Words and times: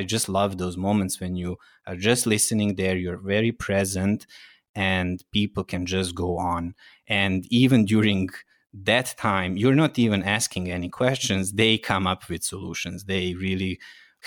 I 0.00 0.04
just 0.04 0.30
love 0.30 0.56
those 0.56 0.78
moments 0.78 1.20
when 1.20 1.36
you 1.36 1.58
are 1.86 1.94
just 1.94 2.26
listening 2.26 2.76
there, 2.76 2.96
you're 2.96 3.18
very 3.18 3.52
present, 3.52 4.26
and 4.74 5.22
people 5.30 5.62
can 5.62 5.84
just 5.84 6.14
go 6.14 6.38
on. 6.38 6.74
And 7.06 7.44
even 7.50 7.84
during 7.84 8.30
that 8.72 9.14
time, 9.18 9.58
you're 9.58 9.74
not 9.74 9.98
even 9.98 10.22
asking 10.22 10.70
any 10.70 10.88
questions, 10.88 11.52
they 11.52 11.76
come 11.76 12.06
up 12.06 12.30
with 12.30 12.42
solutions. 12.44 13.04
They 13.04 13.34
really 13.34 13.78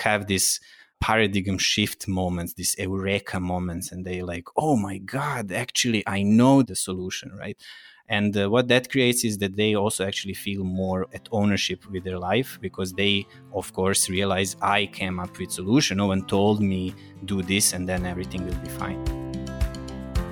have 0.04 0.28
this 0.28 0.60
paradigm 1.00 1.58
shift 1.58 2.06
moments, 2.06 2.54
these 2.54 2.76
eureka 2.78 3.40
moments, 3.40 3.90
and 3.90 4.04
they 4.04 4.22
like, 4.22 4.46
oh 4.56 4.76
my 4.76 4.98
God, 4.98 5.50
actually, 5.50 6.04
I 6.06 6.22
know 6.22 6.62
the 6.62 6.76
solution, 6.76 7.32
right? 7.36 7.58
And 8.08 8.36
uh, 8.36 8.50
what 8.50 8.68
that 8.68 8.90
creates 8.90 9.24
is 9.24 9.38
that 9.38 9.56
they 9.56 9.74
also 9.74 10.06
actually 10.06 10.34
feel 10.34 10.62
more 10.62 11.06
at 11.14 11.26
ownership 11.32 11.90
with 11.90 12.04
their 12.04 12.18
life 12.18 12.58
because 12.60 12.92
they, 12.92 13.26
of 13.54 13.72
course, 13.72 14.10
realize 14.10 14.56
I 14.60 14.86
came 14.86 15.18
up 15.18 15.38
with 15.38 15.50
solution. 15.50 15.96
No 15.96 16.08
one 16.08 16.26
told 16.26 16.60
me 16.60 16.94
do 17.24 17.40
this, 17.40 17.72
and 17.72 17.88
then 17.88 18.04
everything 18.04 18.44
will 18.44 18.56
be 18.56 18.68
fine. 18.68 19.00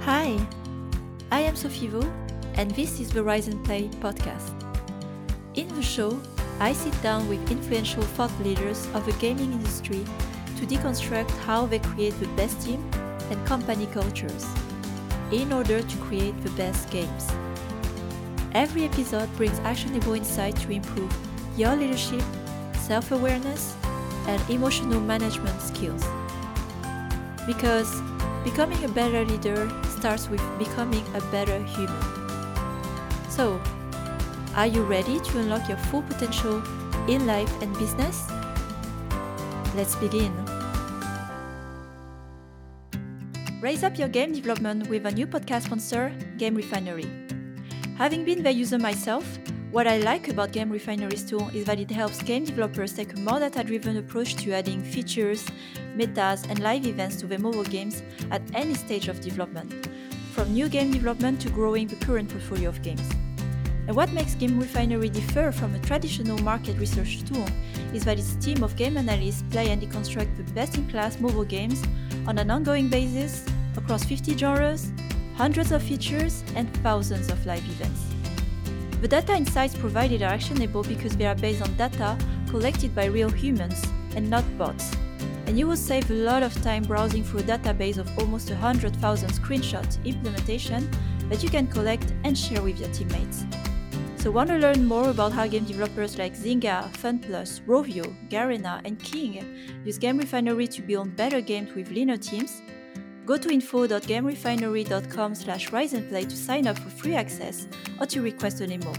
Hi, 0.02 0.38
I 1.30 1.40
am 1.40 1.56
Sophie 1.56 1.86
Vaux, 1.86 2.06
and 2.54 2.70
this 2.72 3.00
is 3.00 3.10
the 3.10 3.22
Rise 3.22 3.48
and 3.48 3.64
Play 3.64 3.88
podcast. 4.00 4.52
In 5.54 5.68
the 5.68 5.82
show, 5.82 6.20
I 6.60 6.74
sit 6.74 7.00
down 7.02 7.26
with 7.28 7.50
influential 7.50 8.02
thought 8.02 8.32
leaders 8.44 8.86
of 8.92 9.06
the 9.06 9.12
gaming 9.12 9.52
industry 9.52 10.04
to 10.58 10.66
deconstruct 10.66 11.30
how 11.46 11.66
they 11.66 11.78
create 11.78 12.18
the 12.20 12.28
best 12.36 12.60
team 12.60 12.88
and 13.30 13.46
company 13.46 13.86
cultures 13.86 14.46
in 15.32 15.52
order 15.52 15.80
to 15.80 15.96
create 15.96 16.38
the 16.42 16.50
best 16.50 16.90
games. 16.90 17.32
Every 18.54 18.84
episode 18.84 19.34
brings 19.36 19.58
actionable 19.60 20.12
insight 20.12 20.56
to 20.56 20.72
improve 20.72 21.10
your 21.56 21.74
leadership, 21.74 22.22
self 22.76 23.10
awareness, 23.10 23.74
and 24.26 24.42
emotional 24.50 25.00
management 25.00 25.58
skills. 25.62 26.04
Because 27.46 27.88
becoming 28.44 28.84
a 28.84 28.88
better 28.88 29.24
leader 29.24 29.70
starts 29.88 30.28
with 30.28 30.42
becoming 30.58 31.02
a 31.14 31.20
better 31.32 31.64
human. 31.64 32.02
So, 33.30 33.58
are 34.54 34.66
you 34.66 34.82
ready 34.82 35.18
to 35.18 35.38
unlock 35.38 35.66
your 35.66 35.78
full 35.88 36.02
potential 36.02 36.62
in 37.08 37.26
life 37.26 37.50
and 37.62 37.72
business? 37.78 38.28
Let's 39.74 39.96
begin. 39.96 40.30
Raise 43.62 43.82
up 43.82 43.96
your 43.96 44.08
game 44.08 44.32
development 44.34 44.88
with 44.90 45.06
a 45.06 45.10
new 45.10 45.26
podcast 45.26 45.62
sponsor, 45.62 46.12
Game 46.36 46.54
Refinery. 46.54 47.31
Having 48.02 48.24
been 48.24 48.42
the 48.42 48.52
user 48.52 48.80
myself, 48.80 49.38
what 49.70 49.86
I 49.86 49.98
like 49.98 50.26
about 50.26 50.50
Game 50.50 50.70
Refinery's 50.70 51.22
tool 51.22 51.48
is 51.54 51.64
that 51.66 51.78
it 51.78 51.88
helps 51.88 52.20
game 52.20 52.44
developers 52.44 52.92
take 52.92 53.12
a 53.12 53.20
more 53.20 53.38
data 53.38 53.62
driven 53.62 53.96
approach 53.96 54.34
to 54.42 54.52
adding 54.52 54.82
features, 54.82 55.46
metas, 55.94 56.44
and 56.48 56.58
live 56.58 56.84
events 56.84 57.14
to 57.20 57.28
their 57.28 57.38
mobile 57.38 57.62
games 57.62 58.02
at 58.32 58.42
any 58.54 58.74
stage 58.74 59.06
of 59.06 59.20
development, 59.20 59.88
from 60.32 60.52
new 60.52 60.68
game 60.68 60.90
development 60.90 61.40
to 61.42 61.50
growing 61.50 61.86
the 61.86 61.94
current 62.04 62.28
portfolio 62.28 62.70
of 62.70 62.82
games. 62.82 63.08
And 63.86 63.94
what 63.94 64.12
makes 64.12 64.34
Game 64.34 64.58
Refinery 64.58 65.08
differ 65.08 65.52
from 65.52 65.72
a 65.76 65.78
traditional 65.78 66.38
market 66.38 66.76
research 66.78 67.22
tool 67.22 67.46
is 67.94 68.04
that 68.04 68.18
its 68.18 68.34
team 68.44 68.64
of 68.64 68.74
game 68.74 68.96
analysts 68.96 69.44
play 69.52 69.70
and 69.70 69.80
deconstruct 69.80 70.36
the 70.36 70.52
best 70.54 70.76
in 70.76 70.90
class 70.90 71.20
mobile 71.20 71.44
games 71.44 71.80
on 72.26 72.36
an 72.38 72.50
ongoing 72.50 72.88
basis 72.88 73.46
across 73.76 74.02
50 74.02 74.36
genres 74.36 74.90
hundreds 75.34 75.72
of 75.72 75.82
features, 75.82 76.44
and 76.54 76.72
thousands 76.78 77.30
of 77.30 77.44
live 77.46 77.64
events. 77.68 78.06
The 79.00 79.08
data 79.08 79.34
insights 79.34 79.74
provided 79.74 80.22
are 80.22 80.32
actionable 80.32 80.84
because 80.84 81.16
they 81.16 81.26
are 81.26 81.34
based 81.34 81.62
on 81.62 81.74
data 81.74 82.16
collected 82.48 82.94
by 82.94 83.06
real 83.06 83.30
humans 83.30 83.82
and 84.14 84.30
not 84.30 84.44
bots. 84.56 84.94
And 85.46 85.58
you 85.58 85.66
will 85.66 85.76
save 85.76 86.10
a 86.10 86.14
lot 86.14 86.42
of 86.42 86.54
time 86.62 86.84
browsing 86.84 87.24
through 87.24 87.40
a 87.40 87.42
database 87.42 87.98
of 87.98 88.08
almost 88.18 88.50
100,000 88.50 89.30
screenshot 89.30 90.04
implementation 90.04 90.88
that 91.28 91.42
you 91.42 91.48
can 91.48 91.66
collect 91.66 92.14
and 92.24 92.38
share 92.38 92.62
with 92.62 92.78
your 92.78 92.90
teammates. 92.90 93.44
So 94.22 94.30
want 94.30 94.50
to 94.50 94.56
learn 94.56 94.86
more 94.86 95.10
about 95.10 95.32
how 95.32 95.48
game 95.48 95.64
developers 95.64 96.16
like 96.16 96.34
Zynga, 96.34 96.88
FunPlus, 96.92 97.60
Rovio, 97.62 98.06
Garena, 98.28 98.80
and 98.84 98.96
King 99.02 99.58
use 99.84 99.98
Game 99.98 100.18
Refinery 100.18 100.68
to 100.68 100.80
build 100.80 101.16
better 101.16 101.40
games 101.40 101.74
with 101.74 101.90
leaner 101.90 102.16
teams? 102.16 102.62
Go 103.24 103.36
to 103.36 103.50
info.gamerefinery.com 103.50 105.34
slash 105.34 105.70
riseandplay 105.70 106.28
to 106.28 106.36
sign 106.36 106.66
up 106.66 106.78
for 106.78 106.90
free 106.90 107.14
access 107.14 107.68
or 108.00 108.06
to 108.06 108.20
request 108.20 108.60
a 108.60 108.66
demo. 108.66 108.92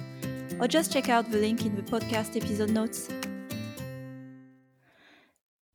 Or 0.60 0.68
just 0.68 0.94
check 0.94 1.10
out 1.10 1.30
the 1.30 1.40
link 1.40 1.66
in 1.66 1.76
the 1.76 1.82
podcast 1.82 2.36
episode 2.38 2.70
notes. 2.70 3.10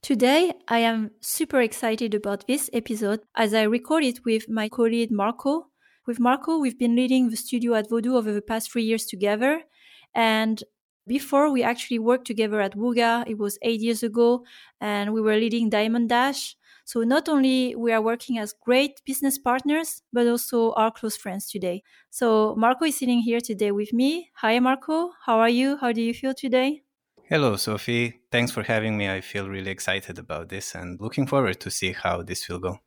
Today, 0.03 0.55
I 0.67 0.79
am 0.79 1.11
super 1.21 1.61
excited 1.61 2.15
about 2.15 2.47
this 2.47 2.71
episode 2.73 3.21
as 3.37 3.53
I 3.53 3.65
record 3.65 4.05
it 4.05 4.25
with 4.25 4.49
my 4.49 4.71
colleague 4.71 5.11
Marco. 5.11 5.67
With 6.07 6.19
Marco, 6.19 6.57
we've 6.57 6.79
been 6.79 6.97
leading 6.97 7.29
the 7.29 7.37
studio 7.37 7.75
at 7.75 7.91
Voodoo 7.91 8.17
over 8.17 8.33
the 8.33 8.41
past 8.41 8.73
three 8.73 8.85
years 8.85 9.05
together. 9.05 9.65
And 10.15 10.63
before 11.09 11.51
we 11.51 11.65
actually 11.65 11.99
worked 11.99 12.27
together 12.27 12.61
at 12.61 12.77
Wooga. 12.77 13.25
it 13.27 13.39
was 13.39 13.59
eight 13.63 13.81
years 13.81 14.03
ago, 14.05 14.45
and 14.81 15.13
we 15.13 15.21
were 15.21 15.37
leading 15.37 15.71
Diamond 15.71 16.11
Dash. 16.11 16.55
So 16.85 17.01
not 17.01 17.29
only 17.29 17.75
we 17.75 17.93
are 17.93 18.01
working 18.01 18.39
as 18.39 18.55
great 18.65 19.03
business 19.05 19.37
partners, 19.37 20.03
but 20.13 20.27
also 20.27 20.73
our 20.73 20.91
close 20.91 21.17
friends 21.17 21.51
today. 21.51 21.83
So 22.11 22.55
Marco 22.57 22.85
is 22.85 22.97
sitting 22.97 23.21
here 23.21 23.41
today 23.41 23.73
with 23.73 23.93
me. 23.93 24.31
Hi, 24.37 24.59
Marco. 24.61 25.11
How 25.27 25.39
are 25.39 25.51
you? 25.51 25.77
How 25.79 25.93
do 25.93 26.01
you 26.01 26.15
feel 26.15 26.35
today? 26.35 26.83
Hello, 27.25 27.57
Sophie. 27.57 28.21
Thanks 28.33 28.53
for 28.53 28.63
having 28.63 28.97
me. 28.97 29.11
I 29.11 29.21
feel 29.21 29.51
really 29.51 29.71
excited 29.71 30.19
about 30.19 30.49
this 30.49 30.75
and 30.75 30.99
looking 30.99 31.27
forward 31.27 31.61
to 31.61 31.71
see 31.71 31.93
how 31.93 32.23
this 32.23 32.49
will 32.49 32.59
go. 32.59 32.79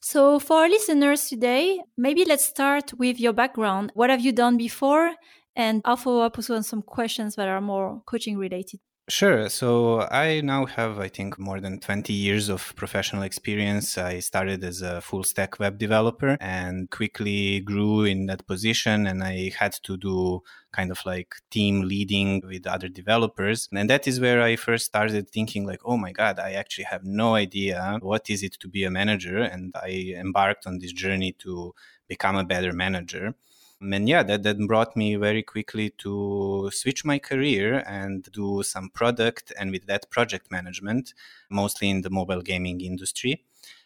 So, 0.00 0.38
for 0.38 0.62
our 0.62 0.68
listeners 0.68 1.28
today, 1.28 1.80
maybe 1.96 2.24
let's 2.24 2.44
start 2.44 2.92
with 2.98 3.20
your 3.20 3.32
background. 3.32 3.92
What 3.94 4.10
have 4.10 4.20
you 4.20 4.32
done 4.32 4.56
before? 4.56 5.12
And 5.56 5.82
I'll 5.84 5.96
follow 5.96 6.20
up 6.22 6.38
also 6.38 6.56
on 6.56 6.62
some 6.62 6.82
questions 6.82 7.36
that 7.36 7.48
are 7.48 7.60
more 7.60 8.02
coaching 8.06 8.36
related. 8.38 8.80
Sure. 9.06 9.50
So 9.50 10.00
I 10.10 10.40
now 10.40 10.64
have, 10.64 10.98
I 10.98 11.08
think, 11.08 11.38
more 11.38 11.60
than 11.60 11.78
20 11.78 12.10
years 12.14 12.48
of 12.48 12.74
professional 12.74 13.22
experience. 13.22 13.98
I 13.98 14.20
started 14.20 14.64
as 14.64 14.80
a 14.80 15.02
full 15.02 15.24
stack 15.24 15.58
web 15.58 15.76
developer 15.76 16.38
and 16.40 16.90
quickly 16.90 17.60
grew 17.60 18.04
in 18.04 18.24
that 18.26 18.46
position. 18.46 19.06
And 19.06 19.22
I 19.22 19.52
had 19.58 19.74
to 19.82 19.98
do 19.98 20.40
kind 20.72 20.90
of 20.90 21.04
like 21.04 21.34
team 21.50 21.82
leading 21.82 22.40
with 22.46 22.66
other 22.66 22.88
developers. 22.88 23.68
And 23.74 23.90
that 23.90 24.08
is 24.08 24.20
where 24.20 24.40
I 24.40 24.56
first 24.56 24.86
started 24.86 25.28
thinking 25.28 25.66
like, 25.66 25.80
oh 25.84 25.98
my 25.98 26.12
God, 26.12 26.38
I 26.38 26.52
actually 26.52 26.84
have 26.84 27.04
no 27.04 27.34
idea 27.34 27.98
what 28.00 28.30
is 28.30 28.42
it 28.42 28.56
to 28.60 28.68
be 28.68 28.84
a 28.84 28.90
manager. 28.90 29.36
And 29.36 29.74
I 29.76 30.14
embarked 30.16 30.66
on 30.66 30.78
this 30.78 30.92
journey 30.92 31.32
to 31.40 31.74
become 32.08 32.36
a 32.36 32.44
better 32.44 32.72
manager 32.72 33.34
and 33.80 34.08
yeah 34.08 34.22
that, 34.22 34.42
that 34.42 34.58
brought 34.66 34.96
me 34.96 35.16
very 35.16 35.42
quickly 35.42 35.90
to 35.98 36.70
switch 36.72 37.04
my 37.04 37.18
career 37.18 37.82
and 37.86 38.28
do 38.32 38.62
some 38.62 38.88
product 38.90 39.52
and 39.58 39.70
with 39.70 39.86
that 39.86 40.08
project 40.10 40.50
management 40.50 41.14
mostly 41.50 41.90
in 41.90 42.02
the 42.02 42.10
mobile 42.10 42.42
gaming 42.42 42.80
industry 42.80 43.44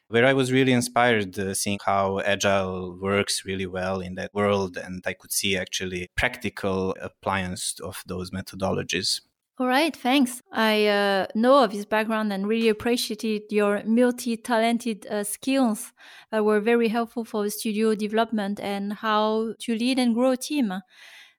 where 0.09 0.25
I 0.25 0.33
was 0.33 0.51
really 0.51 0.73
inspired 0.73 1.39
uh, 1.39 1.53
seeing 1.53 1.79
how 1.85 2.21
agile 2.21 2.99
works 2.99 3.45
really 3.45 3.67
well 3.67 4.01
in 4.01 4.15
that 4.15 4.33
world 4.33 4.79
and 4.79 5.03
I 5.07 5.13
could 5.13 5.33
see 5.33 5.57
actually 5.57 6.09
practical 6.17 6.97
appliance 7.01 7.79
of 7.81 8.03
those 8.07 8.31
methodologies. 8.31 9.21
All 9.61 9.67
right, 9.67 9.97
thanks. 9.97 10.41
I 10.53 10.87
uh, 10.87 11.27
know 11.35 11.65
of 11.65 11.73
his 11.73 11.85
background 11.85 12.33
and 12.33 12.47
really 12.47 12.69
appreciated 12.69 13.43
your 13.51 13.83
multi-talented 13.85 15.05
uh, 15.09 15.25
skills 15.25 15.93
that 16.31 16.45
were 16.45 16.61
very 16.61 16.87
helpful 16.87 17.25
for 17.25 17.43
the 17.43 17.51
studio 17.51 17.97
development 17.97 18.61
and 18.61 18.93
how 18.93 19.55
to 19.59 19.75
lead 19.75 19.99
and 19.99 20.15
grow 20.15 20.31
a 20.31 20.37
team. 20.37 20.73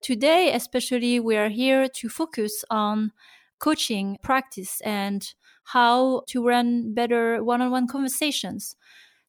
Today, 0.02 0.52
especially, 0.54 1.22
we 1.22 1.38
are 1.38 1.48
here 1.48 1.88
to 1.88 2.10
focus 2.10 2.66
on 2.70 3.14
coaching 3.58 4.18
practice 4.22 4.82
and 4.82 5.34
how 5.64 6.24
to 6.28 6.46
run 6.46 6.94
better 6.94 7.42
one-on-one 7.42 7.88
conversations. 7.88 8.76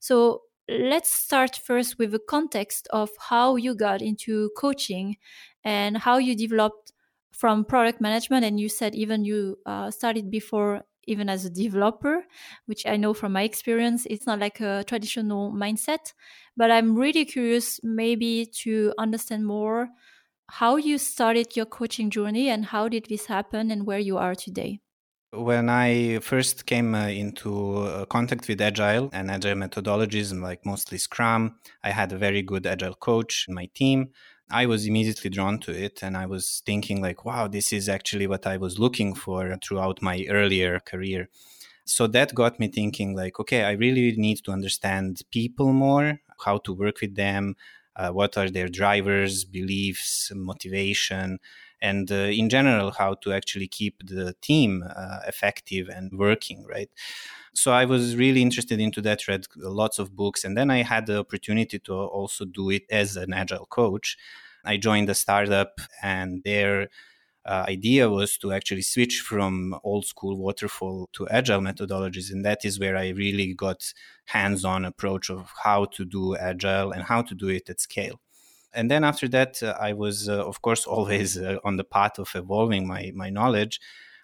So 0.00 0.42
let's 0.68 1.12
start 1.12 1.54
first 1.64 1.96
with 1.96 2.10
the 2.10 2.18
context 2.28 2.88
of 2.90 3.10
how 3.28 3.54
you 3.54 3.76
got 3.76 4.02
into 4.02 4.50
coaching 4.56 5.16
and 5.62 5.98
how 5.98 6.18
you 6.18 6.34
developed 6.34 6.92
from 7.32 7.64
product 7.64 8.00
management 8.00 8.44
and 8.44 8.60
you 8.60 8.68
said 8.68 8.94
even 8.94 9.24
you 9.24 9.58
uh, 9.66 9.90
started 9.90 10.30
before 10.30 10.82
even 11.06 11.28
as 11.28 11.44
a 11.44 11.50
developer 11.50 12.24
which 12.66 12.86
i 12.86 12.96
know 12.96 13.14
from 13.14 13.32
my 13.32 13.42
experience 13.42 14.06
it's 14.10 14.26
not 14.26 14.38
like 14.38 14.60
a 14.60 14.84
traditional 14.86 15.52
mindset. 15.52 16.12
But 16.56 16.70
i'm 16.70 16.94
really 16.94 17.24
curious 17.24 17.80
maybe 17.82 18.46
to 18.62 18.92
understand 18.98 19.46
more 19.46 19.88
how 20.50 20.76
you 20.76 20.98
started 20.98 21.56
your 21.56 21.66
coaching 21.66 22.10
journey 22.10 22.48
and 22.48 22.66
how 22.66 22.88
did 22.88 23.06
this 23.08 23.26
happen 23.26 23.70
and 23.70 23.86
where 23.86 23.98
you 23.98 24.18
are 24.18 24.34
today. 24.34 24.80
When 25.32 25.68
I 25.68 26.18
first 26.18 26.66
came 26.66 26.92
uh, 26.92 27.06
into 27.06 27.76
uh, 27.76 28.04
contact 28.06 28.48
with 28.48 28.60
Agile 28.60 29.10
and 29.12 29.30
Agile 29.30 29.54
methodologies, 29.54 30.38
like 30.38 30.66
mostly 30.66 30.98
Scrum, 30.98 31.54
I 31.84 31.90
had 31.90 32.12
a 32.12 32.18
very 32.18 32.42
good 32.42 32.66
Agile 32.66 32.96
coach 32.96 33.46
in 33.48 33.54
my 33.54 33.68
team 33.74 34.08
I 34.50 34.66
was 34.66 34.86
immediately 34.86 35.30
drawn 35.30 35.58
to 35.60 35.72
it 35.72 36.02
and 36.02 36.16
I 36.16 36.26
was 36.26 36.62
thinking 36.66 37.00
like, 37.02 37.24
wow, 37.24 37.46
this 37.48 37.72
is 37.72 37.88
actually 37.88 38.26
what 38.26 38.46
I 38.46 38.56
was 38.56 38.78
looking 38.78 39.14
for 39.14 39.56
throughout 39.62 40.02
my 40.02 40.26
earlier 40.28 40.80
career. 40.80 41.28
So 41.84 42.06
that 42.08 42.34
got 42.34 42.60
me 42.60 42.68
thinking 42.68 43.16
like, 43.16 43.40
okay, 43.40 43.64
I 43.64 43.72
really 43.72 44.14
need 44.16 44.38
to 44.44 44.52
understand 44.52 45.22
people 45.32 45.72
more, 45.72 46.20
how 46.44 46.58
to 46.58 46.72
work 46.72 47.00
with 47.00 47.16
them, 47.16 47.56
uh, 47.96 48.10
what 48.10 48.38
are 48.38 48.50
their 48.50 48.68
drivers, 48.68 49.44
beliefs, 49.44 50.30
motivation, 50.34 51.38
and 51.82 52.10
uh, 52.12 52.14
in 52.14 52.48
general, 52.48 52.90
how 52.92 53.14
to 53.14 53.32
actually 53.32 53.68
keep 53.68 54.06
the 54.06 54.34
team 54.40 54.84
uh, 54.94 55.20
effective 55.26 55.88
and 55.88 56.12
working, 56.18 56.64
right? 56.68 56.90
So 57.54 57.72
I 57.72 57.84
was 57.84 58.16
really 58.16 58.42
interested 58.42 58.80
into 58.80 59.00
that, 59.02 59.26
read 59.28 59.46
lots 59.56 59.98
of 59.98 60.14
books, 60.16 60.44
and 60.44 60.56
then 60.56 60.70
I 60.70 60.82
had 60.82 61.06
the 61.06 61.18
opportunity 61.18 61.78
to 61.80 61.94
also 61.94 62.44
do 62.44 62.70
it 62.70 62.84
as 62.90 63.16
an 63.16 63.32
agile 63.32 63.66
coach. 63.66 64.16
I 64.64 64.76
joined 64.76 65.08
a 65.10 65.14
startup, 65.14 65.80
and 66.02 66.42
their 66.44 66.88
uh, 67.46 67.64
idea 67.68 68.08
was 68.08 68.36
to 68.38 68.52
actually 68.52 68.82
switch 68.82 69.20
from 69.20 69.78
old 69.82 70.04
school 70.06 70.36
waterfall 70.36 71.08
to 71.12 71.28
agile 71.28 71.60
methodologies 71.60 72.30
and 72.30 72.44
that 72.44 72.64
is 72.64 72.78
where 72.78 72.96
i 72.96 73.08
really 73.08 73.54
got 73.54 73.94
hands-on 74.26 74.84
approach 74.84 75.30
of 75.30 75.50
how 75.64 75.86
to 75.86 76.04
do 76.04 76.36
agile 76.36 76.92
and 76.92 77.02
how 77.04 77.22
to 77.22 77.34
do 77.34 77.48
it 77.48 77.68
at 77.70 77.80
scale 77.80 78.20
and 78.72 78.90
then 78.90 79.04
after 79.04 79.28
that 79.28 79.62
uh, 79.62 79.76
i 79.80 79.92
was 79.92 80.28
uh, 80.28 80.44
of 80.46 80.62
course 80.62 80.86
always 80.94 81.38
uh, 81.38 81.56
on 81.64 81.76
the 81.76 81.84
path 81.84 82.18
of 82.18 82.30
evolving 82.34 82.86
my 82.86 83.12
my 83.14 83.30
knowledge. 83.30 83.80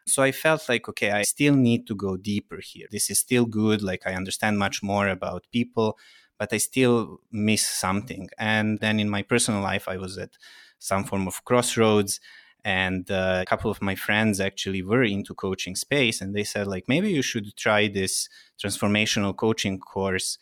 So 0.07 0.23
i 0.23 0.33
felt 0.33 0.69
like 0.69 0.89
okay 0.89 1.11
i 1.13 1.23
still 1.23 1.55
need 1.55 1.87
to 1.89 1.95
go 1.95 2.17
deeper 2.17 2.59
here. 2.63 2.87
This 2.91 3.11
is 3.11 3.19
still 3.19 3.47
good. 3.47 3.83
Like 3.83 4.03
i 4.07 4.15
understand 4.15 4.59
much 4.59 4.83
more 4.83 5.09
about 5.09 5.47
people 5.53 5.99
but 6.39 6.53
i 6.53 6.59
still 6.59 7.21
miss 7.33 7.67
something. 7.67 8.29
And 8.39 8.79
then 8.81 9.01
in 9.01 9.09
my 9.11 9.23
personal 9.23 9.63
life 9.63 9.89
i 9.89 9.97
was 9.97 10.19
at 10.19 10.33
some 10.79 11.05
form 11.05 11.27
of 11.27 11.45
crossroads 11.45 12.21
and 12.65 13.11
uh, 13.11 13.39
a 13.43 13.47
couple 13.47 13.71
of 13.71 13.81
my 13.81 13.95
friends 13.95 14.41
actually 14.41 14.83
were 14.83 15.05
into 15.05 15.35
coaching 15.35 15.77
space 15.77 16.21
and 16.21 16.35
they 16.35 16.45
said 16.45 16.67
like 16.67 16.85
maybe 16.89 17.11
you 17.11 17.23
should 17.23 17.57
try 17.57 17.87
this 17.89 18.29
transformational 18.63 19.35
coaching 19.35 19.79
course 19.79 20.39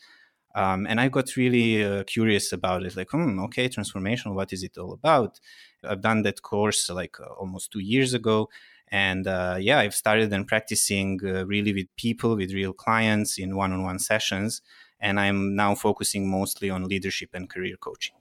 um, 0.55 0.87
and 0.87 1.01
i 1.01 1.09
got 1.09 1.37
really 1.37 1.85
uh, 1.85 2.03
curious 2.05 2.53
about 2.53 2.85
it 2.85 2.97
like 2.97 3.11
hmm 3.11 3.39
okay 3.41 3.69
transformation. 3.69 4.35
what 4.35 4.53
is 4.53 4.63
it 4.63 4.77
all 4.79 4.93
about 4.93 5.41
i've 5.89 6.01
done 6.01 6.23
that 6.23 6.43
course 6.43 6.89
like 6.91 7.19
uh, 7.21 7.33
almost 7.35 7.71
two 7.71 7.81
years 7.81 8.15
ago 8.15 8.49
and 8.89 9.27
uh, 9.27 9.57
yeah 9.59 9.79
i've 9.79 9.95
started 9.95 10.33
and 10.33 10.47
practicing 10.47 11.21
uh, 11.25 11.45
really 11.47 11.73
with 11.73 11.95
people 11.97 12.37
with 12.37 12.53
real 12.53 12.73
clients 12.73 13.39
in 13.39 13.57
one-on-one 13.57 13.99
sessions 13.99 14.63
and 15.01 15.19
i'm 15.21 15.55
now 15.55 15.75
focusing 15.75 16.29
mostly 16.29 16.71
on 16.71 16.85
leadership 16.85 17.31
and 17.35 17.51
career 17.51 17.77
coaching 17.77 18.15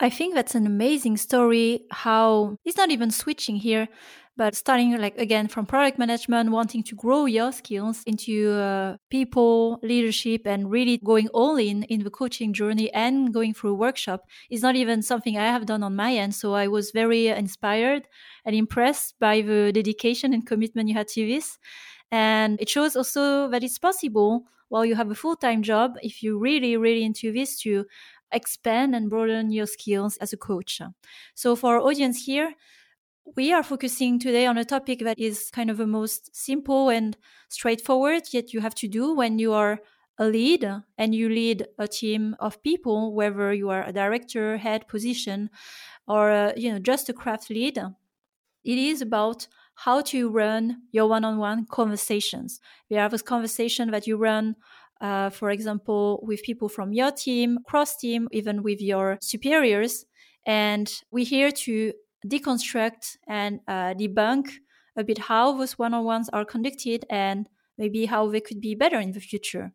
I 0.00 0.10
think 0.10 0.34
that's 0.34 0.54
an 0.54 0.66
amazing 0.66 1.16
story. 1.16 1.84
How 1.90 2.56
it's 2.64 2.76
not 2.76 2.90
even 2.90 3.10
switching 3.10 3.56
here, 3.56 3.88
but 4.38 4.54
starting 4.54 4.96
like 4.96 5.18
again 5.18 5.48
from 5.48 5.66
product 5.66 5.98
management, 5.98 6.50
wanting 6.50 6.84
to 6.84 6.94
grow 6.94 7.26
your 7.26 7.50
skills 7.50 8.04
into 8.06 8.52
uh, 8.52 8.96
people 9.10 9.80
leadership 9.82 10.46
and 10.46 10.70
really 10.70 10.98
going 10.98 11.28
all 11.34 11.56
in 11.56 11.82
in 11.82 12.04
the 12.04 12.10
coaching 12.10 12.52
journey 12.52 12.90
and 12.94 13.34
going 13.34 13.52
through 13.52 13.72
a 13.72 13.74
workshop 13.74 14.20
is 14.48 14.62
not 14.62 14.76
even 14.76 15.02
something 15.02 15.36
I 15.36 15.46
have 15.46 15.66
done 15.66 15.82
on 15.82 15.96
my 15.96 16.14
end. 16.14 16.36
So 16.36 16.54
I 16.54 16.68
was 16.68 16.92
very 16.92 17.26
inspired 17.26 18.06
and 18.44 18.54
impressed 18.54 19.18
by 19.18 19.42
the 19.42 19.72
dedication 19.72 20.32
and 20.32 20.46
commitment 20.46 20.88
you 20.88 20.94
had 20.94 21.08
to 21.08 21.26
this. 21.26 21.58
And 22.12 22.60
it 22.60 22.68
shows 22.68 22.94
also 22.94 23.48
that 23.50 23.64
it's 23.64 23.78
possible 23.78 24.44
while 24.68 24.84
you 24.84 24.94
have 24.94 25.10
a 25.10 25.16
full 25.16 25.34
time 25.34 25.62
job, 25.62 25.96
if 26.00 26.22
you're 26.22 26.38
really, 26.38 26.76
really 26.76 27.02
into 27.02 27.32
this, 27.32 27.58
to 27.62 27.86
expand 28.30 28.94
and 28.94 29.10
broaden 29.10 29.50
your 29.50 29.66
skills 29.66 30.16
as 30.18 30.32
a 30.32 30.36
coach. 30.36 30.80
So, 31.34 31.56
for 31.56 31.74
our 31.74 31.80
audience 31.80 32.24
here, 32.24 32.54
we 33.36 33.52
are 33.52 33.62
focusing 33.62 34.18
today 34.18 34.46
on 34.46 34.58
a 34.58 34.64
topic 34.64 35.00
that 35.00 35.18
is 35.18 35.50
kind 35.50 35.70
of 35.70 35.76
the 35.76 35.86
most 35.86 36.34
simple 36.34 36.88
and 36.88 37.16
straightforward, 37.48 38.22
yet 38.32 38.52
you 38.52 38.60
have 38.60 38.74
to 38.76 38.88
do 38.88 39.14
when 39.14 39.38
you 39.38 39.52
are 39.52 39.80
a 40.18 40.26
lead 40.26 40.68
and 40.96 41.14
you 41.14 41.28
lead 41.28 41.66
a 41.78 41.86
team 41.86 42.34
of 42.40 42.62
people, 42.62 43.14
whether 43.14 43.52
you 43.52 43.70
are 43.70 43.84
a 43.84 43.92
director, 43.92 44.56
head 44.56 44.88
position, 44.88 45.50
or 46.06 46.30
uh, 46.30 46.52
you 46.56 46.72
know 46.72 46.78
just 46.78 47.08
a 47.08 47.12
craft 47.12 47.50
lead. 47.50 47.78
It 48.64 48.78
is 48.78 49.00
about 49.00 49.46
how 49.74 50.00
to 50.02 50.28
run 50.28 50.82
your 50.90 51.06
one-on-one 51.08 51.66
conversations. 51.66 52.60
We 52.90 52.96
have 52.96 53.12
this 53.12 53.22
conversation 53.22 53.92
that 53.92 54.06
you 54.08 54.16
run 54.16 54.56
uh, 55.00 55.30
for 55.30 55.50
example, 55.50 56.20
with 56.22 56.42
people 56.42 56.68
from 56.68 56.92
your 56.92 57.12
team, 57.12 57.58
cross 57.64 57.96
team, 57.96 58.28
even 58.32 58.62
with 58.62 58.80
your 58.80 59.18
superiors. 59.20 60.04
And 60.44 60.92
we're 61.10 61.24
here 61.24 61.50
to 61.52 61.92
deconstruct 62.26 63.16
and 63.26 63.60
uh, 63.68 63.94
debunk 63.94 64.50
a 64.96 65.04
bit 65.04 65.18
how 65.18 65.56
those 65.56 65.78
one 65.78 65.94
on 65.94 66.04
ones 66.04 66.28
are 66.32 66.44
conducted 66.44 67.04
and 67.10 67.48
maybe 67.76 68.06
how 68.06 68.28
they 68.28 68.40
could 68.40 68.60
be 68.60 68.74
better 68.74 68.98
in 68.98 69.12
the 69.12 69.20
future. 69.20 69.72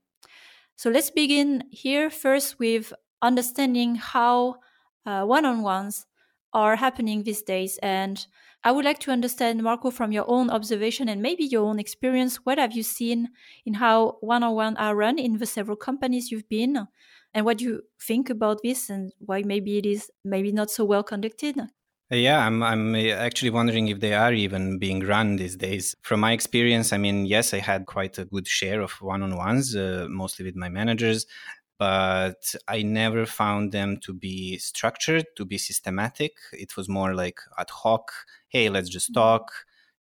So 0.76 0.90
let's 0.90 1.12
begin 1.12 1.64
here 1.72 2.10
first 2.10 2.60
with 2.60 2.94
understanding 3.22 3.96
how 3.96 4.56
one 5.06 5.46
on 5.46 5.62
ones 5.62 6.06
are 6.52 6.76
happening 6.76 7.24
these 7.24 7.42
days 7.42 7.80
and 7.82 8.26
I 8.66 8.72
would 8.72 8.86
like 8.86 9.00
to 9.00 9.12
understand, 9.12 9.62
Marco, 9.62 9.92
from 9.92 10.14
your 10.14 10.24
own 10.26 10.50
observation 10.50 11.10
and 11.10 11.22
maybe 11.22 11.44
your 11.44 11.66
own 11.66 11.80
experience, 11.80 12.38
what 12.46 12.58
have 12.58 12.72
you 12.72 12.82
seen 12.84 13.30
in 13.66 13.74
how 13.74 14.18
one 14.22 14.42
on 14.42 14.56
one 14.56 14.78
are 14.78 14.96
run 14.96 15.20
in 15.20 15.38
the 15.38 15.46
several 15.46 15.76
companies 15.76 16.32
you've 16.32 16.48
been? 16.48 16.88
And 17.34 17.46
what 17.46 17.58
do 17.58 17.66
you 17.66 17.82
think 18.02 18.30
about 18.30 18.62
this 18.64 18.90
and 18.90 19.12
why 19.20 19.44
maybe 19.44 19.78
it 19.78 19.86
is 19.86 20.10
maybe 20.24 20.54
not 20.54 20.72
so 20.72 20.86
well 20.86 21.04
conducted? 21.04 21.60
Yeah, 22.14 22.46
I'm 22.46 22.62
I'm 22.62 22.94
uh, 22.94 23.00
actually 23.00 23.50
wondering 23.50 23.88
if 23.88 24.00
they 24.00 24.14
are 24.14 24.34
even 24.34 24.78
being 24.78 25.00
run 25.00 25.38
these 25.38 25.56
days. 25.56 25.96
From 26.04 26.20
my 26.20 26.32
experience, 26.32 26.94
I 26.94 26.98
mean, 26.98 27.26
yes, 27.26 27.56
I 27.56 27.60
had 27.60 27.88
quite 27.88 28.20
a 28.20 28.26
good 28.26 28.48
share 28.48 28.82
of 28.82 28.92
one-on-ones, 29.02 29.76
uh, 29.76 30.06
mostly 30.10 30.46
with 30.46 30.56
my 30.56 30.70
managers, 30.70 31.26
but 31.80 32.54
I 32.68 32.84
never 32.84 33.26
found 33.26 33.72
them 33.72 33.98
to 34.04 34.14
be 34.14 34.60
structured, 34.60 35.26
to 35.38 35.46
be 35.46 35.58
systematic. 35.58 36.34
It 36.52 36.78
was 36.78 36.88
more 36.88 37.16
like 37.16 37.40
ad 37.58 37.72
hoc. 37.72 38.12
Hey, 38.48 38.70
let's 38.70 38.90
just 38.90 39.10
mm-hmm. 39.10 39.22
talk. 39.22 39.52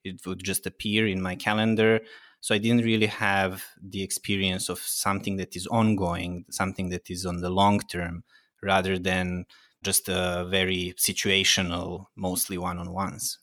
It 0.03 0.23
would 0.27 0.43
just 0.43 0.67
appear 0.67 1.07
in 1.07 1.19
my 1.19 1.35
calendar. 1.35 2.01
So 2.41 2.53
I 2.53 2.59
didn't 2.59 2.85
really 2.85 3.07
have 3.07 3.63
the 3.81 4.03
experience 4.03 4.69
of 4.69 4.77
something 4.79 5.37
that 5.37 5.55
is 5.55 5.65
ongoing, 5.67 6.45
something 6.51 6.89
that 6.89 7.09
is 7.09 7.25
on 7.25 7.41
the 7.41 7.49
long 7.49 7.79
term, 7.79 8.23
rather 8.61 8.99
than 8.99 9.45
just 9.83 10.09
a 10.09 10.45
very 10.49 10.93
situational, 10.97 12.07
mostly 12.15 12.57
one 12.57 12.79
on 12.79 12.93
ones. 12.93 13.39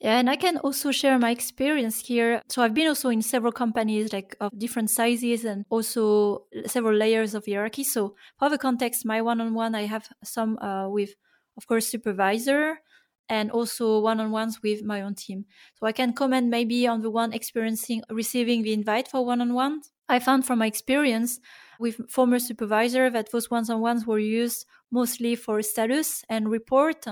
Yeah, 0.00 0.18
and 0.18 0.30
I 0.30 0.36
can 0.36 0.56
also 0.56 0.92
share 0.92 1.18
my 1.18 1.30
experience 1.30 2.06
here. 2.06 2.40
So 2.48 2.62
I've 2.62 2.72
been 2.72 2.88
also 2.88 3.10
in 3.10 3.20
several 3.20 3.52
companies 3.52 4.14
like 4.14 4.34
of 4.40 4.58
different 4.58 4.88
sizes 4.88 5.44
and 5.44 5.66
also 5.68 6.46
several 6.64 6.96
layers 6.96 7.34
of 7.34 7.44
hierarchy. 7.44 7.84
So 7.84 8.14
for 8.38 8.48
the 8.48 8.56
context, 8.56 9.04
my 9.04 9.20
one-on-one, 9.20 9.74
I 9.74 9.82
have 9.82 10.08
some 10.24 10.56
uh, 10.58 10.88
with, 10.88 11.10
of 11.58 11.66
course, 11.66 11.86
supervisor 11.86 12.80
and 13.28 13.50
also 13.50 14.00
one-on-ones 14.00 14.60
with 14.62 14.82
my 14.82 15.02
own 15.02 15.14
team. 15.14 15.44
So 15.78 15.86
I 15.86 15.92
can 15.92 16.14
comment 16.14 16.48
maybe 16.48 16.86
on 16.86 17.02
the 17.02 17.10
one 17.10 17.34
experiencing 17.34 18.02
receiving 18.10 18.62
the 18.62 18.72
invite 18.72 19.06
for 19.06 19.26
one-on-one. 19.26 19.82
I 20.08 20.18
found 20.18 20.46
from 20.46 20.60
my 20.60 20.66
experience 20.66 21.40
with 21.80 22.10
former 22.10 22.38
supervisor 22.38 23.10
that 23.10 23.32
those 23.32 23.50
one-on-ones 23.50 24.06
were 24.06 24.18
used 24.20 24.66
mostly 24.92 25.36
for 25.36 25.62
status 25.62 26.24
and 26.28 26.50
report. 26.50 27.06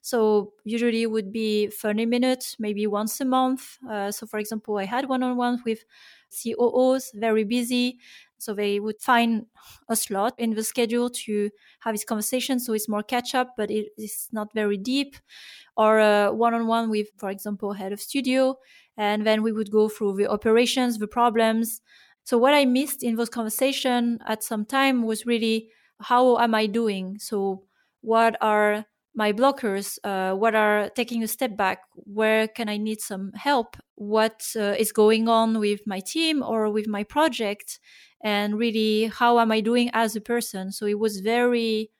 So 0.00 0.52
usually 0.64 1.02
it 1.02 1.10
would 1.10 1.32
be 1.32 1.68
30 1.68 2.06
minutes, 2.06 2.56
maybe 2.58 2.86
once 2.86 3.20
a 3.20 3.24
month. 3.24 3.78
Uh, 3.88 4.10
so 4.12 4.26
for 4.26 4.38
example, 4.38 4.78
I 4.78 4.84
had 4.84 5.08
one-on-one 5.08 5.62
with 5.64 5.84
COOs, 6.30 7.12
very 7.14 7.44
busy. 7.44 7.98
So 8.38 8.54
they 8.54 8.80
would 8.80 9.00
find 9.00 9.46
a 9.88 9.96
slot 9.96 10.34
in 10.38 10.54
the 10.54 10.64
schedule 10.64 11.10
to 11.10 11.50
have 11.80 11.94
this 11.94 12.04
conversation. 12.04 12.58
So 12.58 12.72
it's 12.72 12.88
more 12.88 13.02
catch 13.02 13.34
up, 13.34 13.54
but 13.56 13.70
it 13.70 13.88
is 13.98 14.28
not 14.32 14.52
very 14.54 14.78
deep. 14.78 15.16
Or 15.76 16.00
uh, 16.00 16.32
one-on-one 16.32 16.90
with, 16.90 17.08
for 17.16 17.30
example, 17.30 17.72
head 17.72 17.92
of 17.92 18.00
studio. 18.00 18.58
And 18.96 19.26
then 19.26 19.42
we 19.42 19.52
would 19.52 19.70
go 19.70 19.88
through 19.88 20.16
the 20.16 20.26
operations, 20.30 20.98
the 20.98 21.08
problems. 21.08 21.80
So 22.30 22.38
what 22.38 22.54
I 22.54 22.64
missed 22.64 23.02
in 23.02 23.16
those 23.16 23.28
conversation 23.28 24.20
at 24.24 24.44
some 24.44 24.64
time 24.64 25.02
was 25.02 25.26
really 25.26 25.68
how 26.00 26.38
am 26.38 26.54
I 26.54 26.66
doing? 26.66 27.18
So, 27.18 27.64
what 28.02 28.36
are 28.40 28.84
my 29.16 29.32
blockers? 29.32 29.98
Uh, 30.04 30.36
what 30.36 30.54
are 30.54 30.90
taking 30.90 31.24
a 31.24 31.26
step 31.26 31.56
back? 31.56 31.80
Where 31.94 32.46
can 32.46 32.68
I 32.68 32.76
need 32.76 33.00
some 33.00 33.32
help? 33.32 33.76
What 33.96 34.44
uh, 34.54 34.76
is 34.78 34.92
going 34.92 35.28
on 35.28 35.58
with 35.58 35.80
my 35.88 35.98
team 35.98 36.40
or 36.44 36.70
with 36.70 36.86
my 36.86 37.02
project? 37.02 37.80
And 38.22 38.56
really, 38.56 39.06
how 39.06 39.40
am 39.40 39.50
I 39.50 39.60
doing 39.60 39.90
as 39.92 40.14
a 40.14 40.20
person? 40.20 40.70
So, 40.70 40.86
it 40.86 41.00
was 41.00 41.18
very 41.18 41.90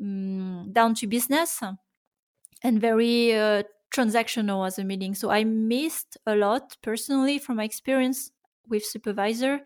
um, 0.00 0.70
down 0.72 0.94
to 0.94 1.08
business 1.08 1.60
and 2.62 2.80
very 2.80 3.34
uh, 3.34 3.64
transactional 3.92 4.64
as 4.64 4.78
a 4.78 4.84
meeting. 4.84 5.16
So, 5.16 5.30
I 5.30 5.42
missed 5.42 6.16
a 6.26 6.36
lot 6.36 6.76
personally 6.80 7.38
from 7.38 7.56
my 7.56 7.64
experience 7.64 8.30
with 8.68 8.84
supervisor 8.84 9.60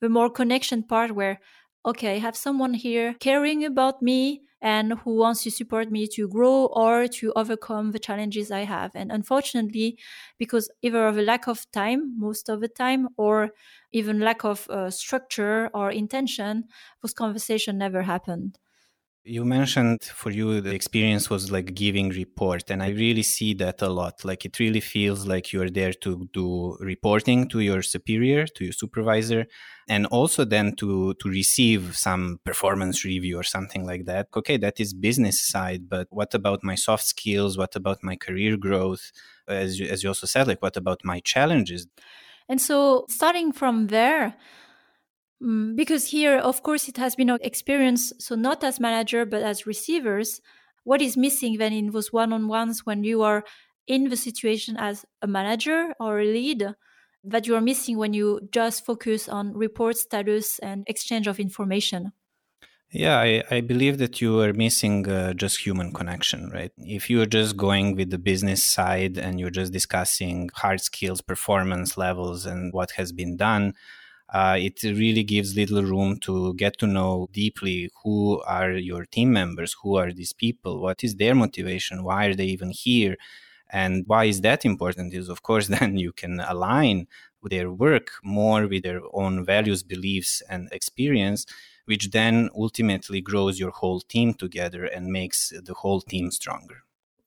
the 0.00 0.08
more 0.08 0.30
connection 0.30 0.82
part 0.82 1.14
where 1.14 1.40
okay, 1.86 2.16
I 2.16 2.18
have 2.18 2.34
someone 2.36 2.72
here 2.72 3.12
caring 3.20 3.62
about 3.64 4.00
me 4.00 4.42
and 4.62 4.94
who 5.00 5.16
wants 5.16 5.42
to 5.42 5.50
support 5.50 5.90
me 5.90 6.06
to 6.14 6.26
grow 6.26 6.64
or 6.72 7.06
to 7.08 7.30
overcome 7.36 7.90
the 7.92 7.98
challenges 7.98 8.50
I 8.50 8.60
have. 8.60 8.92
And 8.94 9.12
unfortunately, 9.12 9.98
because 10.38 10.70
either 10.80 11.06
of 11.06 11.18
a 11.18 11.22
lack 11.22 11.46
of 11.46 11.70
time, 11.72 12.18
most 12.18 12.48
of 12.48 12.62
the 12.62 12.68
time, 12.68 13.08
or 13.18 13.50
even 13.92 14.20
lack 14.20 14.44
of 14.44 14.66
uh, 14.70 14.88
structure 14.90 15.68
or 15.74 15.90
intention, 15.90 16.64
those 17.02 17.12
conversation 17.12 17.76
never 17.76 18.02
happened. 18.02 18.58
You 19.26 19.46
mentioned 19.46 20.02
for 20.02 20.30
you 20.30 20.60
the 20.60 20.74
experience 20.74 21.30
was 21.30 21.50
like 21.50 21.74
giving 21.74 22.10
report 22.10 22.64
and 22.68 22.82
I 22.82 22.90
really 22.90 23.22
see 23.22 23.54
that 23.54 23.80
a 23.80 23.88
lot. 23.88 24.22
Like 24.22 24.44
it 24.44 24.58
really 24.58 24.80
feels 24.80 25.26
like 25.26 25.50
you're 25.50 25.70
there 25.70 25.94
to 25.94 26.28
do 26.34 26.76
reporting 26.78 27.48
to 27.48 27.60
your 27.60 27.80
superior, 27.80 28.46
to 28.46 28.64
your 28.64 28.74
supervisor 28.74 29.46
and 29.88 30.04
also 30.06 30.44
then 30.44 30.76
to 30.76 31.14
to 31.14 31.28
receive 31.30 31.96
some 31.96 32.38
performance 32.44 33.02
review 33.02 33.38
or 33.38 33.44
something 33.44 33.86
like 33.86 34.04
that. 34.04 34.28
Okay, 34.36 34.58
that 34.58 34.78
is 34.78 34.92
business 34.92 35.40
side, 35.40 35.88
but 35.88 36.06
what 36.10 36.34
about 36.34 36.62
my 36.62 36.74
soft 36.74 37.04
skills? 37.04 37.56
What 37.56 37.74
about 37.76 38.04
my 38.04 38.16
career 38.16 38.58
growth? 38.58 39.10
As 39.48 39.80
you, 39.80 39.86
as 39.86 40.02
you 40.02 40.10
also 40.10 40.26
said, 40.26 40.48
like 40.48 40.60
what 40.60 40.76
about 40.76 41.00
my 41.02 41.20
challenges? 41.20 41.86
And 42.46 42.60
so 42.60 43.06
starting 43.08 43.52
from 43.52 43.86
there, 43.86 44.34
because 45.74 46.06
here, 46.06 46.38
of 46.38 46.62
course, 46.62 46.88
it 46.88 46.96
has 46.96 47.16
been 47.16 47.30
an 47.30 47.38
experience, 47.42 48.12
so 48.18 48.34
not 48.34 48.64
as 48.64 48.80
manager, 48.80 49.26
but 49.26 49.42
as 49.42 49.66
receivers. 49.66 50.40
What 50.84 51.02
is 51.02 51.16
missing 51.16 51.58
then 51.58 51.72
in 51.72 51.90
those 51.90 52.12
one 52.12 52.32
on 52.32 52.48
ones 52.48 52.84
when 52.84 53.04
you 53.04 53.22
are 53.22 53.44
in 53.86 54.08
the 54.08 54.16
situation 54.16 54.76
as 54.78 55.04
a 55.20 55.26
manager 55.26 55.94
or 56.00 56.20
a 56.20 56.24
lead 56.24 56.74
that 57.24 57.46
you 57.46 57.54
are 57.54 57.60
missing 57.60 57.96
when 57.98 58.12
you 58.12 58.48
just 58.52 58.84
focus 58.84 59.28
on 59.28 59.54
report 59.54 59.96
status 59.96 60.58
and 60.58 60.84
exchange 60.86 61.26
of 61.26 61.40
information? 61.40 62.12
Yeah, 62.90 63.18
I, 63.18 63.42
I 63.50 63.60
believe 63.60 63.98
that 63.98 64.20
you 64.20 64.40
are 64.40 64.52
missing 64.52 65.08
uh, 65.08 65.32
just 65.32 65.66
human 65.66 65.92
connection, 65.92 66.50
right? 66.50 66.70
If 66.78 67.10
you're 67.10 67.26
just 67.26 67.56
going 67.56 67.96
with 67.96 68.10
the 68.10 68.18
business 68.18 68.62
side 68.62 69.18
and 69.18 69.40
you're 69.40 69.50
just 69.50 69.72
discussing 69.72 70.50
hard 70.54 70.80
skills, 70.80 71.20
performance 71.20 71.96
levels, 71.98 72.46
and 72.46 72.72
what 72.72 72.92
has 72.92 73.10
been 73.10 73.36
done, 73.36 73.74
uh, 74.34 74.56
it 74.58 74.82
really 74.82 75.22
gives 75.22 75.54
little 75.54 75.84
room 75.84 76.18
to 76.18 76.54
get 76.54 76.76
to 76.76 76.88
know 76.88 77.28
deeply 77.30 77.88
who 78.02 78.42
are 78.42 78.72
your 78.72 79.04
team 79.04 79.32
members, 79.32 79.76
who 79.80 79.94
are 79.94 80.12
these 80.12 80.32
people, 80.32 80.80
what 80.80 81.04
is 81.04 81.14
their 81.14 81.36
motivation, 81.36 82.02
why 82.02 82.26
are 82.26 82.34
they 82.34 82.46
even 82.46 82.70
here, 82.70 83.16
and 83.70 84.02
why 84.08 84.24
is 84.24 84.40
that 84.40 84.64
important? 84.64 85.14
Is 85.14 85.28
of 85.28 85.42
course 85.42 85.68
then 85.76 85.96
you 85.96 86.12
can 86.12 86.40
align 86.40 87.06
their 87.44 87.70
work 87.70 88.08
more 88.24 88.66
with 88.66 88.82
their 88.82 89.02
own 89.12 89.44
values, 89.44 89.84
beliefs, 89.84 90.42
and 90.50 90.68
experience, 90.72 91.46
which 91.84 92.10
then 92.10 92.50
ultimately 92.56 93.20
grows 93.20 93.60
your 93.60 93.70
whole 93.70 94.00
team 94.00 94.34
together 94.34 94.84
and 94.84 95.12
makes 95.12 95.52
the 95.64 95.74
whole 95.74 96.00
team 96.00 96.32
stronger. 96.32 96.78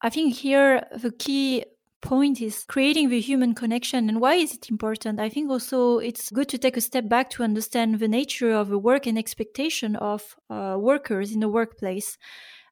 I 0.01 0.09
think 0.09 0.33
here 0.33 0.85
the 0.93 1.11
key 1.11 1.63
point 2.01 2.41
is 2.41 2.63
creating 2.63 3.09
the 3.09 3.19
human 3.19 3.53
connection. 3.55 4.09
And 4.09 4.21
why 4.21 4.35
is 4.35 4.53
it 4.53 4.69
important? 4.69 5.19
I 5.19 5.29
think 5.29 5.49
also 5.49 5.99
it's 5.99 6.29
good 6.29 6.49
to 6.49 6.57
take 6.57 6.77
a 6.77 6.81
step 6.81 7.09
back 7.09 7.29
to 7.31 7.43
understand 7.43 7.99
the 7.99 8.07
nature 8.07 8.51
of 8.51 8.69
the 8.69 8.77
work 8.77 9.07
and 9.07 9.17
expectation 9.17 9.95
of 9.95 10.35
uh, 10.49 10.77
workers 10.79 11.31
in 11.31 11.39
the 11.39 11.49
workplace. 11.49 12.17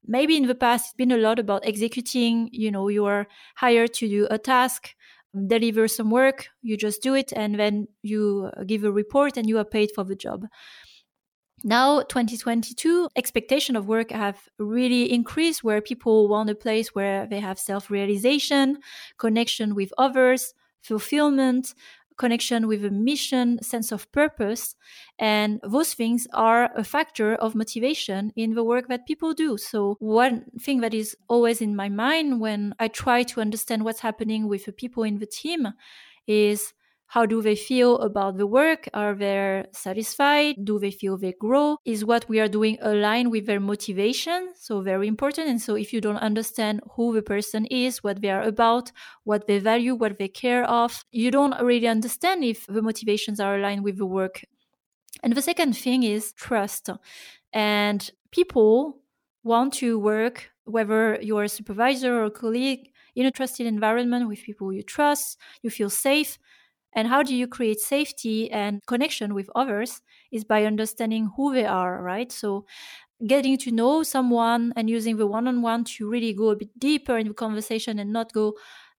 Maybe 0.05 0.37
in 0.37 0.47
the 0.47 0.55
past 0.55 0.85
it's 0.85 0.93
been 0.93 1.11
a 1.11 1.17
lot 1.17 1.39
about 1.39 1.65
executing 1.65 2.49
you 2.51 2.71
know 2.71 2.87
you 2.89 3.05
are 3.05 3.27
hired 3.55 3.93
to 3.95 4.07
do 4.07 4.27
a 4.29 4.37
task 4.37 4.95
deliver 5.47 5.85
some 5.87 6.09
work 6.11 6.47
you 6.61 6.77
just 6.77 7.01
do 7.01 7.13
it 7.13 7.33
and 7.35 7.59
then 7.59 7.87
you 8.03 8.49
give 8.65 8.85
a 8.85 8.91
report 8.91 9.35
and 9.35 9.49
you 9.49 9.57
are 9.57 9.65
paid 9.65 9.89
for 9.93 10.05
the 10.05 10.15
job 10.15 10.45
now 11.63 12.01
2022 12.01 13.09
expectation 13.15 13.75
of 13.75 13.87
work 13.87 14.11
have 14.11 14.47
really 14.59 15.11
increased 15.11 15.63
where 15.63 15.81
people 15.81 16.27
want 16.27 16.49
a 16.49 16.55
place 16.55 16.93
where 16.93 17.25
they 17.27 17.39
have 17.39 17.57
self-realization 17.57 18.77
connection 19.17 19.75
with 19.75 19.91
others 19.97 20.53
fulfillment 20.81 21.73
connection 22.17 22.67
with 22.67 22.85
a 22.85 22.89
mission 22.89 23.61
sense 23.61 23.91
of 23.91 24.11
purpose. 24.11 24.75
And 25.19 25.59
those 25.63 25.93
things 25.93 26.27
are 26.33 26.71
a 26.75 26.83
factor 26.83 27.35
of 27.35 27.55
motivation 27.55 28.31
in 28.35 28.53
the 28.53 28.63
work 28.63 28.87
that 28.87 29.05
people 29.05 29.33
do. 29.33 29.57
So 29.57 29.97
one 29.99 30.45
thing 30.59 30.81
that 30.81 30.93
is 30.93 31.15
always 31.27 31.61
in 31.61 31.75
my 31.75 31.89
mind 31.89 32.39
when 32.39 32.73
i 32.79 32.87
try 32.87 33.23
to 33.23 33.41
understand 33.41 33.83
what's 33.83 33.99
happening 33.99 34.47
with 34.47 34.65
the 34.65 34.71
people 34.71 35.03
in 35.03 35.19
the 35.19 35.25
team 35.25 35.67
is 36.27 36.73
how 37.15 37.25
do 37.25 37.41
they 37.41 37.55
feel 37.55 37.97
about 37.99 38.35
the 38.35 38.45
work? 38.45 38.89
Are 38.93 39.15
they 39.15 39.63
satisfied? 39.71 40.55
Do 40.61 40.77
they 40.79 40.91
feel 40.91 41.15
they 41.17 41.31
grow? 41.31 41.77
Is 41.85 42.03
what 42.03 42.27
we 42.27 42.41
are 42.41 42.49
doing 42.49 42.77
aligned 42.81 43.31
with 43.31 43.45
their 43.45 43.61
motivation? 43.61 44.49
So, 44.55 44.81
very 44.81 45.07
important. 45.07 45.47
And 45.47 45.61
so, 45.61 45.75
if 45.75 45.93
you 45.93 46.01
don't 46.01 46.17
understand 46.17 46.81
who 46.95 47.15
the 47.15 47.21
person 47.21 47.67
is, 47.67 48.03
what 48.03 48.21
they 48.21 48.31
are 48.31 48.41
about, 48.41 48.91
what 49.23 49.47
they 49.47 49.59
value, 49.59 49.95
what 49.95 50.17
they 50.19 50.27
care 50.27 50.65
of, 50.65 51.05
you 51.09 51.31
don't 51.31 51.55
really 51.63 51.87
understand 51.87 52.43
if 52.43 52.67
the 52.67 52.81
motivations 52.81 53.39
are 53.39 53.55
aligned 53.55 53.85
with 53.85 53.97
the 53.97 54.05
work. 54.05 54.43
And 55.23 55.33
the 55.33 55.41
second 55.41 55.77
thing 55.77 56.03
is 56.03 56.33
trust. 56.33 56.89
And 57.53 58.11
people 58.31 58.97
want 59.41 59.71
to 59.75 59.97
work, 59.97 60.51
whether 60.65 61.17
you're 61.21 61.43
a 61.43 61.55
supervisor 61.59 62.13
or 62.19 62.25
a 62.25 62.31
colleague, 62.43 62.91
in 63.15 63.25
a 63.25 63.31
trusted 63.31 63.65
environment 63.67 64.27
with 64.27 64.43
people 64.43 64.73
you 64.73 64.83
trust, 64.83 65.37
you 65.61 65.69
feel 65.69 65.89
safe 65.89 66.37
and 66.95 67.07
how 67.07 67.23
do 67.23 67.35
you 67.35 67.47
create 67.47 67.79
safety 67.79 68.49
and 68.51 68.81
connection 68.87 69.33
with 69.33 69.49
others 69.55 70.01
is 70.31 70.43
by 70.43 70.65
understanding 70.65 71.29
who 71.35 71.53
they 71.53 71.65
are, 71.65 72.01
right? 72.01 72.31
So 72.31 72.65
getting 73.25 73.57
to 73.57 73.71
know 73.71 74.03
someone 74.03 74.73
and 74.75 74.89
using 74.89 75.17
the 75.17 75.27
one-on-one 75.27 75.83
to 75.85 76.09
really 76.09 76.33
go 76.33 76.49
a 76.49 76.55
bit 76.55 76.77
deeper 76.77 77.17
in 77.17 77.27
the 77.29 77.33
conversation 77.33 77.97
and 77.99 78.11
not 78.11 78.33
go 78.33 78.53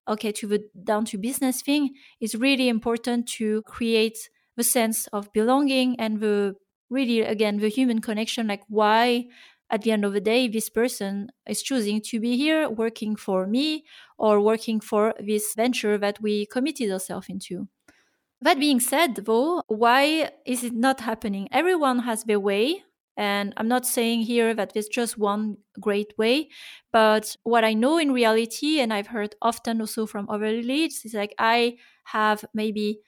okay 0.08 0.32
to 0.32 0.46
the 0.46 0.64
down 0.84 1.04
to 1.04 1.18
business 1.18 1.60
thing 1.62 1.90
is 2.20 2.34
really 2.34 2.68
important 2.68 3.26
to 3.28 3.62
create 3.62 4.30
the 4.56 4.64
sense 4.64 5.06
of 5.08 5.32
belonging 5.32 5.98
and 6.00 6.20
the 6.20 6.54
really 6.88 7.20
again 7.20 7.58
the 7.58 7.68
human 7.68 8.00
connection 8.00 8.46
like 8.46 8.62
why 8.68 9.26
at 9.68 9.82
the 9.82 9.90
end 9.90 10.04
of 10.04 10.12
the 10.12 10.20
day 10.20 10.48
this 10.48 10.70
person 10.70 11.28
is 11.46 11.62
choosing 11.62 12.00
to 12.00 12.20
be 12.20 12.36
here 12.36 12.68
working 12.70 13.16
for 13.16 13.46
me 13.46 13.84
or 14.16 14.40
working 14.40 14.80
for 14.80 15.12
this 15.18 15.54
venture 15.54 15.98
that 15.98 16.20
we 16.22 16.46
committed 16.46 16.90
ourselves 16.90 17.28
into 17.28 17.68
that 18.40 18.58
being 18.58 18.80
said, 18.80 19.16
though, 19.16 19.62
why 19.66 20.30
is 20.44 20.64
it 20.64 20.74
not 20.74 21.00
happening? 21.00 21.48
Everyone 21.52 22.00
has 22.00 22.24
their 22.24 22.40
way. 22.40 22.82
And 23.18 23.54
I'm 23.56 23.68
not 23.68 23.86
saying 23.86 24.22
here 24.22 24.52
that 24.52 24.74
there's 24.74 24.88
just 24.88 25.16
one 25.16 25.56
great 25.80 26.12
way, 26.18 26.50
but 26.92 27.34
what 27.44 27.64
I 27.64 27.72
know 27.72 27.96
in 27.96 28.12
reality, 28.12 28.78
and 28.78 28.92
I've 28.92 29.06
heard 29.06 29.34
often 29.40 29.80
also 29.80 30.04
from 30.04 30.28
other 30.28 30.50
leads, 30.50 31.02
is 31.06 31.14
like 31.14 31.34
I 31.38 31.78
have 32.04 32.44
maybe 32.52 33.00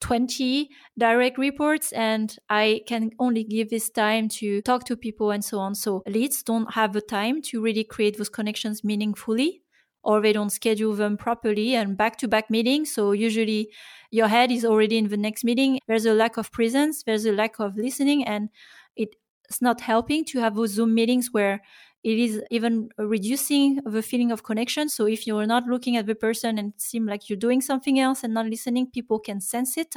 20 0.00 0.68
direct 0.98 1.38
reports 1.38 1.92
and 1.92 2.36
I 2.50 2.82
can 2.86 3.10
only 3.18 3.44
give 3.44 3.70
this 3.70 3.88
time 3.88 4.28
to 4.28 4.60
talk 4.62 4.84
to 4.84 4.96
people 4.96 5.30
and 5.30 5.44
so 5.44 5.58
on. 5.58 5.74
So 5.74 6.02
leads 6.06 6.42
don't 6.42 6.74
have 6.74 6.92
the 6.92 7.00
time 7.00 7.40
to 7.42 7.62
really 7.62 7.84
create 7.84 8.18
those 8.18 8.28
connections 8.28 8.84
meaningfully 8.84 9.62
or 10.06 10.22
they 10.22 10.32
don't 10.32 10.50
schedule 10.50 10.94
them 10.94 11.16
properly 11.18 11.74
and 11.74 11.96
back 11.96 12.16
to 12.18 12.28
back 12.28 12.48
meetings. 12.48 12.94
So 12.94 13.12
usually 13.12 13.70
your 14.10 14.28
head 14.28 14.50
is 14.52 14.64
already 14.64 14.96
in 14.98 15.08
the 15.08 15.16
next 15.18 15.44
meeting. 15.44 15.80
There's 15.88 16.06
a 16.06 16.14
lack 16.14 16.38
of 16.38 16.52
presence, 16.52 17.02
there's 17.02 17.26
a 17.26 17.32
lack 17.32 17.58
of 17.58 17.76
listening, 17.76 18.24
and 18.24 18.48
it's 18.96 19.60
not 19.60 19.80
helping 19.80 20.24
to 20.26 20.40
have 20.40 20.56
those 20.56 20.70
Zoom 20.70 20.94
meetings 20.94 21.28
where 21.32 21.62
it 22.02 22.18
is 22.18 22.42
even 22.50 22.88
reducing 22.98 23.80
the 23.84 24.02
feeling 24.02 24.32
of 24.32 24.42
connection. 24.42 24.88
So 24.88 25.06
if 25.06 25.26
you're 25.26 25.46
not 25.46 25.66
looking 25.66 25.96
at 25.96 26.06
the 26.06 26.14
person 26.14 26.58
and 26.58 26.72
seem 26.78 27.06
like 27.06 27.28
you're 27.28 27.38
doing 27.38 27.60
something 27.60 27.98
else 28.00 28.24
and 28.24 28.34
not 28.34 28.46
listening, 28.46 28.90
people 28.90 29.18
can 29.18 29.40
sense 29.40 29.76
it 29.76 29.94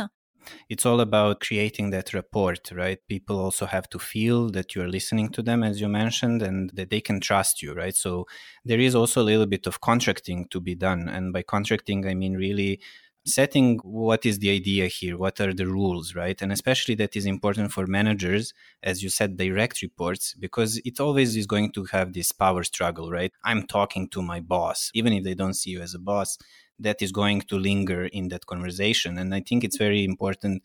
it's 0.69 0.85
all 0.85 0.99
about 1.01 1.39
creating 1.39 1.89
that 1.91 2.13
rapport, 2.13 2.55
right? 2.71 2.99
People 3.07 3.39
also 3.39 3.65
have 3.65 3.89
to 3.89 3.99
feel 3.99 4.49
that 4.51 4.75
you're 4.75 4.87
listening 4.87 5.29
to 5.29 5.41
them, 5.41 5.63
as 5.63 5.79
you 5.81 5.87
mentioned, 5.87 6.41
and 6.41 6.71
that 6.71 6.89
they 6.89 7.01
can 7.01 7.19
trust 7.19 7.61
you, 7.61 7.73
right? 7.73 7.95
So 7.95 8.25
there 8.65 8.79
is 8.79 8.95
also 8.95 9.21
a 9.21 9.29
little 9.31 9.45
bit 9.45 9.67
of 9.67 9.81
contracting 9.81 10.47
to 10.49 10.59
be 10.59 10.75
done. 10.75 11.07
And 11.09 11.33
by 11.33 11.43
contracting, 11.43 12.07
I 12.07 12.13
mean 12.13 12.35
really 12.35 12.79
setting 13.25 13.77
what 13.83 14.25
is 14.25 14.39
the 14.39 14.49
idea 14.49 14.87
here 14.87 15.17
what 15.17 15.39
are 15.41 15.53
the 15.53 15.67
rules 15.67 16.15
right 16.15 16.41
and 16.41 16.51
especially 16.51 16.95
that 16.95 17.15
is 17.15 17.25
important 17.25 17.71
for 17.71 17.85
managers 17.85 18.53
as 18.81 19.03
you 19.03 19.09
said 19.09 19.37
direct 19.37 19.81
reports 19.81 20.33
because 20.39 20.77
it 20.85 20.99
always 20.99 21.35
is 21.35 21.45
going 21.45 21.71
to 21.71 21.83
have 21.85 22.13
this 22.13 22.31
power 22.31 22.63
struggle 22.63 23.11
right 23.11 23.33
i'm 23.43 23.67
talking 23.67 24.07
to 24.07 24.21
my 24.21 24.39
boss 24.39 24.89
even 24.93 25.11
if 25.13 25.23
they 25.23 25.35
don't 25.35 25.53
see 25.53 25.71
you 25.71 25.81
as 25.81 25.93
a 25.93 25.99
boss 25.99 26.37
that 26.79 27.01
is 27.01 27.11
going 27.11 27.41
to 27.41 27.57
linger 27.57 28.05
in 28.05 28.29
that 28.29 28.45
conversation. 28.45 29.17
And 29.17 29.33
I 29.33 29.41
think 29.41 29.63
it's 29.63 29.77
very 29.77 30.03
important 30.03 30.63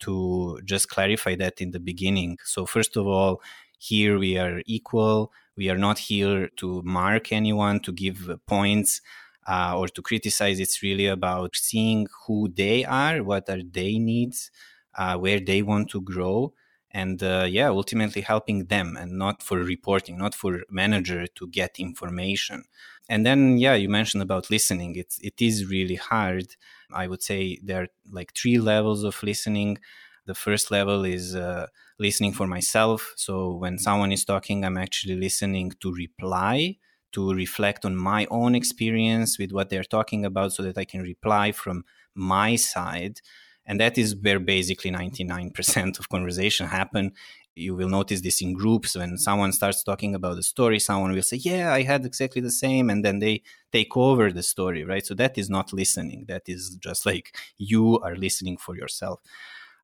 to 0.00 0.60
just 0.64 0.88
clarify 0.88 1.34
that 1.36 1.60
in 1.60 1.70
the 1.70 1.80
beginning. 1.80 2.38
So, 2.44 2.66
first 2.66 2.96
of 2.96 3.06
all, 3.06 3.42
here 3.78 4.18
we 4.18 4.38
are 4.38 4.62
equal. 4.66 5.32
We 5.56 5.68
are 5.68 5.78
not 5.78 5.98
here 5.98 6.48
to 6.56 6.82
mark 6.84 7.32
anyone, 7.32 7.80
to 7.80 7.92
give 7.92 8.30
points. 8.46 9.00
Uh, 9.46 9.74
or 9.76 9.88
to 9.88 10.02
criticize, 10.02 10.60
it's 10.60 10.82
really 10.82 11.06
about 11.06 11.56
seeing 11.56 12.06
who 12.26 12.48
they 12.54 12.84
are, 12.84 13.24
what 13.24 13.48
are 13.48 13.62
their 13.62 13.98
needs, 13.98 14.50
uh, 14.94 15.16
where 15.16 15.40
they 15.40 15.62
want 15.62 15.88
to 15.88 16.00
grow, 16.02 16.52
and 16.92 17.22
uh, 17.22 17.46
yeah 17.48 17.68
ultimately 17.68 18.22
helping 18.22 18.66
them 18.66 18.96
and 18.96 19.12
not 19.12 19.42
for 19.42 19.58
reporting 19.58 20.18
not 20.18 20.34
for 20.34 20.62
manager 20.68 21.26
to 21.26 21.46
get 21.48 21.78
information 21.78 22.64
and 23.10 23.26
then 23.26 23.58
yeah 23.58 23.74
you 23.74 23.88
mentioned 23.88 24.22
about 24.22 24.50
listening. 24.50 24.96
It's 24.96 25.18
it 25.20 25.36
is 25.48 25.66
really 25.66 25.96
hard. 25.96 26.46
I 26.92 27.06
would 27.10 27.22
say 27.22 27.58
there 27.62 27.82
are 27.82 27.88
like 28.10 28.30
three 28.34 28.58
levels 28.58 29.04
of 29.04 29.22
listening. 29.22 29.78
The 30.26 30.34
first 30.34 30.70
level 30.70 31.04
is 31.04 31.34
uh, 31.34 31.66
listening 31.98 32.32
for 32.32 32.46
myself. 32.46 33.12
So 33.16 33.54
when 33.54 33.78
someone 33.78 34.12
is 34.12 34.24
talking 34.24 34.64
i'm 34.64 34.78
actually 34.86 35.16
listening 35.16 35.72
to 35.82 35.92
reply 35.92 36.76
to 37.12 37.34
reflect 37.34 37.84
on 37.84 37.96
my 37.96 38.26
own 38.30 38.54
experience 38.54 39.38
with 39.38 39.50
what 39.52 39.68
they're 39.70 39.82
talking 39.98 40.24
about 40.24 40.52
so 40.52 40.62
that 40.62 40.78
i 40.78 40.84
can 40.84 41.02
reply 41.02 41.50
from 41.52 41.84
my 42.14 42.56
side. 42.56 43.20
And 43.66 43.78
that 43.80 43.98
is 43.98 44.16
where 44.16 44.40
basically 44.40 44.90
99% 44.90 45.98
of 45.98 46.08
conversation 46.08 46.66
happen 46.66 47.12
you 47.54 47.74
will 47.74 47.88
notice 47.88 48.20
this 48.20 48.40
in 48.42 48.52
groups. 48.54 48.96
When 48.96 49.18
someone 49.18 49.52
starts 49.52 49.82
talking 49.82 50.14
about 50.14 50.36
the 50.36 50.42
story 50.42 50.78
someone 50.78 51.12
will 51.12 51.22
say 51.22 51.36
yeah 51.38 51.72
i 51.72 51.82
had 51.82 52.04
exactly 52.04 52.40
the 52.42 52.50
same 52.50 52.90
and 52.90 53.04
then 53.04 53.18
they 53.18 53.42
take 53.72 53.96
over 53.96 54.32
the 54.32 54.42
story 54.42 54.84
right? 54.84 55.04
So 55.06 55.14
that 55.14 55.38
is 55.38 55.48
not 55.50 55.72
listening. 55.72 56.24
That 56.28 56.42
is 56.46 56.76
just 56.80 57.06
like 57.06 57.36
you 57.58 58.00
are 58.00 58.16
listening 58.16 58.56
for 58.56 58.76
yourself. 58.76 59.20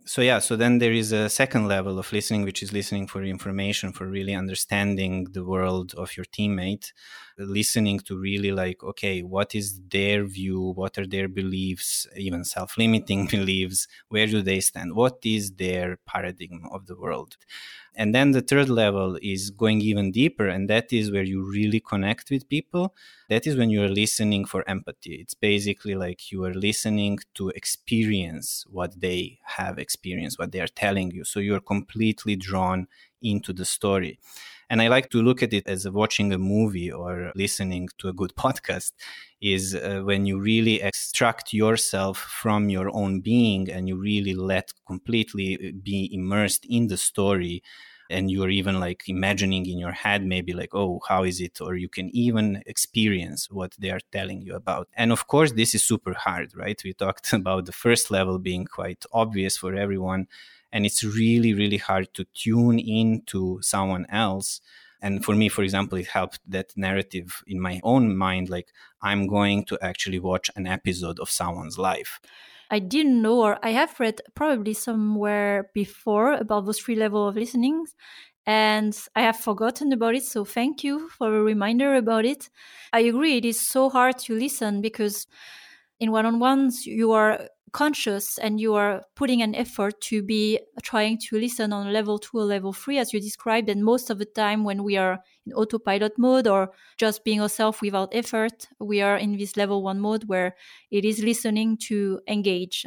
So 0.04 0.23
yeah 0.23 0.38
so 0.38 0.56
then 0.56 0.78
there 0.78 0.92
is 0.92 1.12
a 1.12 1.28
second 1.28 1.66
level 1.68 1.99
of 1.99 2.12
listening 2.12 2.44
which 2.44 2.62
is 2.62 2.73
listening 2.73 3.06
for 3.08 3.23
information 3.25 3.92
for 3.92 4.06
really 4.06 4.35
understanding 4.35 5.25
the 5.32 5.44
world 5.44 5.94
of 5.96 6.16
your 6.16 6.26
teammate 6.26 6.92
listening 7.38 8.00
to 8.00 8.16
really 8.16 8.52
like 8.52 8.83
okay 8.83 9.23
what 9.23 9.55
is 9.55 9.81
their 9.90 10.25
view? 10.25 10.61
What 10.75 10.99
are 10.99 11.07
their 11.07 11.28
beliefs? 11.28 12.07
Even 12.16 12.45
self-limiting 12.45 13.26
beliefs? 13.31 13.87
Where 14.09 14.26
do 14.26 14.43
they 14.43 14.61
stand? 14.61 14.95
What 14.95 15.19
is 15.25 15.52
their 15.52 15.99
paradigm 16.07 16.66
of 16.71 16.87
the 16.87 16.97
world? 16.97 17.37
And 17.95 18.14
then 18.14 18.33
the 18.33 18.43
third 18.43 18.69
level 18.69 19.19
is 19.23 19.50
going 19.50 19.81
even 19.81 20.11
deeper 20.12 20.49
and 20.49 20.69
that 20.69 20.93
is 20.93 21.11
where 21.11 21.23
you 21.23 21.43
really 21.43 21.81
connect 21.81 22.31
with 22.31 22.49
people. 22.49 22.95
That 23.31 23.47
is 23.47 23.57
when 23.57 23.71
you 23.71 23.83
are 23.83 23.88
listening 23.88 24.45
for 24.45 24.69
empathy. 24.69 25.14
It's 25.14 25.35
basically 25.35 25.95
like 25.95 26.31
you 26.31 26.45
are 26.45 26.55
listening 26.55 27.19
to 27.35 27.49
experience 27.50 28.64
what 28.69 29.00
they 29.00 29.38
have 29.45 29.78
experienced 29.78 30.38
what 30.38 30.52
they 30.52 30.61
are 30.61 30.66
telling 30.69 31.11
you. 31.11 31.25
So 31.25 31.40
you're 31.40 31.61
completely 31.61 32.37
drawn 32.37 32.87
into 33.23 33.52
the 33.52 33.64
story 33.64 34.19
and 34.68 34.82
I 34.82 34.88
like 34.88 35.11
to 35.11 35.23
look 35.23 35.42
at 35.42 35.52
it 35.52 35.66
as 35.68 35.88
watching 35.88 36.32
a 36.32 36.38
movie 36.38 36.90
or 36.90 37.32
listening 37.35 37.88
to 37.99 38.08
a 38.08 38.12
good 38.12 38.35
podcast 38.38 38.92
is 39.40 39.75
uh, 39.75 40.00
when 40.04 40.26
you 40.26 40.40
really 40.40 40.80
extract 40.82 41.52
yourself 41.52 42.18
from 42.18 42.68
your 42.68 42.90
own 42.94 43.20
being 43.20 43.70
and 43.70 43.88
you 43.88 43.96
really 43.96 44.35
let 44.35 44.73
completely 44.87 45.54
uh, 45.56 45.73
be 45.82 46.11
immersed 46.12 46.64
in 46.68 46.88
the 46.88 46.96
story. 46.96 47.62
And 48.08 48.30
you're 48.30 48.50
even 48.50 48.78
like 48.78 49.02
imagining 49.08 49.66
in 49.66 49.78
your 49.78 49.90
head 49.90 50.25
maybe 50.25 50.52
like 50.52 50.75
oh 50.75 51.00
how 51.08 51.25
is 51.25 51.40
it? 51.40 51.61
Or 51.61 51.75
you 51.75 51.88
can 51.88 52.08
even 52.14 52.62
experience 52.64 53.50
what 53.50 53.75
they 53.80 53.90
are 53.90 54.00
telling 54.12 54.42
you 54.42 54.54
about. 54.54 54.88
And 54.94 55.11
of 55.11 55.26
course 55.26 55.52
this 55.52 55.75
is 55.75 55.82
super 55.82 56.14
hard 56.14 56.54
right? 56.56 56.80
We 56.85 56.92
talked 56.92 57.32
about 57.32 57.66
the 57.66 57.73
first 57.73 58.11
level 58.12 58.38
being 58.38 58.64
quite 58.64 59.04
obvious 59.12 59.56
for 59.56 59.75
everyone 59.75 60.28
and 60.73 60.87
it's 60.87 61.02
really 61.02 61.54
really 61.54 61.76
hard 61.76 62.12
to 62.14 62.25
tune 62.35 62.78
in 62.78 63.23
to 63.26 63.58
someone 63.62 64.06
else 64.08 64.61
and 65.00 65.25
for 65.25 65.35
me 65.35 65.49
for 65.49 65.62
example 65.62 65.99
it 65.99 66.06
helped 66.06 66.40
that 66.46 66.73
narrative 66.76 67.42
in 67.46 67.61
my 67.61 67.80
own 67.82 68.16
mind 68.16 68.49
like 68.49 68.73
i'm 69.02 69.26
going 69.26 69.64
to 69.64 69.78
actually 69.82 70.18
watch 70.18 70.50
an 70.56 70.66
episode 70.66 71.18
of 71.18 71.30
someone's 71.30 71.78
life 71.78 72.20
i 72.70 72.78
didn't 72.78 73.23
know 73.23 73.40
or 73.40 73.58
i 73.62 73.70
have 73.70 73.99
read 74.00 74.20
probably 74.35 74.73
somewhere 74.73 75.70
before 75.75 76.32
about 76.32 76.64
those 76.66 76.78
three 76.78 76.96
level 76.96 77.28
of 77.28 77.37
listening 77.37 77.85
and 78.46 78.96
I 79.16 79.23
have 79.23 79.37
forgotten 79.37 79.92
about 79.92 80.14
it. 80.14 80.23
So 80.23 80.44
thank 80.44 80.85
you 80.85 81.08
for 81.08 81.37
a 81.37 81.42
reminder 81.42 81.96
about 81.96 82.25
it. 82.25 82.49
I 82.92 83.00
agree, 83.00 83.38
it 83.38 83.44
is 83.44 83.61
so 83.61 83.90
hard 83.90 84.18
to 84.20 84.38
listen 84.38 84.80
because 84.80 85.26
in 85.99 86.12
one 86.12 86.26
on 86.26 86.38
ones, 86.38 86.87
you 86.87 87.12
are 87.12 87.49
conscious 87.73 88.38
and 88.38 88.61
you 88.61 88.75
are 88.75 89.02
putting 89.14 89.42
an 89.42 89.54
effort 89.54 90.00
to 90.00 90.23
be 90.23 90.61
trying 90.82 91.18
to 91.18 91.38
listen 91.38 91.73
on 91.73 91.92
level 91.92 92.18
two 92.18 92.38
or 92.38 92.44
level 92.44 92.73
three, 92.73 92.99
as 92.99 93.12
you 93.12 93.20
described. 93.20 93.68
And 93.68 93.85
most 93.85 94.11
of 94.11 94.18
the 94.18 94.25
time, 94.25 94.64
when 94.64 94.85
we 94.85 94.96
are 94.96 95.18
in 95.44 95.52
autopilot 95.52 96.18
mode 96.18 96.46
or 96.46 96.72
just 96.96 97.24
being 97.24 97.40
ourselves 97.40 97.81
without 97.81 98.14
effort, 98.14 98.68
we 98.81 99.00
are 99.02 99.16
in 99.16 99.37
this 99.37 99.57
level 99.57 99.83
one 99.83 100.00
mode 100.00 100.24
where 100.24 100.57
it 100.90 101.05
is 101.05 101.22
listening 101.22 101.76
to 101.88 102.20
engage. 102.29 102.87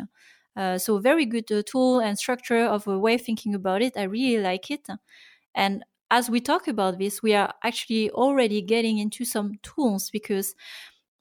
Uh, 0.56 0.78
so, 0.78 0.98
very 1.00 1.26
good 1.26 1.52
uh, 1.52 1.62
tool 1.66 2.00
and 2.00 2.18
structure 2.18 2.66
of 2.66 2.88
a 2.88 2.98
way 3.00 3.16
of 3.16 3.22
thinking 3.22 3.56
about 3.56 3.82
it. 3.82 3.96
I 3.96 4.04
really 4.04 4.42
like 4.42 4.72
it. 4.72 4.88
And 5.56 5.84
as 6.12 6.30
we 6.30 6.40
talk 6.40 6.68
about 6.68 6.98
this, 7.00 7.22
we 7.22 7.34
are 7.34 7.54
actually 7.64 8.10
already 8.12 8.62
getting 8.62 8.98
into 8.98 9.26
some 9.26 9.54
tools 9.62 10.10
because 10.10 10.56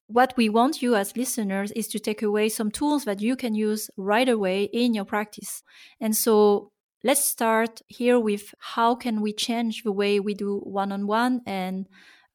what 0.09 0.33
we 0.38 0.49
want 0.49 0.81
you 0.81 0.97
as 0.97 1.16
listeners 1.16 1.71
is 1.73 1.87
to 1.88 1.99
take 1.99 2.23
away 2.23 2.49
some 2.49 2.71
tools 2.71 3.05
that 3.05 3.21
you 3.21 3.37
can 3.37 3.55
use 3.55 3.90
right 3.97 4.29
away 4.29 4.64
in 4.64 4.94
your 4.94 5.05
practice. 5.05 5.62
And 6.01 6.16
so 6.16 6.73
let's 7.05 7.25
start 7.25 7.83
here 7.88 8.18
with 8.18 8.55
how 8.59 8.94
can 8.94 9.21
we 9.21 9.35
change 9.35 9.83
the 9.83 9.92
way 9.92 10.18
we 10.18 10.33
do 10.33 10.61
one-on-one. 10.64 11.42
And 11.47 11.88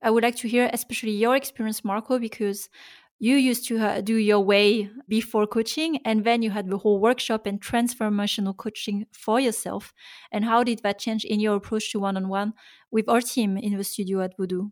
I 0.04 0.12
would 0.12 0.24
like 0.24 0.36
to 0.38 0.48
hear 0.48 0.70
especially 0.72 1.14
your 1.14 1.36
experience 1.36 1.84
Marco 1.84 2.20
because 2.20 2.70
you 3.18 3.38
used 3.38 3.68
to 3.70 3.80
uh, 3.80 4.02
do 4.02 4.18
your 4.18 4.42
way 4.42 4.92
before 5.08 5.48
coaching 5.48 5.98
and 6.06 6.24
then 6.26 6.44
you 6.44 6.52
had 6.52 6.70
the 6.70 6.78
whole 6.78 7.00
workshop 7.00 7.48
and 7.48 7.60
transformational 7.60 8.56
coaching 8.56 9.08
for 9.12 9.40
yourself. 9.40 9.94
And 10.32 10.46
how 10.46 10.64
did 10.64 10.84
that 10.84 11.00
change 11.00 11.26
in 11.26 11.40
your 11.40 11.56
approach 11.56 11.92
to 11.94 12.00
one-on-one 12.00 12.54
with 12.92 13.10
our 13.10 13.22
team 13.22 13.58
in 13.58 13.78
the 13.78 13.84
studio 13.84 14.22
at 14.22 14.38
Voodoo 14.38 14.70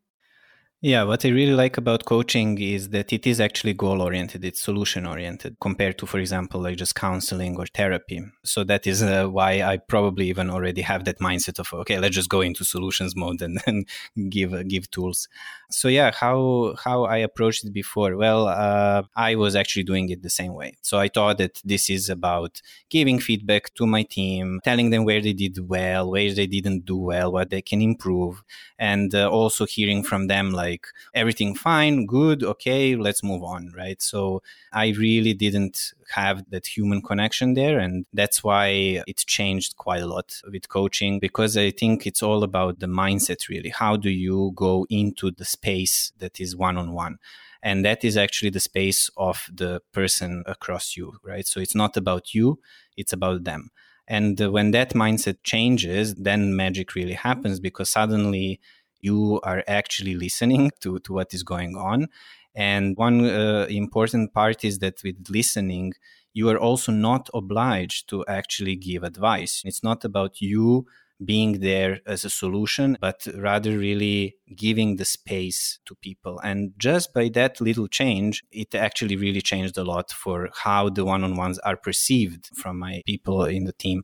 yeah, 0.83 1.03
what 1.03 1.23
I 1.23 1.29
really 1.29 1.53
like 1.53 1.77
about 1.77 2.05
coaching 2.05 2.59
is 2.59 2.89
that 2.89 3.13
it 3.13 3.27
is 3.27 3.39
actually 3.39 3.73
goal 3.73 4.01
oriented, 4.01 4.43
it's 4.43 4.59
solution 4.59 5.05
oriented 5.05 5.57
compared 5.61 5.99
to, 5.99 6.07
for 6.07 6.17
example, 6.17 6.59
like 6.59 6.75
just 6.77 6.95
counseling 6.95 7.55
or 7.57 7.67
therapy. 7.67 8.23
So 8.43 8.63
that 8.63 8.87
is 8.87 9.03
uh, 9.03 9.27
why 9.27 9.61
I 9.61 9.77
probably 9.77 10.27
even 10.29 10.49
already 10.49 10.81
have 10.81 11.05
that 11.05 11.19
mindset 11.19 11.59
of, 11.59 11.71
okay, 11.71 11.99
let's 11.99 12.15
just 12.15 12.29
go 12.29 12.41
into 12.41 12.65
solutions 12.65 13.15
mode 13.15 13.43
and 13.43 13.61
then 13.63 13.85
give, 14.29 14.55
uh, 14.55 14.63
give 14.63 14.89
tools. 14.89 15.27
So 15.69 15.87
yeah, 15.87 16.11
how, 16.11 16.73
how 16.83 17.03
I 17.03 17.17
approached 17.17 17.63
it 17.63 17.73
before? 17.73 18.17
Well, 18.17 18.47
uh, 18.47 19.03
I 19.15 19.35
was 19.35 19.55
actually 19.55 19.83
doing 19.83 20.09
it 20.09 20.23
the 20.23 20.31
same 20.31 20.55
way. 20.55 20.77
So 20.81 20.97
I 20.97 21.09
thought 21.09 21.37
that 21.37 21.61
this 21.63 21.91
is 21.91 22.09
about 22.09 22.59
giving 22.89 23.19
feedback 23.19 23.71
to 23.75 23.85
my 23.85 24.01
team, 24.01 24.59
telling 24.63 24.89
them 24.89 25.05
where 25.05 25.21
they 25.21 25.33
did 25.33 25.69
well, 25.69 26.09
where 26.09 26.33
they 26.33 26.47
didn't 26.47 26.85
do 26.85 26.97
well, 26.97 27.31
what 27.31 27.51
they 27.51 27.61
can 27.61 27.83
improve, 27.83 28.41
and 28.79 29.13
uh, 29.13 29.29
also 29.29 29.67
hearing 29.67 30.03
from 30.03 30.25
them 30.25 30.51
like, 30.51 30.70
like 30.71 30.87
everything 31.13 31.55
fine, 31.55 32.05
good, 32.05 32.43
okay, 32.43 32.95
let's 32.95 33.23
move 33.23 33.43
on, 33.43 33.71
right? 33.75 34.01
So 34.01 34.41
I 34.71 34.87
really 34.89 35.33
didn't 35.33 35.93
have 36.11 36.49
that 36.49 36.65
human 36.75 37.01
connection 37.01 37.53
there. 37.53 37.79
And 37.79 38.05
that's 38.13 38.43
why 38.43 38.67
it 39.07 39.17
changed 39.37 39.77
quite 39.77 40.01
a 40.01 40.07
lot 40.07 40.41
with 40.51 40.69
coaching 40.69 41.19
because 41.19 41.57
I 41.57 41.71
think 41.71 42.05
it's 42.05 42.23
all 42.23 42.43
about 42.43 42.79
the 42.79 42.87
mindset, 42.87 43.49
really. 43.49 43.69
How 43.69 43.97
do 43.97 44.09
you 44.09 44.51
go 44.55 44.85
into 44.89 45.31
the 45.31 45.45
space 45.45 46.11
that 46.19 46.39
is 46.39 46.55
one 46.55 46.77
on 46.77 46.93
one? 46.93 47.17
And 47.63 47.85
that 47.85 48.03
is 48.03 48.17
actually 48.17 48.49
the 48.49 48.59
space 48.59 49.09
of 49.17 49.49
the 49.53 49.81
person 49.91 50.43
across 50.47 50.97
you, 50.97 51.13
right? 51.23 51.45
So 51.45 51.59
it's 51.59 51.75
not 51.75 51.95
about 51.95 52.33
you, 52.33 52.59
it's 52.97 53.13
about 53.13 53.43
them. 53.43 53.69
And 54.07 54.39
when 54.39 54.71
that 54.71 54.93
mindset 54.93 55.37
changes, 55.43 56.15
then 56.15 56.55
magic 56.55 56.95
really 56.95 57.13
happens 57.13 57.59
because 57.59 57.89
suddenly 57.89 58.59
you 59.01 59.39
are 59.43 59.63
actually 59.67 60.15
listening 60.15 60.71
to, 60.81 60.99
to 60.99 61.13
what 61.13 61.33
is 61.33 61.43
going 61.43 61.75
on. 61.75 62.07
And 62.55 62.97
one 62.97 63.25
uh, 63.25 63.65
important 63.69 64.33
part 64.33 64.63
is 64.63 64.79
that 64.79 65.01
with 65.03 65.27
listening, 65.29 65.93
you 66.33 66.49
are 66.49 66.57
also 66.57 66.91
not 66.91 67.29
obliged 67.33 68.09
to 68.09 68.25
actually 68.27 68.75
give 68.75 69.03
advice. 69.03 69.61
It's 69.65 69.83
not 69.83 70.03
about 70.03 70.41
you 70.41 70.85
being 71.23 71.59
there 71.59 71.99
as 72.05 72.25
a 72.25 72.29
solution, 72.29 72.97
but 72.99 73.27
rather 73.35 73.77
really 73.77 74.35
giving 74.55 74.95
the 74.95 75.05
space 75.05 75.79
to 75.85 75.95
people. 75.95 76.39
And 76.39 76.73
just 76.77 77.13
by 77.13 77.29
that 77.29 77.61
little 77.61 77.87
change, 77.87 78.43
it 78.51 78.73
actually 78.73 79.15
really 79.15 79.41
changed 79.41 79.77
a 79.77 79.83
lot 79.83 80.11
for 80.11 80.49
how 80.53 80.89
the 80.89 81.05
one 81.05 81.23
on 81.23 81.35
ones 81.35 81.59
are 81.59 81.77
perceived 81.77 82.49
from 82.55 82.79
my 82.79 83.01
people 83.05 83.45
in 83.45 83.65
the 83.65 83.73
team. 83.73 84.03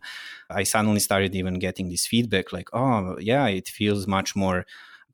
I 0.50 0.64
suddenly 0.64 1.00
started 1.00 1.36
even 1.36 1.60
getting 1.60 1.90
this 1.90 2.06
feedback 2.06 2.54
like, 2.54 2.70
oh, 2.74 3.18
yeah, 3.20 3.48
it 3.48 3.68
feels 3.68 4.08
much 4.08 4.36
more 4.36 4.66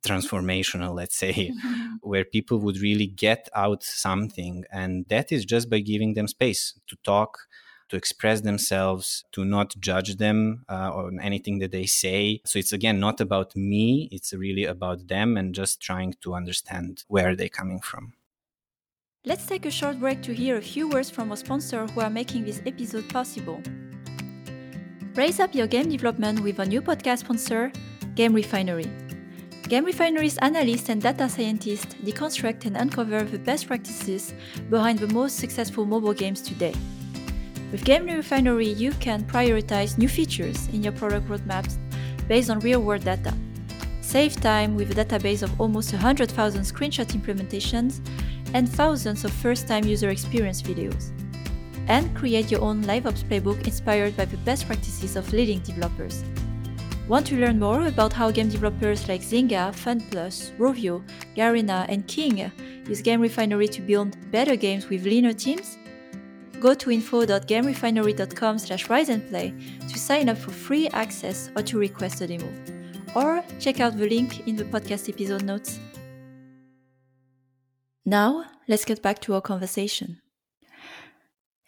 transformational, 0.03 0.93
let's 0.93 1.15
say, 1.15 1.33
mm-hmm. 1.33 1.95
where 2.01 2.25
people 2.25 2.59
would 2.59 2.79
really 2.79 3.07
get 3.07 3.49
out 3.55 3.83
something. 3.83 4.65
And 4.71 5.05
that 5.07 5.31
is 5.31 5.45
just 5.45 5.69
by 5.69 5.79
giving 5.79 6.13
them 6.13 6.27
space 6.27 6.77
to 6.87 6.97
talk, 7.03 7.47
to 7.93 7.97
express 7.97 8.41
themselves, 8.41 9.23
to 9.31 9.45
not 9.45 9.75
judge 9.79 10.15
them 10.15 10.65
uh, 10.67 10.89
on 10.91 11.19
anything 11.19 11.59
that 11.59 11.71
they 11.71 11.85
say. 11.85 12.41
So 12.43 12.57
it's 12.57 12.73
again 12.73 12.99
not 12.99 13.21
about 13.21 13.55
me, 13.55 14.09
it's 14.11 14.33
really 14.33 14.65
about 14.65 15.07
them 15.07 15.37
and 15.37 15.53
just 15.53 15.79
trying 15.79 16.15
to 16.21 16.33
understand 16.33 17.03
where 17.07 17.35
they're 17.35 17.49
coming 17.49 17.79
from. 17.79 18.13
Let's 19.25 19.45
take 19.45 19.67
a 19.67 19.71
short 19.71 19.99
break 19.99 20.23
to 20.23 20.33
hear 20.33 20.57
a 20.57 20.61
few 20.61 20.89
words 20.89 21.11
from 21.11 21.29
our 21.29 21.37
sponsor 21.37 21.85
who 21.85 22.01
are 22.01 22.09
making 22.09 22.45
this 22.45 22.63
episode 22.65 23.07
possible. 23.09 23.61
Raise 25.13 25.39
up 25.39 25.53
your 25.53 25.67
game 25.67 25.89
development 25.89 26.39
with 26.39 26.57
a 26.57 26.65
new 26.65 26.81
podcast 26.81 27.19
sponsor, 27.19 27.71
Game 28.15 28.33
Refinery. 28.33 28.89
Game 29.69 29.85
Refinery's 29.85 30.39
analysts 30.39 30.89
and 30.89 30.99
data 30.99 31.29
scientists 31.29 31.93
deconstruct 32.03 32.65
and 32.65 32.75
uncover 32.75 33.21
the 33.21 33.37
best 33.37 33.67
practices 33.67 34.33
behind 34.71 34.97
the 34.97 35.13
most 35.13 35.37
successful 35.37 35.85
mobile 35.85 36.13
games 36.13 36.41
today. 36.41 36.73
With 37.73 37.85
Game 37.85 38.05
Refinery, 38.05 38.67
you 38.67 38.91
can 38.91 39.23
prioritize 39.23 39.97
new 39.97 40.07
features 40.07 40.67
in 40.67 40.83
your 40.83 40.93
product 40.93 41.27
roadmaps 41.27 41.79
based 42.27 42.51
on 42.51 42.59
real 42.59 42.83
world 42.83 43.03
data. 43.03 43.33
Save 43.99 44.35
time 44.35 44.75
with 44.75 44.95
a 44.95 45.03
database 45.03 45.41
of 45.41 45.59
almost 45.59 45.91
100,000 45.91 46.61
screenshot 46.61 47.07
implementations 47.19 47.99
and 48.53 48.69
thousands 48.69 49.25
of 49.25 49.33
first 49.33 49.67
time 49.67 49.85
user 49.85 50.09
experience 50.09 50.61
videos 50.61 51.09
and 51.87 52.15
create 52.15 52.51
your 52.51 52.61
own 52.61 52.83
LiveOps 52.83 53.23
playbook 53.23 53.65
inspired 53.65 54.15
by 54.15 54.25
the 54.25 54.37
best 54.45 54.67
practices 54.67 55.15
of 55.15 55.33
leading 55.33 55.57
developers. 55.61 56.23
Want 57.07 57.25
to 57.25 57.37
learn 57.37 57.57
more 57.57 57.87
about 57.87 58.13
how 58.13 58.29
game 58.29 58.49
developers 58.49 59.09
like 59.09 59.21
Zynga, 59.21 59.73
FunPlus, 59.73 60.55
Rovio, 60.59 61.03
Garena, 61.35 61.87
and 61.89 62.07
King 62.07 62.51
use 62.87 63.01
Game 63.01 63.19
Refinery 63.19 63.67
to 63.69 63.81
build 63.81 64.15
better 64.29 64.55
games 64.55 64.89
with 64.89 65.05
leaner 65.05 65.33
teams? 65.33 65.79
Go 66.63 66.73
to 66.73 66.91
info.gamerefinery.com 66.91 68.57
slash 68.57 68.87
riseandplay 68.87 69.89
to 69.91 69.99
sign 69.99 70.29
up 70.29 70.37
for 70.37 70.51
free 70.51 70.87
access 70.93 71.51
or 71.57 71.61
to 71.63 71.77
request 71.77 72.21
a 72.21 72.27
demo. 72.27 72.47
Or 73.13 73.43
check 73.59 73.81
out 73.81 73.97
the 73.97 74.07
link 74.07 74.47
in 74.47 74.55
the 74.55 74.63
podcast 74.63 75.09
episode 75.09 75.43
notes. 75.43 75.77
Now, 78.05 78.45
let's 78.69 78.85
get 78.85 79.01
back 79.01 79.19
to 79.23 79.33
our 79.33 79.41
conversation. 79.41 80.21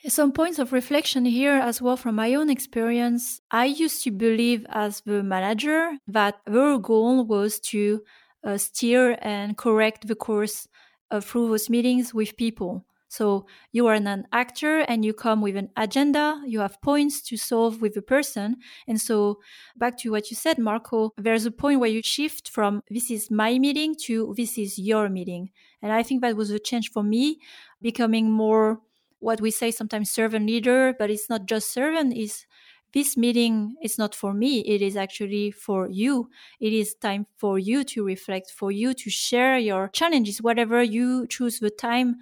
Some 0.08 0.32
points 0.32 0.60
of 0.60 0.72
reflection 0.72 1.26
here 1.26 1.56
as 1.56 1.82
well 1.82 1.98
from 1.98 2.16
my 2.16 2.34
own 2.34 2.50
experience. 2.50 3.42
I 3.52 3.66
used 3.66 4.02
to 4.06 4.12
believe 4.12 4.66
as 4.70 5.02
the 5.02 5.22
manager 5.24 5.92
that 6.08 6.36
their 6.46 6.78
goal 6.78 7.26
was 7.26 7.60
to 7.72 8.02
uh, 8.46 8.58
steer 8.58 9.18
and 9.22 9.58
correct 9.58 10.08
the 10.08 10.16
course 10.16 10.70
uh, 11.12 11.20
through 11.20 11.50
those 11.50 11.70
meetings 11.70 12.14
with 12.14 12.38
people. 12.38 12.86
So 13.16 13.46
you 13.72 13.88
are 13.88 13.94
an 13.94 14.28
actor 14.34 14.80
and 14.80 15.06
you 15.06 15.14
come 15.14 15.42
with 15.42 15.56
an 15.56 15.70
agenda, 15.78 16.42
you 16.46 16.60
have 16.60 16.82
points 16.82 17.22
to 17.30 17.38
solve 17.38 17.82
with 17.82 17.96
a 17.96 18.02
person. 18.02 18.58
And 18.88 19.00
so 19.00 19.40
back 19.78 19.98
to 20.00 20.12
what 20.12 20.30
you 20.30 20.36
said, 20.36 20.58
Marco, 20.58 21.12
there's 21.18 21.46
a 21.46 21.52
point 21.52 21.80
where 21.80 21.90
you 21.90 22.02
shift 22.04 22.50
from 22.50 22.82
this 22.90 23.10
is 23.10 23.32
my 23.32 23.58
meeting 23.58 23.96
to 24.06 24.34
this 24.36 24.58
is 24.58 24.78
your 24.78 25.08
meeting. 25.08 25.52
And 25.82 25.92
I 25.94 26.04
think 26.04 26.22
that 26.22 26.36
was 26.36 26.52
a 26.52 26.60
change 26.60 26.92
for 26.92 27.04
me, 27.04 27.40
becoming 27.82 28.32
more 28.32 28.82
what 29.20 29.40
we 29.40 29.50
say 29.50 29.72
sometimes 29.72 30.12
servant 30.12 30.46
leader, 30.46 30.94
but 31.00 31.10
it's 31.10 31.30
not 31.30 31.46
just 31.46 31.72
servant, 31.72 32.16
is 32.18 32.46
this 32.94 33.18
meeting 33.18 33.76
is 33.82 33.98
not 33.98 34.16
for 34.16 34.34
me. 34.34 34.60
It 34.60 34.82
is 34.82 34.96
actually 34.96 35.52
for 35.52 35.90
you. 35.90 36.30
It 36.60 36.74
is 36.74 36.96
time 36.96 37.28
for 37.38 37.60
you 37.60 37.84
to 37.84 38.06
reflect, 38.06 38.52
for 38.52 38.72
you 38.72 38.94
to 38.94 39.10
share 39.10 39.58
your 39.58 39.90
challenges, 39.90 40.42
whatever 40.42 40.82
you 40.82 41.28
choose 41.28 41.60
the 41.60 41.70
time. 41.70 42.18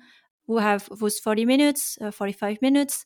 We 0.47 0.62
have 0.62 0.89
those 0.99 1.19
40 1.19 1.45
minutes, 1.45 1.97
uh, 2.01 2.12
45 2.12 2.62
minutes. 2.62 3.06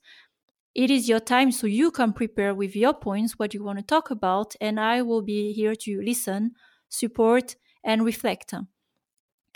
It 0.76 0.92
is 0.92 1.10
your 1.10 1.20
time, 1.20 1.52
so 1.52 1.68
you 1.68 1.92
can 1.92 2.14
prepare 2.14 2.54
with 2.54 2.76
your 2.76 2.94
points 2.94 3.34
what 3.34 3.54
you 3.54 3.64
want 3.64 3.80
to 3.80 3.86
talk 3.86 4.12
about, 4.12 4.56
and 4.62 4.80
I 4.80 5.02
will 5.02 5.22
be 5.22 5.52
here 5.54 5.76
to 5.76 6.02
listen, 6.02 6.52
support, 6.90 7.56
and 7.84 8.06
reflect. 8.06 8.54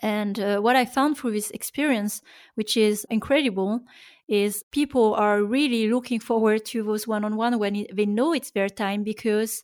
And 0.02 0.40
uh, 0.40 0.60
what 0.60 0.76
I 0.76 0.86
found 0.86 1.18
through 1.18 1.34
this 1.34 1.52
experience, 1.52 2.22
which 2.56 2.76
is 2.76 3.06
incredible, 3.10 3.82
is 4.28 4.64
people 4.72 5.14
are 5.14 5.44
really 5.44 5.88
looking 5.88 6.20
forward 6.20 6.66
to 6.66 6.84
those 6.84 7.08
one-on-one 7.08 7.60
when 7.60 7.86
they 7.94 8.06
know 8.06 8.34
it's 8.34 8.52
their 8.52 8.70
time 8.70 9.04
because 9.04 9.64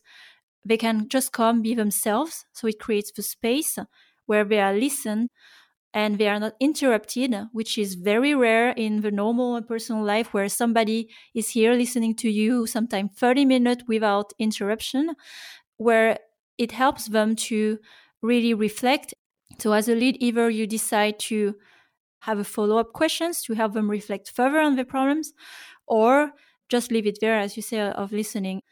they 0.64 0.76
can 0.76 1.08
just 1.08 1.32
come 1.32 1.62
be 1.62 1.74
themselves. 1.74 2.44
So 2.52 2.68
it 2.68 2.78
creates 2.78 3.10
the 3.10 3.22
space 3.22 3.78
where 4.26 4.44
they 4.44 4.60
are 4.60 4.74
listened 4.74 5.30
and 5.94 6.18
they 6.18 6.28
are 6.28 6.38
not 6.38 6.54
interrupted, 6.60 7.34
which 7.52 7.78
is 7.78 7.94
very 7.94 8.34
rare 8.34 8.70
in 8.70 9.00
the 9.00 9.10
normal 9.10 9.60
personal 9.62 10.04
life 10.04 10.34
where 10.34 10.48
somebody 10.48 11.08
is 11.34 11.50
here 11.50 11.72
listening 11.72 12.14
to 12.16 12.30
you, 12.30 12.66
sometimes 12.66 13.10
30 13.16 13.44
minutes 13.44 13.84
without 13.88 14.32
interruption, 14.38 15.14
where 15.76 16.18
it 16.58 16.72
helps 16.72 17.06
them 17.06 17.36
to 17.36 17.78
really 18.22 18.54
reflect. 18.54 19.14
So 19.58 19.72
as 19.72 19.88
a 19.88 19.94
lead, 19.94 20.16
either 20.20 20.50
you 20.50 20.66
decide 20.66 21.18
to 21.20 21.54
have 22.20 22.38
a 22.38 22.44
follow-up 22.44 22.92
questions 22.92 23.42
to 23.42 23.54
help 23.54 23.72
them 23.74 23.90
reflect 23.90 24.30
further 24.34 24.58
on 24.58 24.76
the 24.76 24.84
problems 24.84 25.32
or 25.86 26.32
just 26.68 26.90
leave 26.90 27.06
it 27.06 27.18
there 27.20 27.38
as 27.38 27.56
you 27.56 27.62
say 27.62 27.80
of 27.80 28.12
listening 28.12 28.62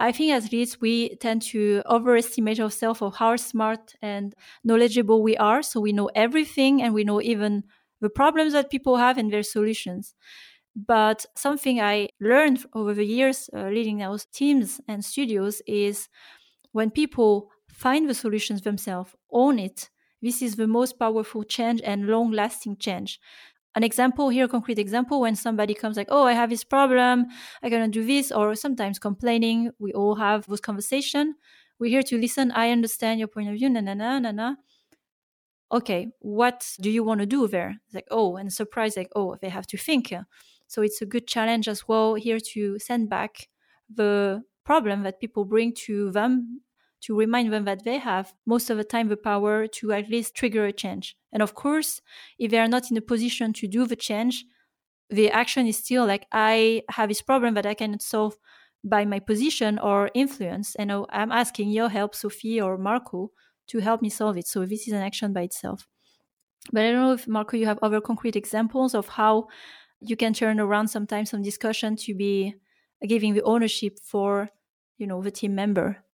i 0.00 0.12
think 0.12 0.32
as 0.32 0.52
leads 0.52 0.80
we 0.80 1.16
tend 1.16 1.42
to 1.42 1.82
overestimate 1.86 2.60
ourselves 2.60 3.02
of 3.02 3.16
how 3.16 3.36
smart 3.36 3.94
and 4.02 4.34
knowledgeable 4.64 5.22
we 5.22 5.36
are 5.38 5.62
so 5.62 5.80
we 5.80 5.92
know 5.92 6.10
everything 6.16 6.82
and 6.82 6.94
we 6.94 7.04
know 7.04 7.22
even 7.22 7.64
the 8.00 8.10
problems 8.10 8.54
that 8.54 8.70
people 8.70 8.96
have 8.96 9.18
and 9.18 9.32
their 9.32 9.44
solutions 9.44 10.14
but 10.76 11.26
something 11.36 11.80
i 11.80 12.08
learned 12.20 12.64
over 12.74 12.94
the 12.94 13.06
years 13.06 13.50
uh, 13.56 13.68
leading 13.68 13.98
those 13.98 14.26
teams 14.26 14.80
and 14.88 15.04
studios 15.04 15.62
is 15.66 16.08
when 16.72 16.90
people 16.90 17.50
find 17.72 18.08
the 18.08 18.14
solutions 18.14 18.62
themselves 18.62 19.14
own 19.30 19.58
it 19.58 19.90
this 20.22 20.42
is 20.42 20.56
the 20.56 20.66
most 20.66 20.98
powerful 20.98 21.42
change 21.44 21.80
and 21.82 22.06
long 22.06 22.30
lasting 22.30 22.76
change. 22.76 23.18
An 23.76 23.84
example 23.84 24.30
here, 24.30 24.46
a 24.46 24.48
concrete 24.48 24.78
example, 24.78 25.20
when 25.20 25.36
somebody 25.36 25.74
comes 25.74 25.96
like, 25.96 26.08
oh, 26.10 26.24
I 26.24 26.32
have 26.32 26.50
this 26.50 26.64
problem, 26.64 27.26
I 27.62 27.70
cannot 27.70 27.92
do 27.92 28.04
this, 28.04 28.32
or 28.32 28.54
sometimes 28.56 28.98
complaining, 28.98 29.70
we 29.78 29.92
all 29.92 30.16
have 30.16 30.46
those 30.46 30.60
conversation. 30.60 31.36
We're 31.78 31.90
here 31.90 32.02
to 32.02 32.18
listen. 32.18 32.50
I 32.50 32.70
understand 32.70 33.20
your 33.20 33.28
point 33.28 33.48
of 33.48 33.54
view. 33.54 33.70
Na 33.70 33.80
na 33.80 33.94
na 33.94 34.18
na 34.18 34.32
na. 34.32 34.54
Okay, 35.72 36.08
what 36.18 36.66
do 36.80 36.90
you 36.90 37.04
want 37.04 37.20
to 37.20 37.26
do 37.26 37.46
there? 37.46 37.76
It's 37.86 37.94
like, 37.94 38.08
oh, 38.10 38.36
and 38.36 38.52
surprise, 38.52 38.96
like, 38.96 39.10
oh, 39.14 39.36
they 39.40 39.48
have 39.48 39.68
to 39.68 39.78
think. 39.78 40.12
So 40.66 40.82
it's 40.82 41.00
a 41.00 41.06
good 41.06 41.28
challenge 41.28 41.68
as 41.68 41.86
well 41.86 42.14
here 42.14 42.40
to 42.52 42.78
send 42.80 43.08
back 43.08 43.48
the 43.92 44.42
problem 44.64 45.04
that 45.04 45.20
people 45.20 45.44
bring 45.44 45.72
to 45.86 46.10
them 46.10 46.60
to 47.02 47.16
remind 47.16 47.52
them 47.52 47.64
that 47.64 47.84
they 47.84 47.98
have 47.98 48.34
most 48.46 48.70
of 48.70 48.76
the 48.76 48.84
time 48.84 49.08
the 49.08 49.16
power 49.16 49.66
to 49.66 49.92
at 49.92 50.10
least 50.10 50.34
trigger 50.34 50.66
a 50.66 50.72
change. 50.72 51.16
And 51.32 51.42
of 51.42 51.54
course, 51.54 52.00
if 52.38 52.50
they 52.50 52.58
are 52.58 52.68
not 52.68 52.90
in 52.90 52.96
a 52.96 53.02
position 53.02 53.52
to 53.54 53.66
do 53.66 53.86
the 53.86 53.96
change, 53.96 54.44
the 55.08 55.30
action 55.30 55.66
is 55.66 55.78
still 55.78 56.06
like, 56.06 56.26
I 56.30 56.82
have 56.90 57.08
this 57.08 57.22
problem 57.22 57.54
that 57.54 57.66
I 57.66 57.74
cannot 57.74 58.02
solve 58.02 58.36
by 58.84 59.04
my 59.04 59.18
position 59.18 59.78
or 59.78 60.10
influence. 60.14 60.74
And 60.76 60.92
I'm 61.10 61.32
asking 61.32 61.70
your 61.70 61.88
help, 61.88 62.14
Sophie 62.14 62.60
or 62.60 62.78
Marco, 62.78 63.30
to 63.68 63.78
help 63.78 64.02
me 64.02 64.08
solve 64.08 64.36
it. 64.36 64.46
So 64.46 64.64
this 64.64 64.86
is 64.86 64.92
an 64.92 65.02
action 65.02 65.32
by 65.32 65.42
itself. 65.42 65.86
But 66.72 66.84
I 66.84 66.92
don't 66.92 67.00
know 67.00 67.12
if, 67.12 67.26
Marco, 67.26 67.56
you 67.56 67.66
have 67.66 67.78
other 67.82 68.00
concrete 68.00 68.36
examples 68.36 68.94
of 68.94 69.08
how 69.08 69.48
you 70.00 70.16
can 70.16 70.32
turn 70.32 70.60
around 70.60 70.88
sometimes 70.88 71.30
some 71.30 71.42
discussion 71.42 71.96
to 71.96 72.14
be 72.14 72.54
giving 73.06 73.34
the 73.34 73.42
ownership 73.42 73.98
for, 74.02 74.50
you 74.98 75.06
know, 75.06 75.22
the 75.22 75.30
team 75.30 75.54
member 75.54 76.04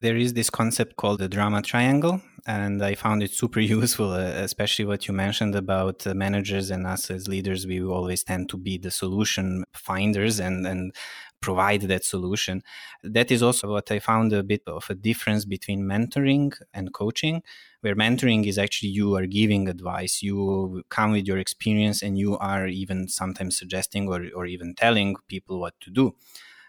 there 0.00 0.16
is 0.16 0.32
this 0.34 0.50
concept 0.50 0.96
called 0.96 1.18
the 1.18 1.28
drama 1.28 1.62
triangle 1.62 2.20
and 2.46 2.82
i 2.82 2.94
found 2.94 3.22
it 3.22 3.30
super 3.30 3.60
useful 3.78 4.12
uh, 4.12 4.32
especially 4.48 4.84
what 4.84 5.06
you 5.06 5.14
mentioned 5.14 5.54
about 5.54 6.06
uh, 6.06 6.14
managers 6.14 6.70
and 6.70 6.86
us 6.86 7.10
as 7.10 7.28
leaders 7.28 7.66
we 7.66 7.82
always 7.82 8.24
tend 8.24 8.48
to 8.48 8.56
be 8.56 8.78
the 8.78 8.90
solution 8.90 9.64
finders 9.74 10.40
and 10.40 10.66
and 10.66 10.92
provide 11.40 11.82
that 11.82 12.04
solution. 12.04 12.62
That 13.02 13.30
is 13.30 13.42
also 13.42 13.70
what 13.70 13.90
i 13.90 13.98
found 13.98 14.32
a 14.32 14.42
bit 14.42 14.62
of 14.66 14.88
a 14.90 14.94
difference 14.94 15.44
between 15.44 15.80
mentoring 15.82 16.52
and 16.74 16.92
coaching 16.92 17.42
where 17.80 17.96
mentoring 17.96 18.46
is 18.46 18.58
actually 18.58 18.90
you 18.90 19.16
are 19.16 19.26
giving 19.26 19.66
advice 19.68 20.22
you 20.22 20.82
come 20.90 21.12
with 21.12 21.26
your 21.26 21.38
experience 21.38 22.02
and 22.02 22.18
you 22.18 22.36
are 22.38 22.66
even 22.66 23.08
sometimes 23.08 23.56
suggesting 23.58 24.06
or, 24.08 24.26
or 24.34 24.44
even 24.44 24.74
telling 24.74 25.16
people 25.28 25.58
what 25.58 25.74
to 25.80 25.90
do 25.90 26.14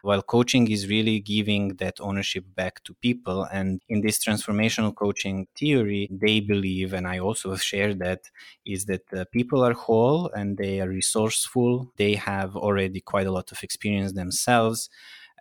while 0.01 0.21
coaching 0.21 0.69
is 0.69 0.87
really 0.87 1.19
giving 1.19 1.75
that 1.75 1.99
ownership 1.99 2.45
back 2.55 2.83
to 2.83 2.93
people. 2.95 3.43
And 3.51 3.81
in 3.89 4.01
this 4.01 4.23
transformational 4.23 4.95
coaching 4.95 5.47
theory, 5.55 6.07
they 6.11 6.39
believe, 6.39 6.93
and 6.93 7.07
I 7.07 7.19
also 7.19 7.55
share 7.71 7.93
that, 7.95 8.29
is 8.65 8.85
that 8.85 9.13
uh, 9.13 9.25
people 9.31 9.63
are 9.63 9.73
whole 9.73 10.29
and 10.31 10.57
they 10.57 10.81
are 10.81 10.89
resourceful. 10.89 11.91
They 11.97 12.15
have 12.15 12.55
already 12.55 13.01
quite 13.01 13.27
a 13.27 13.31
lot 13.31 13.51
of 13.51 13.63
experience 13.63 14.13
themselves. 14.13 14.89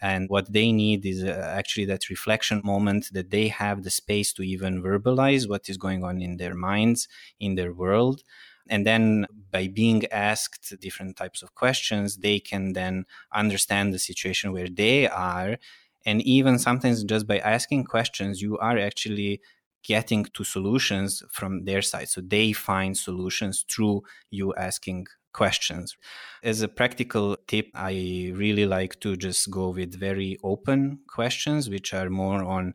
And 0.02 0.30
what 0.30 0.50
they 0.50 0.72
need 0.72 1.04
is 1.04 1.22
uh, 1.22 1.52
actually 1.54 1.84
that 1.86 2.08
reflection 2.08 2.62
moment 2.64 3.10
that 3.12 3.30
they 3.30 3.48
have 3.48 3.82
the 3.82 3.90
space 3.90 4.32
to 4.34 4.42
even 4.42 4.82
verbalize 4.82 5.46
what 5.46 5.68
is 5.68 5.76
going 5.76 6.04
on 6.04 6.22
in 6.22 6.38
their 6.38 6.54
minds, 6.54 7.06
in 7.38 7.54
their 7.54 7.72
world 7.74 8.22
and 8.70 8.86
then 8.86 9.26
by 9.50 9.66
being 9.68 10.04
asked 10.10 10.74
different 10.80 11.16
types 11.16 11.42
of 11.42 11.54
questions 11.54 12.18
they 12.18 12.38
can 12.40 12.72
then 12.72 13.04
understand 13.34 13.92
the 13.92 13.98
situation 13.98 14.52
where 14.52 14.68
they 14.68 15.08
are 15.08 15.58
and 16.06 16.22
even 16.22 16.58
sometimes 16.58 17.04
just 17.04 17.26
by 17.26 17.38
asking 17.40 17.84
questions 17.84 18.40
you 18.40 18.56
are 18.58 18.78
actually 18.78 19.40
getting 19.82 20.24
to 20.34 20.44
solutions 20.44 21.22
from 21.30 21.64
their 21.64 21.82
side 21.82 22.08
so 22.08 22.20
they 22.20 22.52
find 22.52 22.96
solutions 22.96 23.64
through 23.70 24.02
you 24.30 24.54
asking 24.54 25.06
questions. 25.32 25.96
As 26.42 26.62
a 26.62 26.68
practical 26.68 27.36
tip, 27.46 27.68
I 27.74 28.32
really 28.34 28.66
like 28.66 29.00
to 29.00 29.16
just 29.16 29.50
go 29.50 29.70
with 29.70 29.98
very 29.98 30.38
open 30.42 31.00
questions, 31.06 31.70
which 31.70 31.94
are 31.94 32.10
more 32.10 32.42
on 32.42 32.74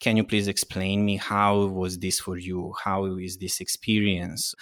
can 0.00 0.16
you 0.16 0.22
please 0.22 0.46
explain 0.46 1.04
me 1.04 1.16
how 1.16 1.64
was 1.66 1.98
this 1.98 2.20
for 2.20 2.36
you? 2.36 2.72
How 2.84 3.06
is 3.16 3.38
this 3.38 3.60
experience? 3.60 4.54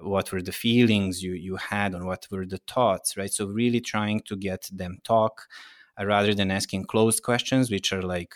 What 0.00 0.32
were 0.32 0.42
the 0.42 0.52
feelings 0.52 1.22
you, 1.22 1.32
you 1.32 1.56
had 1.56 1.94
and 1.94 2.06
what 2.06 2.26
were 2.30 2.46
the 2.46 2.60
thoughts, 2.66 3.16
right? 3.16 3.32
So 3.32 3.46
really 3.46 3.80
trying 3.80 4.20
to 4.20 4.36
get 4.36 4.68
them 4.72 4.98
talk 5.04 5.46
uh, 6.00 6.06
rather 6.06 6.34
than 6.34 6.50
asking 6.50 6.84
closed 6.84 7.22
questions, 7.22 7.70
which 7.70 7.92
are 7.92 8.02
like, 8.02 8.34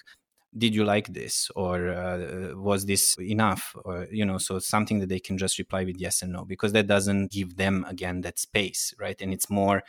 did 0.57 0.75
you 0.75 0.85
like 0.85 1.13
this? 1.13 1.51
or 1.57 1.89
uh, 1.89 2.53
was 2.55 2.87
this 2.87 3.17
enough? 3.19 3.75
or 3.85 4.07
you 4.11 4.25
know 4.25 4.39
so 4.39 4.59
something 4.59 5.01
that 5.01 5.09
they 5.09 5.19
can 5.21 5.37
just 5.37 5.59
reply 5.59 5.85
with 5.85 5.97
yes 5.99 6.23
and 6.23 6.33
no 6.33 6.45
because 6.45 6.73
that 6.73 6.87
doesn't 6.87 7.33
give 7.33 7.57
them 7.57 7.85
again 7.89 8.21
that 8.21 8.39
space 8.39 8.95
right? 9.01 9.21
And 9.21 9.33
it's 9.33 9.51
more 9.51 9.83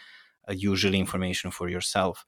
uh, 0.50 0.54
usually 0.54 1.00
information 1.00 1.52
for 1.52 1.70
yourself. 1.70 2.26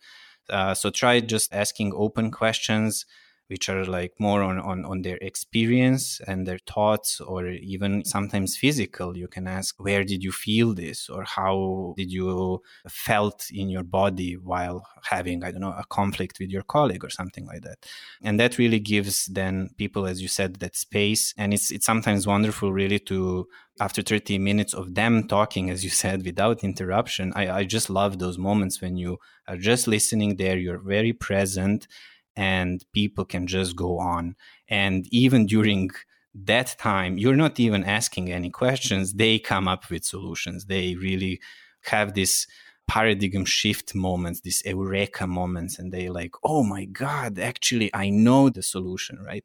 Uh, 0.50 0.74
so 0.74 0.90
try 0.90 1.20
just 1.20 1.54
asking 1.54 1.94
open 1.96 2.32
questions 2.32 3.06
which 3.48 3.70
are 3.70 3.86
like 3.86 4.14
more 4.20 4.44
on, 4.44 4.60
on, 4.60 4.86
on 4.86 5.02
their 5.02 5.18
experience 5.18 6.20
and 6.28 6.46
their 6.46 6.60
thoughts 6.60 7.22
or 7.22 7.48
even 7.48 8.04
sometimes 8.06 8.58
physical. 8.58 9.18
You 9.18 9.28
can 9.28 9.48
ask 9.48 9.80
where 9.80 10.04
did 10.04 10.24
you 10.24 10.32
feel 10.32 10.74
this? 10.74 11.10
Or 11.10 11.24
how 11.24 11.94
did 11.98 12.12
you 12.12 12.62
felt 12.90 13.48
in 13.52 13.70
your 13.70 13.84
body 13.84 14.34
while 14.34 14.86
having 15.04 15.44
i 15.44 15.52
don't 15.52 15.62
know 15.62 15.74
a 15.78 15.86
conflict 15.90 16.38
with 16.40 16.50
your 16.50 16.64
colleague 16.64 17.04
or 17.04 17.10
something 17.10 17.46
like 17.46 17.62
that. 17.62 17.86
And 18.22 18.40
that 18.40 18.58
really 18.58 18.80
gives 18.80 19.26
then 19.26 19.70
people 19.78 20.06
as 20.06 20.22
you 20.22 20.28
said 20.28 20.56
that 20.56 20.76
space. 20.76 21.34
And 21.38 21.54
it's 21.54 21.72
it's 21.72 21.86
sometimes 21.86 22.28
wonderful 22.28 22.72
really 22.74 23.00
to 23.00 23.48
after 23.80 24.02
30 24.02 24.40
minutes 24.40 24.74
of 24.74 24.96
them 24.96 25.28
talking 25.28 25.70
as 25.70 25.84
you 25.84 25.90
said 25.90 26.26
without 26.26 26.64
interruption 26.64 27.32
i, 27.36 27.48
I 27.60 27.64
just 27.64 27.90
love 27.90 28.18
those 28.18 28.38
moments 28.38 28.82
when 28.82 28.98
you 28.98 29.20
are 29.48 29.58
just 29.58 29.88
listening 29.88 30.38
there 30.38 30.58
you're 30.58 30.80
very 30.80 31.14
present 31.14 31.88
and 32.38 32.86
people 32.94 33.26
can 33.26 33.48
just 33.48 33.76
go 33.76 33.98
on. 34.00 34.36
And 34.70 35.08
even 35.12 35.48
during 35.48 35.90
that 36.36 36.76
time, 36.78 37.18
you're 37.18 37.36
not 37.36 37.60
even 37.60 37.84
asking 37.84 38.32
any 38.32 38.52
questions. 38.52 39.14
They 39.14 39.40
come 39.40 39.68
up 39.68 39.90
with 39.90 40.06
solutions. 40.06 40.66
They 40.66 40.96
really 40.96 41.42
have 41.86 42.14
this 42.14 42.46
paradigm 42.88 43.44
shift 43.44 43.96
moments, 43.96 44.42
these 44.42 44.62
eureka 44.64 45.26
moments, 45.26 45.80
and 45.80 45.92
they 45.92 46.10
like, 46.10 46.36
oh 46.44 46.64
my 46.64 46.86
God, 46.86 47.40
actually, 47.40 47.90
I 47.94 48.10
know 48.10 48.50
the 48.50 48.64
solution, 48.64 49.20
right? 49.26 49.44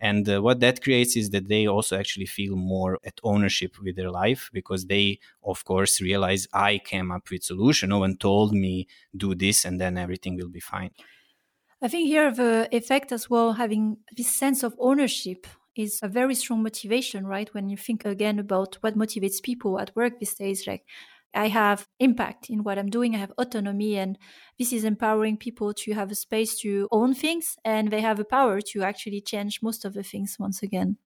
And 0.00 0.28
uh, 0.28 0.42
what 0.42 0.58
that 0.60 0.82
creates 0.82 1.16
is 1.16 1.30
that 1.30 1.48
they 1.48 1.68
also 1.68 1.96
actually 1.96 2.26
feel 2.26 2.56
more 2.56 2.98
at 3.04 3.20
ownership 3.22 3.76
with 3.80 3.94
their 3.94 4.10
life 4.10 4.50
because 4.52 4.86
they, 4.86 5.20
of 5.44 5.64
course, 5.64 6.00
realize 6.00 6.48
I 6.52 6.80
came 6.84 7.12
up 7.12 7.30
with 7.30 7.44
solution. 7.44 7.90
No 7.90 8.00
one 8.00 8.16
told 8.16 8.52
me 8.52 8.88
do 9.16 9.36
this, 9.36 9.64
and 9.64 9.80
then 9.80 9.96
everything 9.96 10.36
will 10.36 10.48
be 10.48 10.58
fine. 10.58 10.90
I 11.82 11.88
think 11.88 12.06
here 12.06 12.30
the 12.30 12.68
effect 12.72 13.12
as 13.12 13.28
well, 13.28 13.54
having 13.54 13.98
this 14.16 14.32
sense 14.32 14.62
of 14.62 14.74
ownership 14.78 15.46
is 15.74 15.98
a 16.02 16.08
very 16.08 16.34
strong 16.34 16.62
motivation, 16.62 17.26
right? 17.26 17.52
When 17.52 17.68
you 17.68 17.76
think 17.76 18.04
again 18.04 18.38
about 18.38 18.76
what 18.82 18.96
motivates 18.96 19.42
people 19.42 19.80
at 19.80 19.94
work 19.96 20.18
these 20.18 20.34
days, 20.34 20.66
like 20.66 20.84
I 21.34 21.48
have 21.48 21.88
impact 21.98 22.50
in 22.50 22.62
what 22.62 22.78
I'm 22.78 22.90
doing, 22.90 23.14
I 23.14 23.18
have 23.18 23.32
autonomy, 23.38 23.96
and 23.98 24.18
this 24.58 24.72
is 24.72 24.84
empowering 24.84 25.38
people 25.38 25.72
to 25.74 25.92
have 25.94 26.10
a 26.10 26.14
space 26.14 26.58
to 26.60 26.88
own 26.92 27.14
things 27.14 27.56
and 27.64 27.90
they 27.90 28.00
have 28.00 28.20
a 28.20 28.24
power 28.24 28.60
to 28.60 28.82
actually 28.82 29.20
change 29.20 29.62
most 29.62 29.84
of 29.84 29.94
the 29.94 30.02
things 30.04 30.36
once 30.38 30.62
again. 30.62 30.98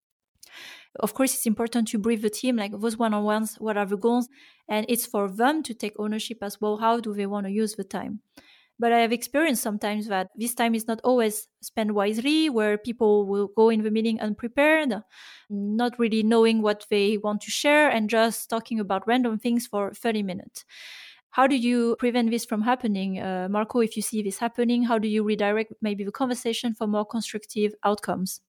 Of 1.00 1.14
course, 1.14 1.34
it's 1.34 1.46
important 1.46 1.88
to 1.88 1.98
brief 1.98 2.22
the 2.22 2.30
team, 2.30 2.56
like 2.56 2.72
those 2.72 2.96
one 2.96 3.14
on 3.14 3.24
ones, 3.24 3.56
what 3.56 3.76
are 3.76 3.86
the 3.86 3.96
goals? 3.96 4.28
And 4.68 4.86
it's 4.88 5.06
for 5.06 5.30
them 5.30 5.62
to 5.64 5.74
take 5.74 5.98
ownership 5.98 6.38
as 6.42 6.60
well. 6.60 6.78
How 6.78 7.00
do 7.00 7.12
they 7.14 7.26
want 7.26 7.46
to 7.46 7.52
use 7.52 7.74
the 7.74 7.84
time? 7.84 8.20
But 8.78 8.92
I 8.92 8.98
have 9.00 9.12
experienced 9.12 9.62
sometimes 9.62 10.06
that 10.08 10.30
this 10.36 10.54
time 10.54 10.74
is 10.74 10.86
not 10.86 11.00
always 11.02 11.48
spent 11.62 11.92
wisely, 11.94 12.50
where 12.50 12.76
people 12.76 13.26
will 13.26 13.48
go 13.48 13.70
in 13.70 13.82
the 13.82 13.90
meeting 13.90 14.20
unprepared, 14.20 15.02
not 15.48 15.98
really 15.98 16.22
knowing 16.22 16.60
what 16.60 16.86
they 16.90 17.16
want 17.16 17.40
to 17.42 17.50
share, 17.50 17.88
and 17.88 18.10
just 18.10 18.50
talking 18.50 18.78
about 18.78 19.06
random 19.06 19.38
things 19.38 19.66
for 19.66 19.94
30 19.94 20.22
minutes. 20.22 20.64
How 21.30 21.46
do 21.46 21.56
you 21.56 21.96
prevent 21.98 22.30
this 22.30 22.44
from 22.44 22.62
happening? 22.62 23.20
Uh, 23.20 23.48
Marco, 23.50 23.80
if 23.80 23.96
you 23.96 24.02
see 24.02 24.22
this 24.22 24.38
happening, 24.38 24.84
how 24.84 24.98
do 24.98 25.08
you 25.08 25.22
redirect 25.22 25.72
maybe 25.82 26.04
the 26.04 26.12
conversation 26.12 26.74
for 26.74 26.86
more 26.86 27.04
constructive 27.04 27.74
outcomes? 27.84 28.40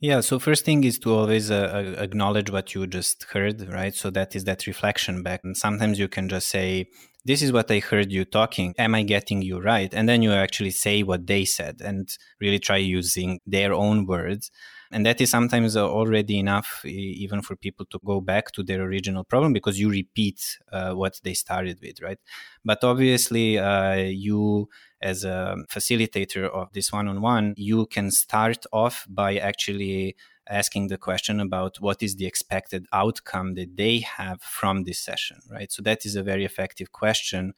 Yeah, 0.00 0.20
so 0.20 0.38
first 0.38 0.64
thing 0.64 0.84
is 0.84 0.98
to 1.00 1.12
always 1.12 1.50
uh, 1.50 1.94
acknowledge 1.98 2.50
what 2.50 2.74
you 2.74 2.86
just 2.86 3.24
heard, 3.24 3.68
right? 3.68 3.94
So 3.94 4.08
that 4.10 4.34
is 4.34 4.44
that 4.44 4.66
reflection 4.66 5.22
back. 5.22 5.40
And 5.44 5.54
sometimes 5.54 5.98
you 5.98 6.08
can 6.08 6.28
just 6.28 6.48
say, 6.48 6.86
this 7.26 7.42
is 7.42 7.52
what 7.52 7.70
I 7.70 7.80
heard 7.80 8.10
you 8.10 8.24
talking. 8.24 8.74
Am 8.78 8.94
I 8.94 9.02
getting 9.02 9.42
you 9.42 9.60
right? 9.60 9.92
And 9.92 10.08
then 10.08 10.22
you 10.22 10.32
actually 10.32 10.70
say 10.70 11.02
what 11.02 11.26
they 11.26 11.44
said 11.44 11.82
and 11.84 12.08
really 12.40 12.58
try 12.58 12.78
using 12.78 13.40
their 13.46 13.74
own 13.74 14.06
words. 14.06 14.50
And 14.90 15.04
that 15.04 15.20
is 15.20 15.30
sometimes 15.30 15.76
uh, 15.76 15.86
already 15.86 16.38
enough, 16.38 16.82
even 16.84 17.42
for 17.42 17.54
people 17.54 17.84
to 17.90 18.00
go 18.04 18.22
back 18.22 18.52
to 18.52 18.62
their 18.62 18.80
original 18.80 19.22
problem 19.22 19.52
because 19.52 19.78
you 19.78 19.90
repeat 19.90 20.58
uh, 20.72 20.94
what 20.94 21.20
they 21.22 21.34
started 21.34 21.78
with, 21.82 22.00
right? 22.00 22.18
But 22.64 22.82
obviously, 22.82 23.58
uh, 23.58 23.94
you 23.96 24.68
as 25.00 25.24
a 25.24 25.56
facilitator 25.68 26.48
of 26.48 26.72
this 26.72 26.92
one 26.92 27.08
on 27.08 27.20
one, 27.20 27.54
you 27.56 27.86
can 27.86 28.10
start 28.10 28.66
off 28.72 29.06
by 29.08 29.36
actually 29.36 30.16
asking 30.48 30.88
the 30.88 30.98
question 30.98 31.40
about 31.40 31.80
what 31.80 32.02
is 32.02 32.16
the 32.16 32.26
expected 32.26 32.86
outcome 32.92 33.54
that 33.54 33.76
they 33.76 33.98
have 34.00 34.42
from 34.42 34.84
this 34.84 34.98
session, 34.98 35.38
right? 35.50 35.70
So 35.70 35.82
that 35.82 36.04
is 36.04 36.16
a 36.16 36.22
very 36.22 36.44
effective 36.44 36.92
question 36.92 37.54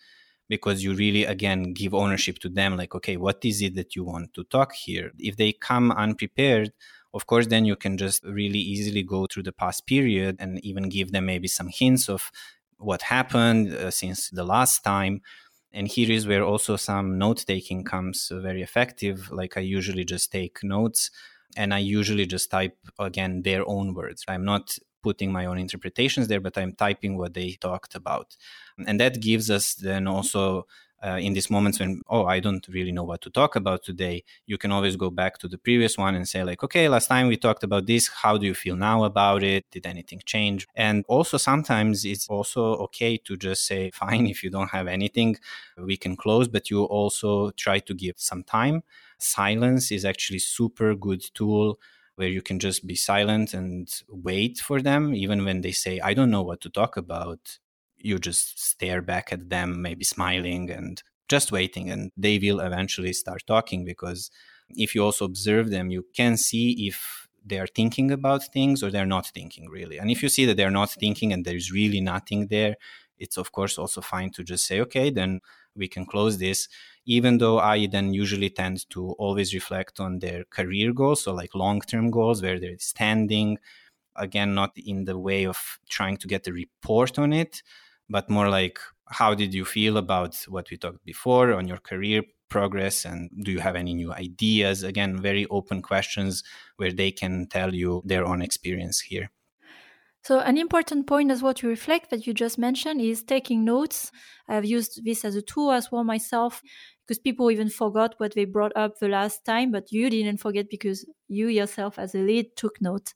because 0.49 0.85
you 0.85 0.93
really 0.95 1.25
again 1.25 1.73
give 1.73 1.95
ownership 1.95 2.39
to 2.39 2.49
them 2.49 2.77
like 2.77 2.95
okay 2.95 3.17
what 3.17 3.43
is 3.45 3.63
it 3.63 3.75
that 3.75 3.97
you 3.97 4.05
want 4.05 4.35
to 4.35 4.45
talk 4.45 4.75
here 4.75 5.11
if 5.19 5.37
they 5.37 5.51
come 5.53 5.91
unprepared 5.93 6.73
of 7.15 7.27
course 7.27 7.47
then 7.47 7.65
you 7.65 7.77
can 7.77 7.97
just 7.97 8.23
really 8.25 8.59
easily 8.59 9.03
go 9.03 9.27
through 9.27 9.43
the 9.43 9.53
past 9.63 9.87
period 9.87 10.37
and 10.39 10.63
even 10.65 10.89
give 10.89 11.13
them 11.13 11.25
maybe 11.27 11.49
some 11.49 11.69
hints 11.69 12.09
of 12.09 12.31
what 12.77 13.03
happened 13.03 13.73
uh, 13.73 13.91
since 13.91 14.29
the 14.31 14.45
last 14.45 14.83
time 14.83 15.23
and 15.75 15.89
here 15.89 16.11
is 16.11 16.27
where 16.27 16.45
also 16.45 16.77
some 16.77 17.19
note 17.19 17.45
taking 17.47 17.85
comes 17.85 18.31
very 18.33 18.63
effective 18.63 19.31
like 19.33 19.57
i 19.57 19.61
usually 19.61 20.05
just 20.05 20.31
take 20.33 20.63
notes 20.63 21.11
and 21.57 21.75
I 21.75 21.79
usually 21.79 22.27
just 22.27 22.51
type 22.51 22.77
again 22.99 23.43
their 23.43 23.69
own 23.69 23.95
words. 23.95 24.25
I'm 24.29 24.45
not 24.45 24.77
putting 25.03 25.33
my 25.33 25.47
own 25.47 25.59
interpretations 25.59 26.29
there, 26.29 26.41
but 26.41 26.57
I'm 26.57 26.73
typing 26.73 27.19
what 27.19 27.35
they 27.35 27.53
talked 27.61 27.95
about. 27.95 28.37
And 28.87 29.01
that 29.01 29.21
gives 29.21 29.51
us 29.51 29.75
then 29.75 30.07
also 30.07 30.67
uh, 31.05 31.19
in 31.21 31.33
these 31.33 31.51
moments 31.51 31.81
when, 31.81 32.01
oh, 32.09 32.25
I 32.27 32.41
don't 32.41 32.67
really 32.69 32.93
know 32.93 33.05
what 33.05 33.21
to 33.23 33.31
talk 33.31 33.57
about 33.57 33.83
today, 33.83 34.25
you 34.47 34.57
can 34.59 34.71
always 34.73 34.97
go 34.97 35.11
back 35.11 35.39
to 35.39 35.49
the 35.49 35.59
previous 35.59 35.99
one 35.99 36.15
and 36.15 36.29
say, 36.29 36.45
like, 36.45 36.63
okay, 36.63 36.89
last 36.89 37.09
time 37.09 37.27
we 37.29 37.37
talked 37.37 37.65
about 37.65 37.87
this. 37.87 38.09
How 38.09 38.37
do 38.39 38.47
you 38.47 38.55
feel 38.55 38.77
now 38.77 39.05
about 39.05 39.43
it? 39.43 39.65
Did 39.71 39.87
anything 39.87 40.23
change? 40.25 40.67
And 40.75 41.05
also, 41.09 41.37
sometimes 41.39 42.05
it's 42.05 42.29
also 42.29 42.77
okay 42.87 43.17
to 43.19 43.37
just 43.37 43.67
say, 43.67 43.91
fine, 43.95 44.27
if 44.27 44.43
you 44.45 44.51
don't 44.51 44.71
have 44.71 44.87
anything, 44.87 45.37
we 45.77 45.97
can 45.97 46.17
close, 46.17 46.49
but 46.49 46.71
you 46.71 46.85
also 46.85 47.51
try 47.53 47.79
to 47.81 47.95
give 47.95 48.15
some 48.19 48.43
time 48.45 48.83
silence 49.19 49.93
is 49.93 50.05
actually 50.05 50.39
super 50.41 50.97
good 50.97 51.23
tool 51.35 51.79
where 52.17 52.27
you 52.29 52.43
can 52.43 52.59
just 52.59 52.87
be 52.87 52.97
silent 52.97 53.55
and 53.55 54.03
wait 54.09 54.59
for 54.59 54.83
them 54.83 55.15
even 55.15 55.45
when 55.45 55.61
they 55.61 55.71
say 55.71 56.01
i 56.01 56.13
don't 56.13 56.31
know 56.31 56.43
what 56.43 56.61
to 56.61 56.69
talk 56.69 56.97
about 56.97 57.59
you 58.05 58.19
just 58.19 58.61
stare 58.61 59.03
back 59.03 59.33
at 59.33 59.49
them 59.49 59.83
maybe 59.83 60.05
smiling 60.05 60.71
and 60.71 61.03
just 61.29 61.53
waiting 61.53 61.91
and 61.91 62.11
they 62.17 62.39
will 62.39 62.61
eventually 62.61 63.13
start 63.13 63.43
talking 63.47 63.85
because 63.85 64.31
if 64.71 64.95
you 64.95 65.03
also 65.05 65.25
observe 65.25 65.71
them 65.71 65.91
you 65.91 66.05
can 66.15 66.37
see 66.37 66.87
if 66.87 67.29
they 67.45 67.59
are 67.59 67.67
thinking 67.67 68.11
about 68.11 68.45
things 68.53 68.83
or 68.83 68.91
they're 68.91 69.05
not 69.05 69.27
thinking 69.27 69.69
really. 69.69 69.99
And 69.99 70.11
if 70.11 70.23
you 70.23 70.29
see 70.29 70.45
that 70.47 70.57
they're 70.57 70.71
not 70.71 70.91
thinking 70.91 71.33
and 71.33 71.45
there's 71.45 71.73
really 71.73 72.01
nothing 72.01 72.49
there 72.49 72.77
it's 73.19 73.37
of 73.37 73.53
course 73.53 73.79
also 73.79 74.01
fine 74.01 74.31
to 74.31 74.43
just 74.43 74.67
say 74.67 74.81
okay 74.81 75.09
then 75.11 75.41
we 75.77 75.89
can 75.89 76.05
close 76.05 76.39
this 76.39 76.69
even 77.07 77.39
though 77.39 77.59
i 77.59 77.87
then 77.87 78.13
usually 78.13 78.51
tend 78.51 78.89
to 78.91 79.13
always 79.13 79.55
reflect 79.55 80.01
on 80.01 80.19
their 80.19 80.45
career 80.45 80.93
goals 80.93 81.23
so 81.23 81.33
like 81.33 81.55
long 81.55 81.81
term 81.81 82.11
goals 82.11 82.43
where 82.43 82.59
they're 82.61 82.79
standing. 82.79 83.59
Again 84.15 84.55
not 84.55 84.73
in 84.77 85.07
the 85.07 85.19
way 85.19 85.47
of 85.47 85.79
trying 85.89 86.19
to 86.19 86.29
get 86.29 86.47
a 86.47 86.53
report 86.53 87.19
on 87.19 87.33
it 87.33 87.63
but 88.13 88.31
more 88.31 88.49
like 88.49 88.79
how 89.09 89.35
did 89.35 89.53
you 89.53 89.65
feel 89.65 89.97
about 89.97 90.35
what 90.49 90.71
we 90.71 90.77
talked 90.77 91.05
before 91.05 91.53
on 91.53 91.67
your 91.67 91.79
career 91.79 92.23
progress 92.49 93.05
and 93.05 93.31
do 93.45 93.51
you 93.51 93.61
have 93.61 93.77
any 93.77 93.95
new 93.95 94.13
ideas 94.13 94.83
again 94.83 95.21
very 95.21 95.47
open 95.47 95.81
questions 95.81 96.45
where 96.77 96.93
they 96.93 97.11
can 97.11 97.47
tell 97.49 97.75
you 97.75 98.03
their 98.05 98.25
own 98.25 98.43
experience 98.43 99.01
here 99.01 99.31
so, 100.25 100.39
an 100.39 100.57
important 100.57 101.09
point 101.09 101.33
as 101.33 101.43
what 101.43 101.63
you 101.63 101.69
reflect 101.69 102.11
that 102.11 102.29
you 102.29 102.33
just 102.33 102.57
mentioned 102.57 103.01
is 103.01 103.25
taking 103.25 103.65
notes. 103.65 104.13
I've 104.49 104.65
used 104.65 105.05
this 105.05 105.25
as 105.25 105.35
a 105.35 105.43
tool 105.43 105.73
as 105.73 105.91
well 105.91 106.05
myself 106.05 106.63
because 107.05 107.19
people 107.19 107.51
even 107.51 107.69
forgot 107.69 108.15
what 108.19 108.35
they 108.35 108.45
brought 108.45 108.71
up 108.77 109.01
the 109.01 109.09
last 109.09 109.45
time, 109.45 109.73
but 109.73 109.91
you 109.91 110.09
didn't 110.11 110.37
forget 110.39 110.71
because 110.71 111.05
you 111.27 111.49
yourself, 111.49 111.99
as 111.99 112.15
a 112.15 112.19
lead, 112.19 112.57
took 112.57 112.81
note. 112.81 113.15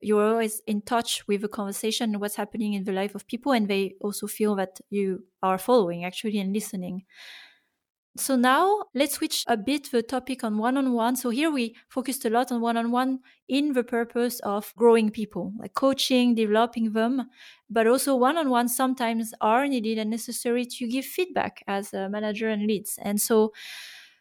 You're 0.00 0.26
always 0.32 0.60
in 0.66 0.82
touch 0.82 1.26
with 1.28 1.42
the 1.42 1.48
conversation 1.48 2.10
and 2.10 2.20
what's 2.20 2.36
happening 2.36 2.74
in 2.74 2.84
the 2.84 2.92
life 2.92 3.14
of 3.14 3.26
people 3.26 3.52
and 3.52 3.68
they 3.68 3.94
also 4.00 4.26
feel 4.26 4.54
that 4.56 4.80
you 4.90 5.24
are 5.42 5.58
following 5.58 6.04
actually 6.04 6.38
and 6.38 6.52
listening. 6.52 7.04
So 8.16 8.34
now 8.34 8.86
let's 8.92 9.14
switch 9.14 9.44
a 9.46 9.56
bit 9.56 9.90
the 9.92 10.02
topic 10.02 10.42
on 10.42 10.58
one-on-one. 10.58 11.14
So 11.14 11.30
here 11.30 11.50
we 11.50 11.76
focused 11.88 12.24
a 12.24 12.30
lot 12.30 12.50
on 12.50 12.60
one-on-one 12.60 13.20
in 13.48 13.72
the 13.72 13.84
purpose 13.84 14.40
of 14.40 14.74
growing 14.76 15.10
people 15.10 15.52
like 15.58 15.74
coaching 15.74 16.34
developing 16.34 16.92
them 16.92 17.28
but 17.68 17.86
also 17.86 18.16
one-on-one 18.16 18.68
sometimes 18.68 19.32
are 19.40 19.66
needed 19.68 19.96
and 19.98 20.10
necessary 20.10 20.64
to 20.64 20.88
give 20.88 21.04
feedback 21.04 21.62
as 21.68 21.94
a 21.94 22.08
manager 22.08 22.48
and 22.48 22.66
leads. 22.66 22.98
And 23.00 23.20
so 23.20 23.52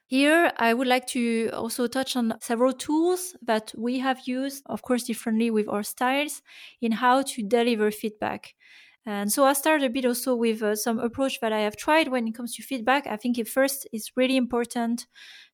here, 0.10 0.52
I 0.58 0.74
would 0.74 0.88
like 0.88 1.06
to 1.08 1.50
also 1.54 1.88
touch 1.88 2.16
on 2.16 2.34
several 2.42 2.74
tools 2.74 3.36
that 3.44 3.72
we 3.78 4.00
have 4.00 4.28
used, 4.28 4.64
of 4.66 4.82
course, 4.82 5.04
differently 5.04 5.52
with 5.52 5.68
our 5.70 5.84
styles, 5.84 6.42
in 6.82 6.94
how 6.94 7.22
to 7.22 7.44
deliver 7.44 7.92
feedback. 7.92 8.56
And 9.06 9.32
so 9.32 9.46
I'll 9.46 9.56
start 9.56 9.82
a 9.84 9.90
bit 9.90 10.06
also 10.06 10.36
with 10.36 10.62
uh, 10.62 10.76
some 10.76 11.00
approach 11.00 11.40
that 11.42 11.54
I 11.54 11.60
have 11.60 11.76
tried 11.78 12.10
when 12.10 12.28
it 12.28 12.36
comes 12.36 12.56
to 12.56 12.64
feedback. 12.64 13.08
I 13.08 13.18
think 13.18 13.36
first 13.48 13.88
it's 13.94 14.12
really 14.18 14.36
important 14.36 15.08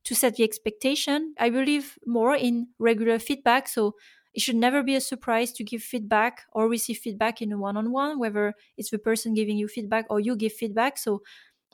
to 0.06 0.16
set 0.16 0.36
the 0.36 0.44
expectation. 0.44 1.36
I 1.40 1.50
believe 1.50 1.98
more 2.06 2.36
in 2.36 2.70
regular 2.80 3.20
feedback. 3.20 3.68
So 3.68 3.96
it 4.34 4.42
should 4.42 4.56
never 4.58 4.84
be 4.84 4.96
a 4.96 5.02
surprise 5.02 5.54
to 5.54 5.64
give 5.64 5.82
feedback 5.82 6.42
or 6.52 6.68
receive 6.68 6.98
feedback 6.98 7.42
in 7.42 7.52
a 7.54 7.58
one-on-one, 7.58 8.20
whether 8.20 8.54
it's 8.78 8.90
the 8.90 9.00
person 9.00 9.34
giving 9.34 9.58
you 9.58 9.68
feedback 9.68 10.06
or 10.10 10.20
you 10.20 10.36
give 10.36 10.54
feedback. 10.54 10.98
So 10.98 11.22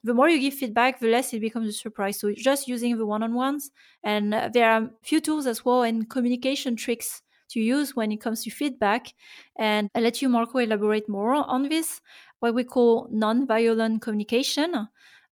the 0.04 0.14
more 0.14 0.30
you 0.30 0.40
give 0.40 0.54
feedback, 0.54 1.00
the 1.00 1.08
less 1.08 1.34
it 1.34 1.42
becomes 1.42 1.70
a 1.70 1.74
surprise. 1.74 2.20
So 2.20 2.34
just 2.34 2.68
using 2.68 2.98
the 2.98 3.06
one-on-ones, 3.06 3.72
and 4.04 4.34
uh, 4.34 4.50
there 4.52 4.70
are 4.70 4.82
a 4.84 4.90
few 5.04 5.22
tools 5.22 5.46
as 5.46 5.64
well 5.64 5.84
and 5.84 6.10
communication 6.10 6.76
tricks 6.76 7.22
to 7.50 7.60
use 7.60 7.96
when 7.96 8.12
it 8.12 8.22
comes 8.22 8.44
to 8.44 8.50
feedback. 8.50 9.14
And 9.58 9.90
I'll 9.94 10.04
let 10.04 10.22
you, 10.22 10.30
Marco, 10.30 10.58
elaborate 10.58 11.08
more 11.08 11.36
on 11.36 11.70
this. 11.70 12.02
What 12.40 12.56
we 12.56 12.64
call 12.64 13.08
non-violent 13.12 14.02
communication. 14.02 14.88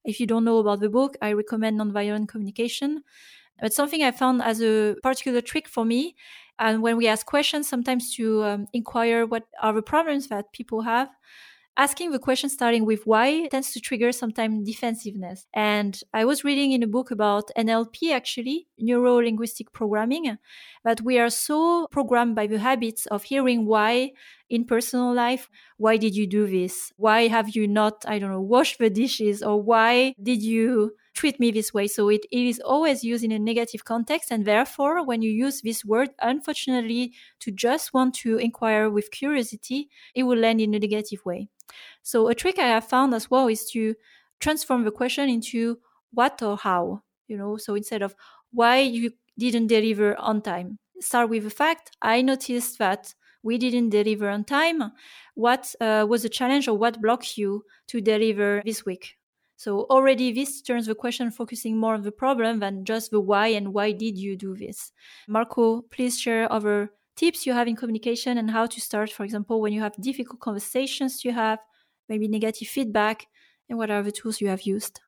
If 0.04 0.20
you 0.20 0.26
don't 0.26 0.44
know 0.44 0.58
about 0.58 0.80
the 0.80 0.88
book, 0.88 1.16
I 1.22 1.32
recommend 1.32 1.76
non-violent 1.76 2.28
communication. 2.28 3.04
But 3.60 3.72
something 3.72 4.02
I 4.02 4.10
found 4.10 4.42
as 4.42 4.60
a 4.60 4.96
particular 5.02 5.40
trick 5.40 5.68
for 5.68 5.84
me. 5.84 6.16
And 6.58 6.82
when 6.82 6.96
we 6.96 7.06
ask 7.06 7.24
questions, 7.24 7.68
sometimes 7.68 8.14
to 8.16 8.42
um, 8.44 8.66
inquire 8.72 9.24
what 9.26 9.44
are 9.62 9.72
the 9.72 9.82
problems 9.82 10.28
that 10.28 10.52
people 10.52 10.82
have 10.82 11.08
asking 11.78 12.10
the 12.10 12.18
question 12.18 12.50
starting 12.50 12.84
with 12.84 13.06
why 13.06 13.46
tends 13.46 13.72
to 13.72 13.80
trigger 13.80 14.10
sometimes 14.10 14.66
defensiveness. 14.66 15.46
And 15.54 15.98
I 16.12 16.24
was 16.24 16.42
reading 16.42 16.72
in 16.72 16.82
a 16.82 16.88
book 16.88 17.12
about 17.12 17.50
NLP, 17.56 18.10
actually, 18.10 18.66
neuro 18.78 19.14
linguistic 19.14 19.72
programming, 19.72 20.36
that 20.84 21.00
we 21.02 21.20
are 21.20 21.30
so 21.30 21.86
programmed 21.86 22.34
by 22.34 22.48
the 22.48 22.58
habits 22.58 23.06
of 23.06 23.22
hearing 23.22 23.64
why 23.64 24.10
in 24.50 24.64
personal 24.64 25.14
life. 25.14 25.48
Why 25.76 25.96
did 25.96 26.16
you 26.16 26.26
do 26.26 26.48
this? 26.48 26.92
Why 26.96 27.28
have 27.28 27.54
you 27.54 27.68
not, 27.68 28.04
I 28.08 28.18
don't 28.18 28.32
know, 28.32 28.40
washed 28.40 28.80
the 28.80 28.90
dishes? 28.90 29.40
Or 29.40 29.62
why 29.62 30.14
did 30.20 30.42
you 30.42 30.96
treat 31.14 31.38
me 31.38 31.52
this 31.52 31.72
way? 31.72 31.86
So 31.86 32.08
it, 32.08 32.24
it 32.32 32.42
is 32.42 32.58
always 32.58 33.04
used 33.04 33.22
in 33.22 33.30
a 33.30 33.38
negative 33.38 33.84
context. 33.84 34.32
And 34.32 34.44
therefore, 34.44 35.04
when 35.04 35.22
you 35.22 35.30
use 35.30 35.60
this 35.62 35.84
word, 35.84 36.10
unfortunately, 36.20 37.12
to 37.38 37.52
just 37.52 37.94
want 37.94 38.14
to 38.16 38.36
inquire 38.38 38.90
with 38.90 39.12
curiosity, 39.12 39.90
it 40.12 40.24
will 40.24 40.38
land 40.38 40.60
in 40.60 40.74
a 40.74 40.80
negative 40.80 41.24
way. 41.24 41.48
So 42.02 42.28
a 42.28 42.34
trick 42.34 42.58
I 42.58 42.68
have 42.68 42.88
found 42.88 43.14
as 43.14 43.30
well 43.30 43.48
is 43.48 43.68
to 43.70 43.94
transform 44.40 44.84
the 44.84 44.90
question 44.90 45.28
into 45.28 45.78
what 46.12 46.42
or 46.42 46.56
how, 46.56 47.02
you 47.26 47.36
know, 47.36 47.56
so 47.56 47.74
instead 47.74 48.02
of 48.02 48.14
why 48.52 48.78
you 48.78 49.12
didn't 49.38 49.66
deliver 49.66 50.18
on 50.18 50.42
time, 50.42 50.78
start 51.00 51.28
with 51.28 51.44
the 51.44 51.50
fact 51.50 51.90
I 52.02 52.22
noticed 52.22 52.78
that 52.78 53.14
we 53.42 53.58
didn't 53.58 53.90
deliver 53.90 54.28
on 54.28 54.44
time. 54.44 54.82
What 55.34 55.74
uh, 55.80 56.06
was 56.08 56.22
the 56.22 56.28
challenge 56.28 56.68
or 56.68 56.76
what 56.76 57.00
blocked 57.00 57.38
you 57.38 57.64
to 57.88 58.00
deliver 58.00 58.62
this 58.64 58.84
week? 58.84 59.16
So 59.56 59.86
already 59.90 60.32
this 60.32 60.62
turns 60.62 60.86
the 60.86 60.94
question 60.94 61.30
focusing 61.30 61.76
more 61.76 61.94
on 61.94 62.02
the 62.02 62.12
problem 62.12 62.60
than 62.60 62.84
just 62.84 63.10
the 63.10 63.20
why 63.20 63.48
and 63.48 63.74
why 63.74 63.90
did 63.90 64.16
you 64.16 64.36
do 64.36 64.54
this. 64.54 64.92
Marco, 65.26 65.82
please 65.82 66.18
share 66.18 66.50
other 66.52 66.92
tips 67.18 67.46
you 67.46 67.52
have 67.54 67.68
in 67.68 67.76
communication 67.76 68.38
and 68.38 68.50
how 68.50 68.66
to 68.66 68.80
start, 68.80 69.10
for 69.12 69.24
example, 69.24 69.60
when 69.60 69.72
you 69.72 69.80
have 69.82 69.94
difficult 70.00 70.40
conversations 70.40 71.24
you 71.24 71.32
have, 71.32 71.58
maybe 72.08 72.28
negative 72.28 72.68
feedback, 72.68 73.26
and 73.68 73.78
what 73.78 73.90
are 73.90 74.02
the 74.02 74.12
tools 74.12 74.40
you 74.40 74.48
have 74.48 74.62
used? 74.62 75.00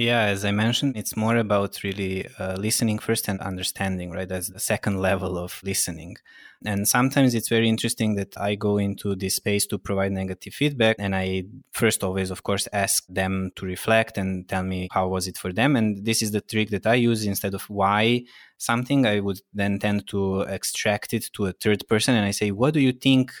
Yeah, 0.00 0.26
as 0.26 0.44
I 0.44 0.52
mentioned, 0.52 0.96
it's 0.96 1.16
more 1.16 1.36
about 1.38 1.82
really 1.82 2.24
uh, 2.38 2.54
listening 2.54 3.00
first 3.00 3.26
and 3.26 3.40
understanding, 3.40 4.12
right? 4.12 4.28
That's 4.28 4.46
the 4.48 4.60
second 4.60 5.00
level 5.00 5.36
of 5.36 5.60
listening. 5.64 6.18
And 6.64 6.86
sometimes 6.86 7.34
it's 7.34 7.48
very 7.48 7.68
interesting 7.68 8.14
that 8.14 8.38
I 8.38 8.54
go 8.54 8.78
into 8.78 9.16
this 9.16 9.34
space 9.34 9.66
to 9.66 9.76
provide 9.76 10.12
negative 10.12 10.54
feedback. 10.54 10.94
And 11.00 11.16
I 11.16 11.46
first 11.72 12.04
always, 12.04 12.30
of 12.30 12.44
course, 12.44 12.68
ask 12.72 13.06
them 13.08 13.50
to 13.56 13.66
reflect 13.66 14.18
and 14.18 14.48
tell 14.48 14.62
me 14.62 14.86
how 14.92 15.08
was 15.08 15.26
it 15.26 15.36
for 15.36 15.52
them. 15.52 15.74
And 15.74 16.04
this 16.04 16.22
is 16.22 16.30
the 16.30 16.42
trick 16.42 16.70
that 16.70 16.86
I 16.86 16.94
use 16.94 17.24
instead 17.26 17.54
of 17.54 17.62
why 17.62 18.22
something, 18.56 19.04
I 19.04 19.18
would 19.18 19.40
then 19.52 19.80
tend 19.80 20.06
to 20.10 20.42
extract 20.42 21.12
it 21.12 21.28
to 21.32 21.46
a 21.46 21.52
third 21.52 21.88
person. 21.88 22.14
And 22.14 22.24
I 22.24 22.30
say, 22.30 22.52
what 22.52 22.72
do 22.72 22.78
you 22.78 22.92
think? 22.92 23.32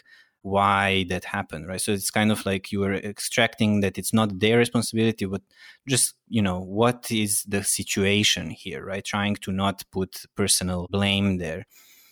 Why 0.48 1.04
that 1.08 1.24
happened 1.24 1.66
right? 1.68 1.80
So 1.80 1.92
it's 1.92 2.10
kind 2.10 2.32
of 2.32 2.44
like 2.46 2.72
you 2.72 2.82
are 2.84 2.94
extracting 2.94 3.80
that 3.80 3.98
it's 3.98 4.12
not 4.12 4.38
their 4.40 4.58
responsibility 4.58 5.24
but 5.26 5.42
just 5.88 6.14
you 6.28 6.42
know 6.42 6.60
what 6.60 7.10
is 7.10 7.44
the 7.44 7.62
situation 7.64 8.50
here 8.50 8.84
right? 8.84 9.04
Trying 9.04 9.36
to 9.36 9.52
not 9.52 9.84
put 9.90 10.24
personal 10.36 10.86
blame 10.90 11.38
there 11.38 11.66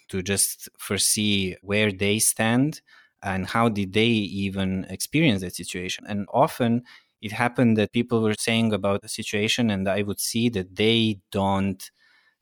to 0.08 0.22
just 0.22 0.68
foresee 0.78 1.56
where 1.62 1.92
they 1.92 2.18
stand 2.18 2.80
and 3.22 3.46
how 3.46 3.68
did 3.68 3.92
they 3.92 4.06
even 4.06 4.86
experience 4.88 5.40
that 5.42 5.54
situation. 5.54 6.04
And 6.06 6.26
often 6.32 6.82
it 7.20 7.32
happened 7.32 7.76
that 7.78 7.92
people 7.92 8.22
were 8.22 8.34
saying 8.38 8.72
about 8.72 9.02
the 9.02 9.08
situation 9.08 9.70
and 9.70 9.88
i 9.88 10.02
would 10.02 10.20
see 10.20 10.48
that 10.50 10.76
they 10.76 11.18
don't 11.32 11.90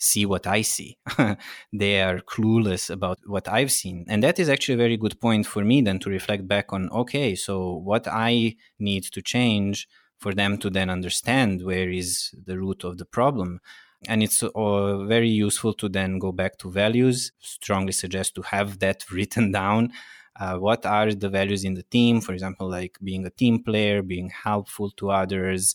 see 0.05 0.27
what 0.27 0.47
I 0.47 0.63
see. 0.63 0.99
they 1.73 2.01
are 2.03 2.21
clueless 2.21 2.91
about 2.91 3.19
what 3.27 3.49
I've 3.49 3.73
seen. 3.73 4.05
And 4.09 4.23
that 4.23 4.39
is 4.39 4.49
actually 4.49 4.75
a 4.75 4.85
very 4.87 4.97
good 4.97 5.21
point 5.21 5.47
for 5.47 5.65
me 5.65 5.81
then 5.81 5.99
to 6.01 6.11
reflect 6.11 6.47
back 6.47 6.73
on 6.73 6.91
okay, 6.91 7.35
so 7.35 7.77
what 7.77 8.07
I 8.07 8.57
need 8.79 9.05
to 9.05 9.23
change 9.23 9.89
for 10.19 10.33
them 10.35 10.59
to 10.59 10.71
then 10.71 10.91
understand 10.91 11.65
where 11.65 11.91
is 11.91 12.35
the 12.47 12.59
root 12.59 12.85
of 12.85 12.99
the 12.99 13.05
problem. 13.05 13.61
And 14.07 14.23
it's 14.23 14.43
uh, 14.43 15.05
very 15.05 15.31
useful 15.31 15.73
to 15.75 15.89
then 15.89 16.19
go 16.19 16.31
back 16.31 16.59
to 16.59 16.71
values. 16.71 17.33
Strongly 17.41 17.93
suggest 17.93 18.35
to 18.35 18.43
have 18.43 18.79
that 18.81 19.05
written 19.11 19.53
down. 19.53 19.93
Uh, 20.39 20.57
what 20.57 20.85
are 20.85 21.13
the 21.15 21.29
values 21.29 21.65
in 21.65 21.75
the 21.75 21.85
team? 21.85 22.21
For 22.21 22.33
example, 22.33 22.69
like 22.69 22.99
being 23.03 23.25
a 23.25 23.31
team 23.31 23.63
player, 23.63 24.03
being 24.03 24.31
helpful 24.31 24.91
to 24.99 25.11
others, 25.11 25.75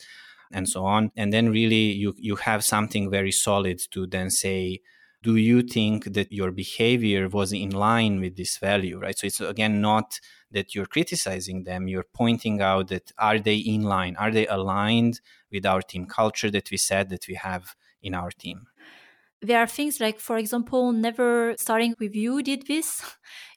and 0.51 0.67
so 0.67 0.85
on. 0.85 1.12
And 1.15 1.31
then 1.33 1.49
really 1.49 1.91
you 1.91 2.13
you 2.17 2.35
have 2.38 2.63
something 2.63 3.09
very 3.09 3.31
solid 3.31 3.79
to 3.91 4.07
then 4.07 4.29
say 4.29 4.81
do 5.21 5.35
you 5.35 5.62
think 5.62 6.13
that 6.13 6.31
your 6.31 6.49
behavior 6.51 7.27
was 7.27 7.51
in 7.51 7.71
line 7.71 8.21
with 8.21 8.38
this 8.38 8.57
value? 8.57 8.97
Right? 8.99 9.17
So 9.17 9.27
it's 9.27 9.41
again 9.41 9.81
not 9.81 10.19
that 10.51 10.73
you're 10.73 10.85
criticizing 10.85 11.63
them. 11.63 11.88
You're 11.88 12.05
pointing 12.13 12.62
out 12.62 12.88
that 12.88 13.12
are 13.17 13.39
they 13.39 13.57
in 13.57 13.83
line? 13.83 14.15
Are 14.17 14.31
they 14.31 14.47
aligned 14.47 15.21
with 15.51 15.65
our 15.65 15.81
team 15.81 16.05
culture 16.05 16.49
that 16.51 16.71
we 16.71 16.77
said 16.77 17.09
that 17.09 17.27
we 17.27 17.35
have 17.35 17.75
in 18.01 18.13
our 18.13 18.31
team? 18.31 18.67
There 19.41 19.59
are 19.59 19.67
things 19.67 19.99
like 19.99 20.19
for 20.19 20.38
example 20.38 20.91
never 20.91 21.55
starting 21.57 21.95
with 21.99 22.15
you 22.15 22.41
did 22.41 22.67
this. 22.67 23.03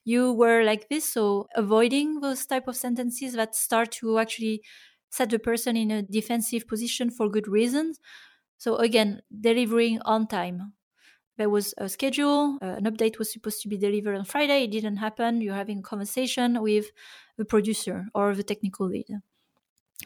You 0.05 0.33
were 0.33 0.63
like 0.65 0.89
this. 0.89 1.05
So 1.05 1.47
avoiding 1.55 2.19
those 2.19 2.45
type 2.45 2.67
of 2.67 2.75
sentences 2.75 3.33
that 3.35 3.55
start 3.55 3.89
to 3.99 4.19
actually 4.19 4.61
set 5.13 5.29
the 5.29 5.37
person 5.37 5.77
in 5.77 5.91
a 5.91 6.01
defensive 6.01 6.67
position 6.67 7.11
for 7.11 7.29
good 7.29 7.47
reasons. 7.47 7.99
So 8.57 8.77
again, 8.77 9.21
delivering 9.47 10.01
on 10.05 10.27
time. 10.27 10.73
There 11.37 11.49
was 11.49 11.73
a 11.77 11.87
schedule, 11.89 12.59
uh, 12.61 12.77
an 12.79 12.85
update 12.85 13.19
was 13.19 13.31
supposed 13.31 13.61
to 13.63 13.69
be 13.69 13.77
delivered 13.77 14.15
on 14.15 14.25
Friday, 14.25 14.63
it 14.63 14.71
didn't 14.71 14.97
happen. 14.97 15.41
You're 15.41 15.55
having 15.55 15.79
a 15.79 15.89
conversation 15.93 16.61
with 16.61 16.87
the 17.37 17.45
producer 17.45 18.07
or 18.15 18.35
the 18.35 18.43
technical 18.43 18.87
lead. 18.87 19.07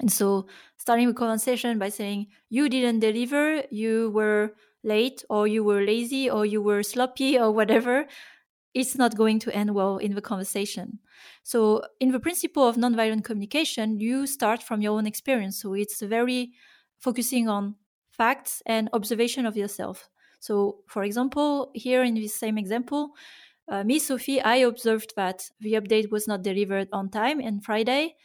And 0.02 0.12
so 0.12 0.48
starting 0.78 1.08
the 1.08 1.14
conversation 1.14 1.80
by 1.80 1.90
saying, 1.90 2.28
You 2.50 2.70
didn't 2.70 3.00
deliver, 3.00 3.64
you 3.72 4.12
were 4.12 4.56
late, 4.84 5.24
or 5.30 5.48
you 5.48 5.64
were 5.64 5.84
lazy, 5.84 6.30
or 6.30 6.46
you 6.46 6.62
were 6.62 6.84
sloppy, 6.84 7.40
or 7.40 7.52
whatever 7.52 8.08
it's 8.78 8.96
not 8.96 9.16
going 9.16 9.40
to 9.40 9.56
end 9.56 9.74
well 9.74 9.98
in 9.98 10.14
the 10.14 10.22
conversation. 10.22 11.00
So, 11.44 11.82
in 12.00 12.12
the 12.12 12.20
principle 12.20 12.68
of 12.68 12.76
nonviolent 12.76 13.24
communication, 13.24 14.00
you 14.00 14.28
start 14.28 14.62
from 14.62 14.82
your 14.82 14.98
own 14.98 15.08
experience. 15.08 15.60
So, 15.62 15.74
it's 15.74 16.02
very 16.02 16.52
focusing 17.00 17.50
on 17.50 17.76
facts 18.12 18.62
and 18.66 18.90
observation 18.94 19.46
of 19.46 19.58
yourself. 19.58 20.10
So, 20.40 20.80
for 20.88 21.04
example, 21.04 21.72
here 21.74 22.04
in 22.04 22.16
this 22.16 22.36
same 22.36 22.58
example, 22.58 23.12
uh, 23.68 23.84
me, 23.84 24.00
Sophie, 24.00 24.42
I 24.42 24.58
observed 24.58 25.14
that 25.16 25.50
the 25.60 25.74
update 25.74 26.10
was 26.12 26.28
not 26.28 26.42
delivered 26.44 26.88
on 26.94 27.10
time 27.10 27.42
on 27.42 27.60
Friday. 27.62 28.16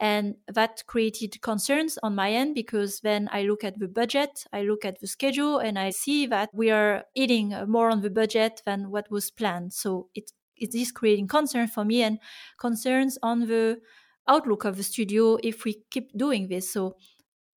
And 0.00 0.36
that 0.48 0.82
created 0.86 1.42
concerns 1.42 1.98
on 2.02 2.14
my 2.14 2.32
end 2.32 2.54
because 2.54 3.00
then 3.00 3.28
I 3.30 3.42
look 3.42 3.62
at 3.62 3.78
the 3.78 3.86
budget, 3.86 4.46
I 4.50 4.62
look 4.62 4.84
at 4.84 4.98
the 5.00 5.06
schedule, 5.06 5.58
and 5.58 5.78
I 5.78 5.90
see 5.90 6.26
that 6.26 6.48
we 6.54 6.70
are 6.70 7.04
eating 7.14 7.54
more 7.68 7.90
on 7.90 8.00
the 8.00 8.08
budget 8.08 8.62
than 8.64 8.90
what 8.90 9.10
was 9.10 9.30
planned. 9.30 9.74
So 9.74 10.08
it 10.14 10.32
is 10.74 10.90
creating 10.90 11.28
concern 11.28 11.68
for 11.68 11.84
me 11.84 12.02
and 12.02 12.18
concerns 12.58 13.18
on 13.22 13.46
the 13.46 13.80
outlook 14.26 14.64
of 14.64 14.78
the 14.78 14.82
studio 14.82 15.36
if 15.42 15.64
we 15.64 15.82
keep 15.90 16.16
doing 16.16 16.48
this. 16.48 16.72
So 16.72 16.96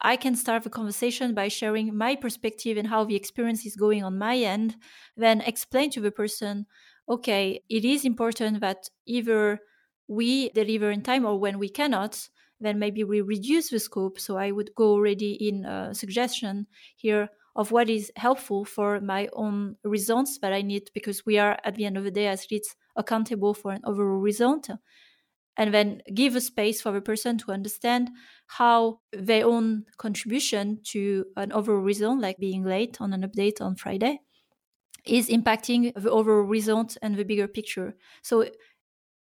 I 0.01 0.17
can 0.17 0.35
start 0.35 0.63
the 0.63 0.69
conversation 0.69 1.33
by 1.33 1.47
sharing 1.47 1.95
my 1.97 2.17
perspective 2.17 2.77
and 2.77 2.87
how 2.87 3.05
the 3.05 3.15
experience 3.15 3.65
is 3.65 3.77
going 3.77 4.03
on 4.03 4.17
my 4.17 4.37
end, 4.37 4.75
then 5.15 5.39
explain 5.39 5.91
to 5.91 6.01
the 6.01 6.11
person, 6.11 6.65
okay, 7.07 7.61
it 7.69 7.85
is 7.85 8.03
important 8.03 8.59
that 8.59 8.89
either 9.05 9.59
we 10.09 10.49
deliver 10.49 10.91
in 10.91 11.01
time 11.01 11.25
or 11.25 11.39
when 11.39 11.57
we 11.57 11.69
cannot, 11.69 12.27
then 12.59 12.79
maybe 12.79 13.03
we 13.03 13.21
reduce 13.21 13.69
the 13.69 13.79
scope. 13.79 14.19
So 14.19 14.37
I 14.37 14.51
would 14.51 14.73
go 14.75 14.91
already 14.91 15.33
in 15.33 15.65
a 15.65 15.93
suggestion 15.93 16.67
here 16.95 17.29
of 17.55 17.71
what 17.71 17.89
is 17.89 18.11
helpful 18.15 18.65
for 18.65 18.99
my 18.99 19.29
own 19.33 19.75
results 19.83 20.39
that 20.39 20.53
I 20.53 20.61
need 20.61 20.89
because 20.93 21.25
we 21.25 21.37
are 21.37 21.59
at 21.63 21.75
the 21.75 21.85
end 21.85 21.97
of 21.97 22.03
the 22.03 22.11
day 22.11 22.27
as 22.27 22.47
leads 22.49 22.75
accountable 22.95 23.53
for 23.53 23.71
an 23.71 23.81
overall 23.83 24.19
result 24.19 24.69
and 25.57 25.73
then 25.73 26.01
give 26.13 26.35
a 26.35 26.41
space 26.41 26.81
for 26.81 26.91
the 26.91 27.01
person 27.01 27.37
to 27.37 27.51
understand 27.51 28.09
how 28.47 28.99
their 29.11 29.45
own 29.45 29.85
contribution 29.97 30.79
to 30.83 31.25
an 31.37 31.51
overall 31.51 31.81
result, 31.81 32.19
like 32.19 32.37
being 32.39 32.63
late 32.63 32.99
on 32.99 33.13
an 33.13 33.21
update 33.21 33.61
on 33.61 33.75
Friday, 33.75 34.19
is 35.05 35.29
impacting 35.29 35.93
the 35.95 36.09
overall 36.09 36.43
result 36.43 36.97
and 37.01 37.15
the 37.15 37.25
bigger 37.25 37.47
picture. 37.47 37.95
So 38.23 38.49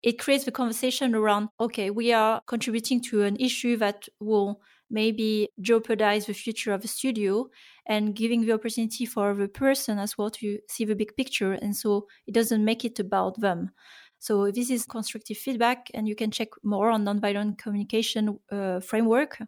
it 0.03 0.19
creates 0.19 0.45
the 0.45 0.53
conversation 0.53 1.15
around 1.15 1.49
okay, 1.61 1.91
we 1.91 2.13
are 2.13 2.41
contributing 2.47 3.01
to 3.01 3.23
an 3.23 3.37
issue 3.37 3.77
that 3.77 4.09
will 4.21 4.61
maybe 4.91 5.49
jeopardize 5.61 6.27
the 6.27 6.35
future 6.35 6.73
of 6.73 6.83
the 6.83 6.89
studio 6.89 7.49
and 7.87 8.15
giving 8.15 8.45
the 8.45 8.53
opportunity 8.53 9.07
for 9.07 9.35
the 9.35 9.49
person 9.49 9.99
as 9.99 10.19
well 10.19 10.31
to 10.31 10.59
see 10.69 10.85
the 10.85 10.95
big 10.95 11.17
picture. 11.17 11.53
And 11.53 11.75
so 11.75 12.07
it 12.27 12.35
doesn't 12.35 12.65
make 12.65 12.85
it 12.85 12.99
about 13.01 13.41
them. 13.41 13.71
So 14.19 14.53
this 14.53 14.71
is 14.71 14.87
constructive 14.87 15.37
feedback, 15.37 15.91
and 15.95 16.07
you 16.07 16.15
can 16.15 16.31
check 16.31 16.51
more 16.63 16.91
on 16.91 17.05
nonviolent 17.05 17.59
communication 17.59 18.39
uh, 18.53 18.79
framework. 18.79 19.39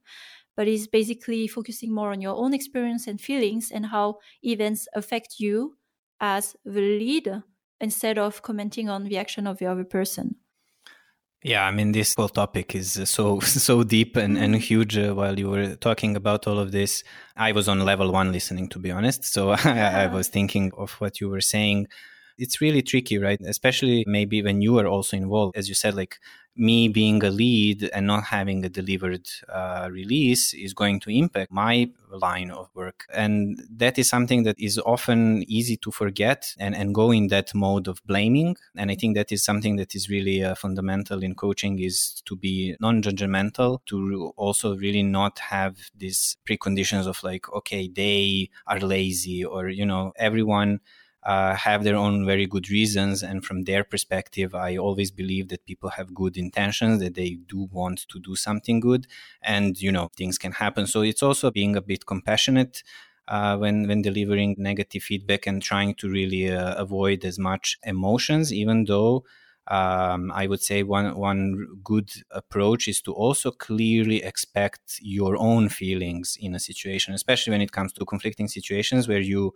But 0.56 0.66
it's 0.66 0.86
basically 0.86 1.46
focusing 1.46 1.92
more 1.92 2.10
on 2.10 2.20
your 2.20 2.34
own 2.34 2.54
experience 2.54 3.06
and 3.06 3.20
feelings 3.20 3.70
and 3.70 3.86
how 3.86 4.18
events 4.42 4.88
affect 4.94 5.38
you 5.38 5.76
as 6.20 6.56
the 6.64 6.80
lead 6.80 7.42
instead 7.80 8.18
of 8.18 8.42
commenting 8.42 8.88
on 8.88 9.04
the 9.04 9.18
action 9.18 9.46
of 9.46 9.58
the 9.58 9.66
other 9.66 9.84
person. 9.84 10.36
Yeah, 11.44 11.66
I 11.66 11.72
mean, 11.72 11.92
this 11.92 12.14
whole 12.14 12.30
topic 12.30 12.74
is 12.74 12.98
so 13.04 13.38
so 13.40 13.82
deep 13.84 14.16
and, 14.16 14.38
and 14.38 14.56
huge. 14.56 14.96
Uh, 14.96 15.12
while 15.12 15.38
you 15.38 15.50
were 15.50 15.76
talking 15.76 16.16
about 16.16 16.46
all 16.46 16.58
of 16.58 16.72
this, 16.72 17.04
I 17.36 17.52
was 17.52 17.68
on 17.68 17.80
level 17.80 18.10
one 18.10 18.32
listening, 18.32 18.70
to 18.70 18.78
be 18.78 18.90
honest. 18.90 19.24
So 19.24 19.50
I, 19.64 20.04
I 20.04 20.06
was 20.06 20.28
thinking 20.28 20.72
of 20.78 20.92
what 21.02 21.20
you 21.20 21.28
were 21.28 21.42
saying 21.42 21.88
it's 22.38 22.60
really 22.60 22.82
tricky, 22.82 23.18
right? 23.18 23.40
Especially 23.40 24.04
maybe 24.06 24.42
when 24.42 24.60
you 24.60 24.78
are 24.78 24.86
also 24.86 25.16
involved. 25.16 25.56
As 25.56 25.68
you 25.68 25.74
said, 25.74 25.94
like 25.94 26.18
me 26.56 26.88
being 26.88 27.22
a 27.24 27.30
lead 27.30 27.90
and 27.92 28.06
not 28.06 28.24
having 28.24 28.64
a 28.64 28.68
delivered 28.68 29.28
uh, 29.48 29.88
release 29.90 30.54
is 30.54 30.72
going 30.72 31.00
to 31.00 31.10
impact 31.10 31.50
my 31.50 31.90
line 32.10 32.50
of 32.50 32.68
work. 32.74 33.06
And 33.12 33.60
that 33.68 33.98
is 33.98 34.08
something 34.08 34.44
that 34.44 34.58
is 34.58 34.78
often 34.78 35.44
easy 35.48 35.76
to 35.78 35.90
forget 35.90 36.54
and, 36.58 36.76
and 36.76 36.94
go 36.94 37.10
in 37.10 37.26
that 37.28 37.52
mode 37.54 37.88
of 37.88 38.00
blaming. 38.06 38.56
And 38.76 38.90
I 38.90 38.94
think 38.94 39.16
that 39.16 39.32
is 39.32 39.42
something 39.42 39.76
that 39.76 39.96
is 39.96 40.08
really 40.08 40.44
uh, 40.44 40.54
fundamental 40.54 41.24
in 41.24 41.34
coaching 41.34 41.80
is 41.80 42.22
to 42.26 42.36
be 42.36 42.76
non-judgmental, 42.80 43.84
to 43.86 44.32
also 44.36 44.76
really 44.76 45.02
not 45.02 45.40
have 45.40 45.76
these 45.96 46.36
preconditions 46.48 47.06
of 47.06 47.22
like, 47.24 47.52
okay, 47.52 47.88
they 47.88 48.50
are 48.68 48.78
lazy 48.78 49.44
or, 49.44 49.68
you 49.68 49.86
know, 49.86 50.12
everyone 50.16 50.80
uh, 51.24 51.54
have 51.54 51.84
their 51.84 51.96
own 51.96 52.26
very 52.26 52.46
good 52.46 52.70
reasons. 52.70 53.22
And 53.22 53.44
from 53.44 53.62
their 53.64 53.84
perspective, 53.84 54.54
I 54.54 54.76
always 54.76 55.10
believe 55.10 55.48
that 55.48 55.64
people 55.64 55.90
have 55.90 56.14
good 56.14 56.36
intentions, 56.36 57.00
that 57.00 57.14
they 57.14 57.38
do 57.48 57.68
want 57.72 58.06
to 58.08 58.20
do 58.20 58.36
something 58.36 58.80
good. 58.80 59.06
And, 59.42 59.80
you 59.80 59.90
know, 59.90 60.10
things 60.16 60.38
can 60.38 60.52
happen. 60.52 60.86
So 60.86 61.02
it's 61.02 61.22
also 61.22 61.50
being 61.50 61.76
a 61.76 61.82
bit 61.82 62.06
compassionate. 62.06 62.82
Uh, 63.26 63.56
when 63.56 63.88
when 63.88 64.02
delivering 64.02 64.54
negative 64.58 65.02
feedback 65.02 65.46
and 65.46 65.62
trying 65.62 65.94
to 65.94 66.10
really 66.10 66.50
uh, 66.52 66.74
avoid 66.74 67.24
as 67.24 67.38
much 67.38 67.78
emotions, 67.82 68.52
even 68.52 68.84
though 68.84 69.24
um, 69.68 70.30
I 70.30 70.46
would 70.46 70.60
say 70.60 70.82
one 70.82 71.16
one 71.16 71.66
good 71.82 72.10
approach 72.30 72.86
is 72.86 73.00
to 73.00 73.14
also 73.14 73.50
clearly 73.50 74.22
expect 74.22 74.98
your 75.00 75.38
own 75.38 75.70
feelings 75.70 76.36
in 76.38 76.54
a 76.54 76.60
situation, 76.60 77.14
especially 77.14 77.52
when 77.52 77.62
it 77.62 77.72
comes 77.72 77.94
to 77.94 78.04
conflicting 78.04 78.46
situations 78.46 79.08
where 79.08 79.20
you 79.20 79.54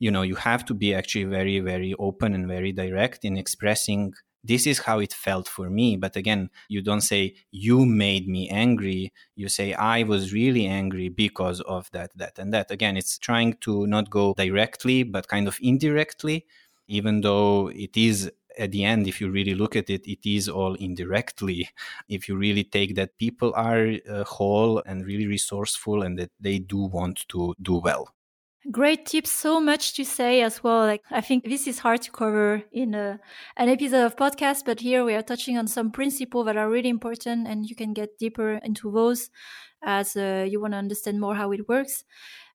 you 0.00 0.10
know 0.10 0.22
you 0.22 0.34
have 0.34 0.64
to 0.64 0.74
be 0.74 0.92
actually 0.94 1.24
very 1.24 1.60
very 1.60 1.94
open 1.98 2.34
and 2.34 2.48
very 2.48 2.72
direct 2.72 3.24
in 3.24 3.36
expressing 3.36 4.12
this 4.42 4.66
is 4.66 4.78
how 4.78 4.98
it 5.00 5.12
felt 5.12 5.46
for 5.48 5.68
me. 5.68 5.96
But 5.96 6.16
again 6.16 6.50
you 6.68 6.82
don't 6.82 7.02
say 7.02 7.34
you 7.50 7.84
made 7.84 8.26
me 8.26 8.48
angry. 8.48 9.12
You 9.36 9.48
say 9.48 9.74
i 9.74 10.02
was 10.02 10.32
really 10.32 10.66
angry 10.66 11.08
because 11.08 11.60
of 11.62 11.90
that 11.92 12.10
that 12.16 12.38
and 12.38 12.52
that. 12.54 12.70
Again 12.70 12.96
it's 12.96 13.18
trying 13.18 13.54
to 13.60 13.86
not 13.86 14.10
go 14.10 14.34
directly 14.36 15.02
but 15.02 15.28
kind 15.28 15.46
of 15.46 15.58
indirectly 15.60 16.46
even 16.88 17.20
though 17.20 17.68
it 17.68 17.96
is 17.96 18.30
at 18.58 18.72
the 18.72 18.84
end 18.84 19.06
if 19.06 19.20
you 19.20 19.30
really 19.30 19.54
look 19.54 19.76
at 19.76 19.88
it 19.90 20.06
it 20.06 20.24
is 20.24 20.48
all 20.48 20.74
indirectly. 20.74 21.68
If 22.08 22.28
you 22.28 22.36
really 22.36 22.64
take 22.64 22.94
that 22.96 23.18
people 23.18 23.52
are 23.54 23.92
uh, 24.08 24.24
whole 24.24 24.82
and 24.86 25.04
really 25.06 25.26
resourceful 25.26 26.02
and 26.02 26.18
that 26.18 26.30
they 26.40 26.58
do 26.58 26.78
want 26.78 27.28
to 27.28 27.54
do 27.60 27.76
well 27.78 28.14
Great 28.68 29.06
tips. 29.06 29.30
So 29.30 29.58
much 29.58 29.94
to 29.94 30.04
say 30.04 30.42
as 30.42 30.62
well. 30.62 30.80
Like, 30.80 31.02
I 31.10 31.22
think 31.22 31.44
this 31.44 31.66
is 31.66 31.78
hard 31.78 32.02
to 32.02 32.10
cover 32.10 32.62
in 32.72 32.94
a, 32.94 33.18
an 33.56 33.70
episode 33.70 34.04
of 34.04 34.16
podcast, 34.16 34.66
but 34.66 34.80
here 34.80 35.02
we 35.02 35.14
are 35.14 35.22
touching 35.22 35.56
on 35.56 35.66
some 35.66 35.90
principles 35.90 36.44
that 36.44 36.58
are 36.58 36.68
really 36.68 36.90
important 36.90 37.48
and 37.48 37.64
you 37.64 37.74
can 37.74 37.94
get 37.94 38.18
deeper 38.18 38.60
into 38.62 38.90
those 38.90 39.30
as 39.82 40.14
uh, 40.14 40.46
you 40.46 40.60
want 40.60 40.74
to 40.74 40.78
understand 40.78 41.18
more 41.20 41.36
how 41.36 41.52
it 41.52 41.68
works. 41.70 42.04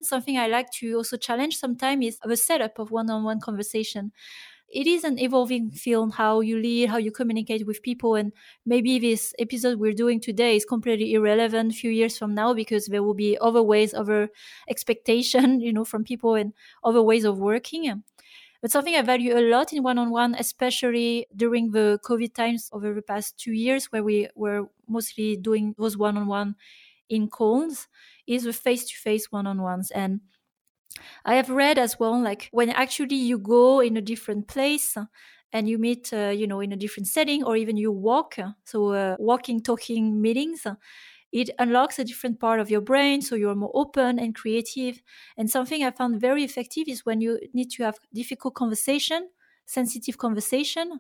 Something 0.04 0.38
I 0.38 0.46
like 0.46 0.70
to 0.74 0.94
also 0.94 1.18
challenge 1.18 1.58
sometimes 1.58 2.06
is 2.06 2.20
the 2.24 2.38
setup 2.38 2.78
of 2.78 2.92
one-on-one 2.92 3.40
conversation 3.40 4.12
it 4.76 4.88
is 4.88 5.06
an 5.06 5.18
evolving 5.18 5.72
field 5.72 6.14
how 6.16 6.42
you 6.42 6.58
lead 6.58 6.90
how 6.90 6.98
you 6.98 7.10
communicate 7.12 7.66
with 7.66 7.82
people 7.82 8.16
and 8.16 8.34
maybe 8.66 9.00
this 9.00 9.34
episode 9.40 9.80
we're 9.80 9.94
doing 9.94 10.20
today 10.20 10.58
is 10.58 10.66
completely 10.66 11.14
irrelevant 11.14 11.72
a 11.72 11.76
few 11.76 11.90
years 11.90 12.18
from 12.18 12.36
now 12.36 12.54
because 12.54 12.88
there 12.88 13.02
will 13.02 13.14
be 13.14 13.38
other 13.40 13.64
ways 13.64 13.94
other 13.94 14.30
expectation 14.70 15.62
you 15.66 15.72
know 15.72 15.86
from 15.86 16.04
people 16.04 16.36
and 16.36 16.54
other 16.84 17.02
ways 17.02 17.24
of 17.24 17.38
working. 17.40 18.04
But 18.62 18.72
something 18.72 18.96
i 18.96 19.02
value 19.02 19.38
a 19.38 19.42
lot 19.42 19.72
in 19.74 19.84
one-on-one 19.84 20.36
especially 20.36 21.28
during 21.36 21.72
the 21.72 22.00
covid 22.04 22.34
times 22.34 22.70
over 22.74 22.94
the 22.94 23.02
past 23.02 23.38
two 23.38 23.54
years 23.54 23.86
where 23.92 24.04
we 24.04 24.28
were 24.36 24.68
mostly 24.88 25.38
doing 25.38 25.76
those 25.78 25.98
one-on-one 25.98 26.56
in 27.10 27.28
calls 27.28 27.88
is 28.28 28.44
the 28.44 28.54
face-to-face 28.54 29.32
one-on-ones. 29.32 29.92
And 29.92 30.22
I 31.26 31.36
have 31.36 31.50
read 31.50 31.78
as 31.78 32.00
well, 32.00 32.20
like 32.22 32.50
when 32.52 32.70
actually 32.70 33.16
you 33.16 33.38
go 33.38 33.80
in 33.80 33.98
a 33.98 34.02
different 34.02 34.48
place 34.48 34.96
and 35.54 35.70
you 35.70 35.78
meet, 35.78 36.12
uh, 36.14 36.30
you 36.36 36.48
know, 36.48 36.60
in 36.60 36.72
a 36.72 36.76
different 36.78 37.08
setting, 37.08 37.44
or 37.44 37.56
even 37.56 37.78
you 37.78 37.92
walk, 37.92 38.36
so 38.66 38.90
uh, 38.94 39.16
walking, 39.20 39.62
talking 39.62 40.22
meetings, 40.22 40.66
it 41.32 41.50
unlocks 41.60 42.00
a 42.00 42.04
different 42.06 42.40
part 42.40 42.60
of 42.60 42.70
your 42.70 42.82
brain, 42.82 43.22
so 43.22 43.36
you're 43.36 43.56
more 43.56 43.72
open 43.74 44.20
and 44.20 44.36
creative. 44.36 45.02
And 45.38 45.50
something 45.50 45.84
I 45.84 45.92
found 45.92 46.20
very 46.22 46.44
effective 46.44 46.88
is 46.88 47.06
when 47.06 47.22
you 47.22 47.40
need 47.54 47.72
to 47.72 47.84
have 47.84 48.00
difficult 48.14 48.56
conversation, 48.56 49.30
sensitive 49.66 50.18
conversation, 50.18 51.00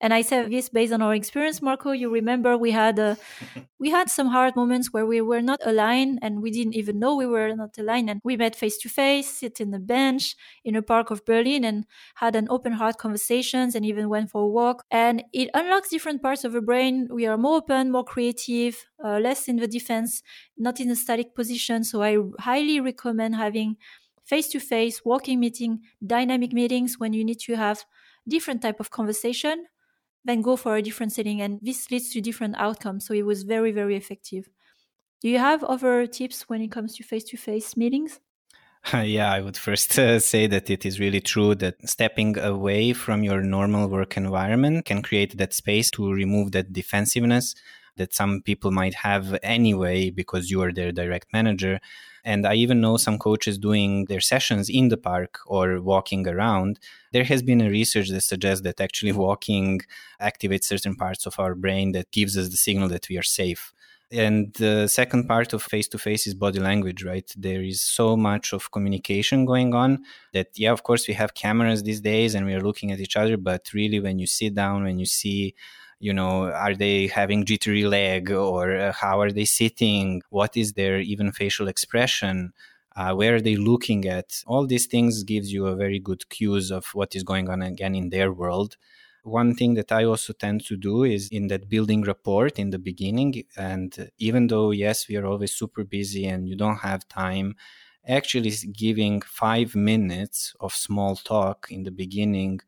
and 0.00 0.14
I 0.14 0.22
say 0.22 0.48
this 0.48 0.68
based 0.70 0.92
on 0.92 1.02
our 1.02 1.14
experience, 1.14 1.60
Marco. 1.60 1.92
You 1.92 2.10
remember 2.10 2.56
we 2.56 2.70
had 2.70 2.98
uh, 2.98 3.16
we 3.78 3.90
had 3.90 4.08
some 4.08 4.28
hard 4.28 4.56
moments 4.56 4.92
where 4.92 5.04
we 5.04 5.20
were 5.20 5.42
not 5.42 5.60
aligned, 5.64 6.18
and 6.22 6.40
we 6.42 6.50
didn't 6.50 6.74
even 6.74 6.98
know 6.98 7.16
we 7.16 7.26
were 7.26 7.54
not 7.54 7.76
aligned. 7.78 8.08
And 8.08 8.20
we 8.24 8.36
met 8.36 8.56
face 8.56 8.78
to 8.78 8.88
face, 8.88 9.28
sit 9.28 9.60
in 9.60 9.74
a 9.74 9.78
bench 9.78 10.36
in 10.64 10.74
a 10.74 10.82
park 10.82 11.10
of 11.10 11.24
Berlin, 11.26 11.64
and 11.64 11.84
had 12.14 12.34
an 12.34 12.46
open 12.50 12.72
heart 12.72 12.96
conversations, 12.98 13.74
and 13.74 13.84
even 13.84 14.08
went 14.08 14.30
for 14.30 14.42
a 14.42 14.48
walk. 14.48 14.84
And 14.90 15.22
it 15.32 15.50
unlocks 15.54 15.90
different 15.90 16.22
parts 16.22 16.44
of 16.44 16.52
the 16.52 16.62
brain. 16.62 17.08
We 17.10 17.26
are 17.26 17.36
more 17.36 17.56
open, 17.58 17.90
more 17.90 18.04
creative, 18.04 18.86
uh, 19.04 19.18
less 19.18 19.48
in 19.48 19.56
the 19.56 19.68
defense, 19.68 20.22
not 20.56 20.80
in 20.80 20.90
a 20.90 20.96
static 20.96 21.34
position. 21.34 21.84
So 21.84 22.02
I 22.02 22.16
highly 22.38 22.80
recommend 22.80 23.34
having 23.36 23.76
face 24.24 24.48
to 24.48 24.60
face 24.60 25.04
walking 25.04 25.40
meeting, 25.40 25.80
dynamic 26.06 26.52
meetings 26.52 26.98
when 26.98 27.12
you 27.12 27.24
need 27.24 27.40
to 27.40 27.56
have 27.56 27.84
different 28.28 28.62
type 28.62 28.80
of 28.80 28.90
conversation 28.90 29.66
then 30.24 30.42
go 30.42 30.56
for 30.56 30.76
a 30.76 30.82
different 30.82 31.12
setting 31.12 31.40
and 31.40 31.58
this 31.62 31.90
leads 31.90 32.10
to 32.12 32.20
different 32.20 32.56
outcomes. 32.58 33.06
So 33.06 33.14
it 33.14 33.24
was 33.26 33.42
very 33.42 33.72
very 33.72 33.96
effective. 33.96 34.48
Do 35.20 35.28
you 35.28 35.38
have 35.38 35.62
other 35.64 36.06
tips 36.06 36.48
when 36.48 36.62
it 36.62 36.72
comes 36.72 36.96
to 36.96 37.02
face-to-face 37.02 37.76
meetings? 37.76 38.20
Yeah, 38.94 39.30
I 39.30 39.40
would 39.40 39.58
first 39.58 39.98
uh, 39.98 40.18
say 40.18 40.46
that 40.46 40.70
it 40.70 40.86
is 40.86 40.98
really 40.98 41.20
true 41.20 41.54
that 41.56 41.86
stepping 41.88 42.38
away 42.38 42.94
from 42.94 43.22
your 43.22 43.42
normal 43.42 43.88
work 43.88 44.16
environment 44.16 44.86
can 44.86 45.02
create 45.02 45.36
that 45.36 45.52
space 45.52 45.90
to 45.92 46.10
remove 46.10 46.52
that 46.52 46.72
defensiveness 46.72 47.54
that 47.96 48.14
some 48.14 48.40
people 48.40 48.70
might 48.70 48.94
have 48.94 49.38
anyway 49.42 50.08
because 50.10 50.50
you 50.50 50.62
are 50.62 50.72
their 50.72 50.92
direct 50.92 51.32
manager 51.32 51.78
And 52.24 52.46
I 52.46 52.54
even 52.54 52.80
know 52.80 52.96
some 52.96 53.18
coaches 53.18 53.58
doing 53.58 54.06
their 54.06 54.20
sessions 54.20 54.68
in 54.68 54.88
the 54.88 54.96
park 54.96 55.38
or 55.46 55.80
walking 55.80 56.26
around. 56.28 56.78
There 57.12 57.24
has 57.24 57.42
been 57.42 57.60
a 57.60 57.70
research 57.70 58.08
that 58.10 58.22
suggests 58.22 58.62
that 58.64 58.80
actually 58.80 59.12
walking 59.12 59.80
activates 60.20 60.64
certain 60.64 60.96
parts 60.96 61.26
of 61.26 61.38
our 61.38 61.54
brain 61.54 61.92
that 61.92 62.10
gives 62.12 62.36
us 62.36 62.48
the 62.48 62.56
signal 62.56 62.88
that 62.88 63.08
we 63.08 63.18
are 63.18 63.22
safe. 63.22 63.72
And 64.12 64.52
the 64.54 64.88
second 64.88 65.28
part 65.28 65.52
of 65.52 65.62
face 65.62 65.86
to 65.88 65.98
face 65.98 66.26
is 66.26 66.34
body 66.34 66.58
language, 66.58 67.04
right? 67.04 67.32
There 67.36 67.62
is 67.62 67.80
so 67.80 68.16
much 68.16 68.52
of 68.52 68.72
communication 68.72 69.44
going 69.44 69.72
on 69.72 70.04
that, 70.32 70.48
yeah, 70.56 70.72
of 70.72 70.82
course, 70.82 71.06
we 71.06 71.14
have 71.14 71.34
cameras 71.34 71.84
these 71.84 72.00
days 72.00 72.34
and 72.34 72.44
we 72.44 72.54
are 72.54 72.60
looking 72.60 72.90
at 72.90 72.98
each 72.98 73.16
other. 73.16 73.36
But 73.36 73.72
really, 73.72 74.00
when 74.00 74.18
you 74.18 74.26
sit 74.26 74.54
down, 74.54 74.82
when 74.82 74.98
you 74.98 75.06
see 75.06 75.54
you 76.00 76.12
know 76.12 76.50
are 76.50 76.74
they 76.74 77.06
having 77.08 77.44
jittery 77.44 77.84
leg 77.84 78.30
or 78.30 78.76
uh, 78.76 78.92
how 78.92 79.20
are 79.20 79.30
they 79.32 79.44
sitting? 79.44 80.22
What 80.30 80.56
is 80.56 80.72
their 80.74 80.98
even 81.00 81.32
facial 81.32 81.68
expression? 81.68 82.52
Uh, 82.96 83.14
where 83.14 83.36
are 83.36 83.40
they 83.40 83.56
looking 83.56 84.06
at? 84.06 84.42
All 84.46 84.66
these 84.66 84.86
things 84.86 85.22
gives 85.22 85.52
you 85.52 85.66
a 85.66 85.76
very 85.76 85.98
good 86.00 86.28
cues 86.28 86.70
of 86.72 86.86
what 86.94 87.14
is 87.14 87.22
going 87.22 87.48
on 87.48 87.62
again 87.62 87.94
in 87.94 88.10
their 88.10 88.32
world. 88.32 88.76
One 89.22 89.54
thing 89.54 89.74
that 89.74 89.92
i 89.92 90.02
also 90.04 90.32
tend 90.32 90.64
to 90.66 90.76
do 90.76 91.04
is 91.04 91.28
in 91.28 91.48
that 91.48 91.68
building 91.68 92.02
report 92.02 92.58
in 92.58 92.70
the 92.70 92.78
beginning 92.78 93.44
and 93.56 94.10
even 94.18 94.46
though 94.46 94.70
yes 94.70 95.08
we 95.08 95.16
are 95.16 95.26
always 95.26 95.52
super 95.52 95.84
busy 95.84 96.24
and 96.26 96.48
you 96.48 96.56
don't 96.56 96.78
have 96.90 97.06
time 97.08 97.54
actually 98.08 98.52
giving 98.72 99.20
five 99.20 99.74
minutes 99.74 100.54
of 100.60 100.72
small 100.74 101.16
talk 101.16 101.68
in 101.70 101.82
the 101.84 101.90
beginning 101.90 102.60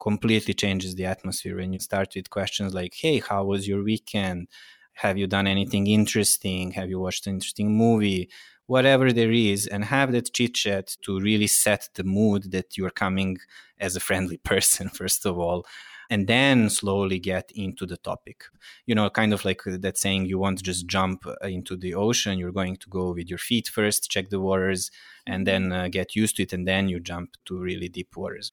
completely 0.00 0.54
changes 0.54 0.94
the 0.94 1.04
atmosphere 1.04 1.56
when 1.56 1.72
you 1.72 1.78
start 1.78 2.12
with 2.14 2.30
questions 2.30 2.74
like 2.74 2.94
hey 2.94 3.18
how 3.20 3.44
was 3.44 3.66
your 3.66 3.82
weekend? 3.82 4.48
Have 4.94 5.16
you 5.16 5.28
done 5.28 5.46
anything 5.46 5.86
interesting? 5.86 6.72
Have 6.72 6.90
you 6.90 6.98
watched 6.98 7.26
an 7.26 7.34
interesting 7.34 7.76
movie? 7.76 8.30
Whatever 8.66 9.12
there 9.12 9.32
is 9.32 9.66
and 9.66 9.84
have 9.84 10.12
that 10.12 10.32
chit 10.32 10.54
chat 10.54 10.96
to 11.02 11.20
really 11.20 11.46
set 11.46 11.88
the 11.94 12.04
mood 12.04 12.50
that 12.50 12.76
you're 12.76 12.90
coming 12.90 13.38
as 13.78 13.96
a 13.96 14.00
friendly 14.00 14.36
person 14.52 14.88
first 14.88 15.24
of 15.24 15.38
all 15.38 15.64
and 16.10 16.26
then 16.26 16.70
slowly 16.70 17.18
get 17.18 17.50
into 17.54 17.84
the 17.84 17.96
topic. 17.98 18.44
You 18.86 18.94
know 18.94 19.10
kind 19.10 19.32
of 19.32 19.44
like 19.44 19.62
that 19.66 19.98
saying 19.98 20.26
you 20.26 20.38
won't 20.38 20.62
just 20.62 20.86
jump 20.86 21.26
uh, 21.26 21.46
into 21.46 21.76
the 21.76 21.94
ocean 21.94 22.38
you're 22.38 22.52
going 22.52 22.76
to 22.76 22.88
go 22.88 23.12
with 23.12 23.28
your 23.28 23.38
feet 23.38 23.68
first 23.68 24.10
check 24.10 24.30
the 24.30 24.40
waters 24.40 24.90
and 25.26 25.46
then 25.46 25.72
uh, 25.72 25.88
get 25.88 26.16
used 26.16 26.36
to 26.36 26.42
it 26.42 26.52
and 26.52 26.66
then 26.66 26.88
you 26.88 27.00
jump 27.00 27.30
to 27.44 27.58
really 27.58 27.88
deep 27.88 28.16
waters 28.16 28.52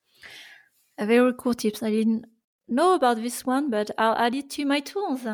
a 0.98 1.06
very 1.06 1.34
cool 1.38 1.54
tips. 1.54 1.84
I 1.84 1.92
didn't 1.92 2.26
know 2.68 2.94
about 2.96 3.18
this 3.18 3.46
one, 3.46 3.70
but 3.70 3.92
I'll 3.98 4.16
add 4.16 4.36
it 4.36 4.50
to 4.52 4.66
my 4.66 4.80
tools. 4.80 5.26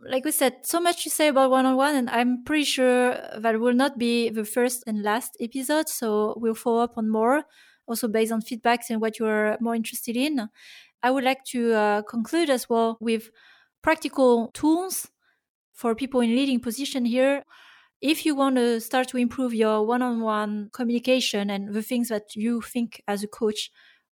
Like 0.00 0.24
we 0.24 0.30
said, 0.30 0.64
so 0.64 0.80
much 0.80 1.04
to 1.04 1.10
say 1.10 1.28
about 1.28 1.50
one 1.50 1.66
on 1.66 1.76
one, 1.76 1.94
and 1.94 2.08
I'm 2.08 2.42
pretty 2.44 2.64
sure 2.64 3.16
that 3.36 3.60
will 3.60 3.74
not 3.74 3.98
be 3.98 4.30
the 4.30 4.44
first 4.44 4.82
and 4.86 5.02
last 5.02 5.36
episode. 5.40 5.88
So 5.88 6.34
we'll 6.38 6.54
follow 6.54 6.82
up 6.82 6.96
on 6.96 7.10
more, 7.10 7.44
also 7.86 8.08
based 8.08 8.32
on 8.32 8.40
feedbacks 8.40 8.88
and 8.88 9.00
what 9.00 9.18
you're 9.18 9.58
more 9.60 9.74
interested 9.74 10.16
in. 10.16 10.48
I 11.02 11.10
would 11.10 11.24
like 11.24 11.44
to 11.46 11.72
uh, 11.74 12.02
conclude 12.02 12.48
as 12.48 12.68
well 12.68 12.96
with 13.00 13.30
practical 13.82 14.50
tools 14.52 15.10
for 15.74 15.94
people 15.94 16.20
in 16.20 16.30
leading 16.30 16.60
position 16.60 17.04
here. 17.04 17.44
If 18.00 18.24
you 18.24 18.34
want 18.34 18.56
to 18.56 18.80
start 18.80 19.08
to 19.08 19.18
improve 19.18 19.52
your 19.52 19.86
one 19.86 20.00
on 20.00 20.20
one 20.20 20.70
communication 20.72 21.50
and 21.50 21.74
the 21.74 21.82
things 21.82 22.08
that 22.08 22.34
you 22.34 22.62
think 22.62 23.02
as 23.06 23.22
a 23.22 23.28
coach 23.28 23.70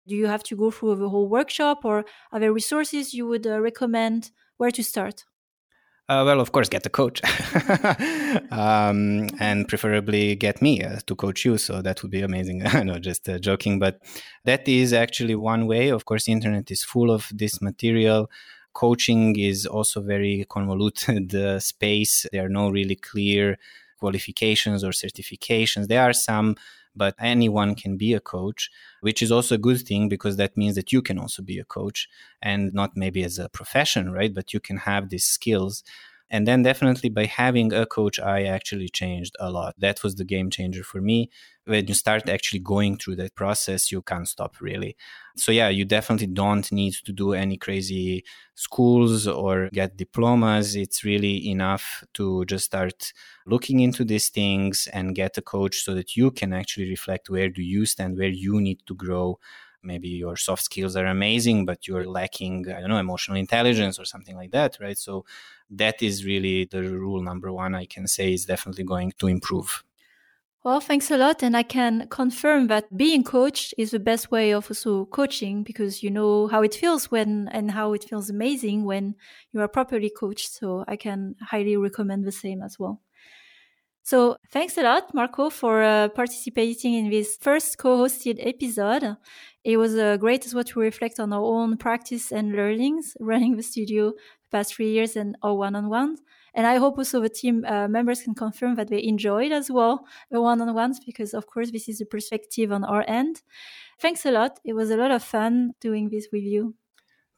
do 0.06 0.14
you 0.14 0.26
have 0.26 0.42
to 0.44 0.56
go 0.56 0.70
through 0.70 0.96
the 0.96 1.08
whole 1.08 1.28
workshop 1.28 1.84
or 1.84 2.04
are 2.32 2.40
there 2.40 2.52
resources 2.52 3.14
you 3.14 3.26
would 3.26 3.46
uh, 3.46 3.60
recommend 3.60 4.30
where 4.56 4.70
to 4.70 4.82
start 4.82 5.24
uh, 6.06 6.22
well, 6.22 6.38
of 6.38 6.52
course, 6.52 6.68
get 6.68 6.84
a 6.84 6.90
coach, 6.90 7.22
um, 8.50 9.26
and 9.40 9.66
preferably 9.66 10.36
get 10.36 10.60
me 10.60 10.82
uh, 10.82 10.98
to 11.06 11.16
coach 11.16 11.46
you. 11.46 11.56
So 11.56 11.80
that 11.80 12.02
would 12.02 12.10
be 12.10 12.20
amazing. 12.20 12.66
I 12.66 12.82
know, 12.82 12.98
just 12.98 13.26
uh, 13.26 13.38
joking, 13.38 13.78
but 13.78 14.02
that 14.44 14.68
is 14.68 14.92
actually 14.92 15.34
one 15.34 15.66
way. 15.66 15.88
Of 15.88 16.04
course, 16.04 16.26
the 16.26 16.32
internet 16.32 16.70
is 16.70 16.84
full 16.84 17.10
of 17.10 17.30
this 17.32 17.62
material. 17.62 18.30
Coaching 18.74 19.38
is 19.38 19.64
also 19.64 20.02
very 20.02 20.44
convoluted 20.50 21.34
uh, 21.34 21.58
space. 21.58 22.26
There 22.32 22.44
are 22.44 22.50
no 22.50 22.68
really 22.68 22.96
clear 22.96 23.56
qualifications 23.98 24.84
or 24.84 24.90
certifications. 24.90 25.88
There 25.88 26.02
are 26.02 26.12
some 26.12 26.56
but 26.96 27.14
anyone 27.18 27.74
can 27.74 27.96
be 27.96 28.14
a 28.14 28.20
coach, 28.20 28.70
which 29.00 29.22
is 29.22 29.32
also 29.32 29.54
a 29.56 29.58
good 29.58 29.80
thing 29.80 30.08
because 30.08 30.36
that 30.36 30.56
means 30.56 30.74
that 30.76 30.92
you 30.92 31.02
can 31.02 31.18
also 31.18 31.42
be 31.42 31.58
a 31.58 31.64
coach 31.64 32.08
and 32.42 32.72
not 32.74 32.96
maybe 32.96 33.22
as 33.24 33.38
a 33.38 33.48
profession, 33.48 34.12
right? 34.12 34.32
But 34.34 34.52
you 34.52 34.60
can 34.60 34.78
have 34.78 35.08
these 35.08 35.24
skills. 35.24 35.82
And 36.30 36.48
then 36.48 36.62
definitely 36.62 37.10
by 37.10 37.26
having 37.26 37.72
a 37.72 37.86
coach, 37.86 38.18
I 38.18 38.44
actually 38.44 38.88
changed 38.88 39.36
a 39.38 39.50
lot. 39.50 39.74
That 39.78 40.02
was 40.02 40.16
the 40.16 40.24
game 40.24 40.50
changer 40.50 40.82
for 40.82 41.00
me. 41.00 41.30
When 41.66 41.86
you 41.86 41.94
start 41.94 42.28
actually 42.28 42.60
going 42.60 42.96
through 42.96 43.16
that 43.16 43.34
process, 43.34 43.92
you 43.92 44.02
can't 44.02 44.26
stop 44.28 44.60
really. 44.60 44.96
So, 45.36 45.52
yeah, 45.52 45.68
you 45.68 45.84
definitely 45.84 46.26
don't 46.28 46.70
need 46.72 46.94
to 47.04 47.12
do 47.12 47.32
any 47.34 47.56
crazy 47.56 48.24
schools 48.54 49.26
or 49.26 49.68
get 49.72 49.96
diplomas. 49.96 50.76
It's 50.76 51.04
really 51.04 51.48
enough 51.48 52.04
to 52.14 52.44
just 52.46 52.64
start 52.66 53.12
looking 53.46 53.80
into 53.80 54.04
these 54.04 54.28
things 54.28 54.88
and 54.92 55.14
get 55.14 55.38
a 55.38 55.42
coach 55.42 55.82
so 55.84 55.94
that 55.94 56.16
you 56.16 56.30
can 56.30 56.52
actually 56.52 56.88
reflect 56.88 57.30
where 57.30 57.48
do 57.48 57.62
you 57.62 57.86
stand, 57.86 58.16
where 58.18 58.28
you 58.28 58.60
need 58.60 58.80
to 58.86 58.94
grow 58.94 59.38
maybe 59.86 60.08
your 60.08 60.34
soft 60.36 60.62
skills 60.62 60.96
are 60.96 61.04
amazing 61.06 61.66
but 61.66 61.86
you're 61.86 62.06
lacking 62.06 62.66
i 62.70 62.80
don't 62.80 62.88
know 62.88 62.96
emotional 62.96 63.36
intelligence 63.36 63.98
or 63.98 64.04
something 64.06 64.34
like 64.34 64.50
that 64.50 64.78
right 64.80 64.96
so 64.96 65.24
that 65.70 66.02
is 66.02 66.24
really 66.24 66.64
the 66.64 66.82
rule 66.82 67.22
number 67.22 67.52
one 67.52 67.74
i 67.74 67.84
can 67.86 68.06
say 68.06 68.32
is 68.32 68.44
definitely 68.44 68.84
going 68.84 69.12
to 69.18 69.26
improve 69.26 69.84
well, 70.64 70.80
thanks 70.80 71.10
a 71.10 71.18
lot. 71.18 71.42
And 71.42 71.54
I 71.54 71.62
can 71.62 72.08
confirm 72.08 72.68
that 72.68 72.96
being 72.96 73.22
coached 73.22 73.74
is 73.76 73.90
the 73.90 73.98
best 73.98 74.30
way 74.30 74.52
of 74.52 74.70
also 74.70 75.04
coaching 75.04 75.62
because 75.62 76.02
you 76.02 76.10
know 76.10 76.46
how 76.46 76.62
it 76.62 76.74
feels 76.74 77.10
when 77.10 77.48
and 77.48 77.70
how 77.70 77.92
it 77.92 78.04
feels 78.04 78.30
amazing 78.30 78.84
when 78.84 79.14
you 79.52 79.60
are 79.60 79.68
properly 79.68 80.08
coached. 80.08 80.50
So 80.50 80.82
I 80.88 80.96
can 80.96 81.34
highly 81.42 81.76
recommend 81.76 82.24
the 82.24 82.32
same 82.32 82.62
as 82.62 82.78
well. 82.78 83.02
So 84.04 84.36
thanks 84.50 84.78
a 84.78 84.82
lot, 84.82 85.14
Marco, 85.14 85.50
for 85.50 85.82
uh, 85.82 86.08
participating 86.08 86.94
in 86.94 87.10
this 87.10 87.36
first 87.40 87.76
co-hosted 87.76 88.36
episode. 88.38 89.16
It 89.64 89.76
was 89.76 89.96
uh, 89.96 90.16
great 90.16 90.46
as 90.46 90.54
well 90.54 90.64
to 90.64 90.80
reflect 90.80 91.20
on 91.20 91.32
our 91.34 91.42
own 91.42 91.76
practice 91.76 92.32
and 92.32 92.52
learnings 92.52 93.16
running 93.20 93.56
the 93.56 93.62
studio 93.62 94.14
past 94.54 94.74
three 94.74 94.92
years 94.96 95.16
and 95.16 95.36
our 95.42 95.54
one-on-ones. 95.66 96.20
And 96.56 96.66
I 96.66 96.76
hope 96.76 96.98
also 96.98 97.20
the 97.20 97.28
team 97.28 97.64
uh, 97.64 97.88
members 97.88 98.22
can 98.22 98.34
confirm 98.34 98.76
that 98.76 98.88
they 98.88 99.02
enjoyed 99.02 99.52
as 99.52 99.70
well 99.76 100.06
the 100.30 100.40
one-on-ones 100.40 101.00
because 101.04 101.34
of 101.34 101.44
course 101.52 101.70
this 101.72 101.88
is 101.88 102.00
a 102.00 102.06
perspective 102.06 102.70
on 102.70 102.84
our 102.84 103.04
end. 103.08 103.42
Thanks 104.00 104.24
a 104.24 104.30
lot. 104.30 104.52
It 104.64 104.74
was 104.74 104.90
a 104.90 104.96
lot 104.96 105.10
of 105.10 105.22
fun 105.22 105.72
doing 105.80 106.10
this 106.10 106.28
with 106.32 106.44
you. 106.44 106.74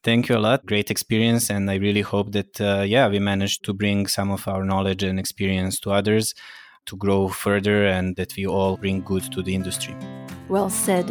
Thank 0.05 0.29
you 0.29 0.37
a 0.37 0.45
lot. 0.49 0.67
Great 0.67 0.91
experience. 0.91 1.51
And 1.51 1.71
I 1.71 1.77
really 1.77 2.03
hope 2.03 2.33
that, 2.33 2.61
uh, 2.61 2.85
yeah, 2.87 3.09
we 3.09 3.19
managed 3.19 3.64
to 3.64 3.73
bring 3.73 4.07
some 4.07 4.31
of 4.31 4.47
our 4.47 4.64
knowledge 4.64 5.03
and 5.03 5.19
experience 5.19 5.81
to 5.81 5.91
others 5.91 6.35
to 6.87 6.97
grow 6.97 7.29
further 7.29 7.87
and 7.87 8.17
that 8.17 8.37
we 8.37 8.47
all 8.47 8.77
bring 8.77 9.03
good 9.03 9.25
to 9.33 9.43
the 9.43 9.55
industry. 9.55 9.97
Well 10.49 10.71
said. 10.71 11.09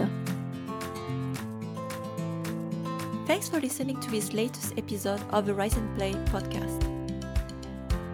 Thanks 3.35 3.49
for 3.49 3.59
listening 3.59 3.99
to 3.99 4.09
this 4.09 4.31
latest 4.31 4.75
episode 4.77 5.19
of 5.31 5.45
the 5.45 5.53
Rise 5.53 5.75
and 5.75 5.93
Play 5.97 6.13
podcast. 6.31 6.81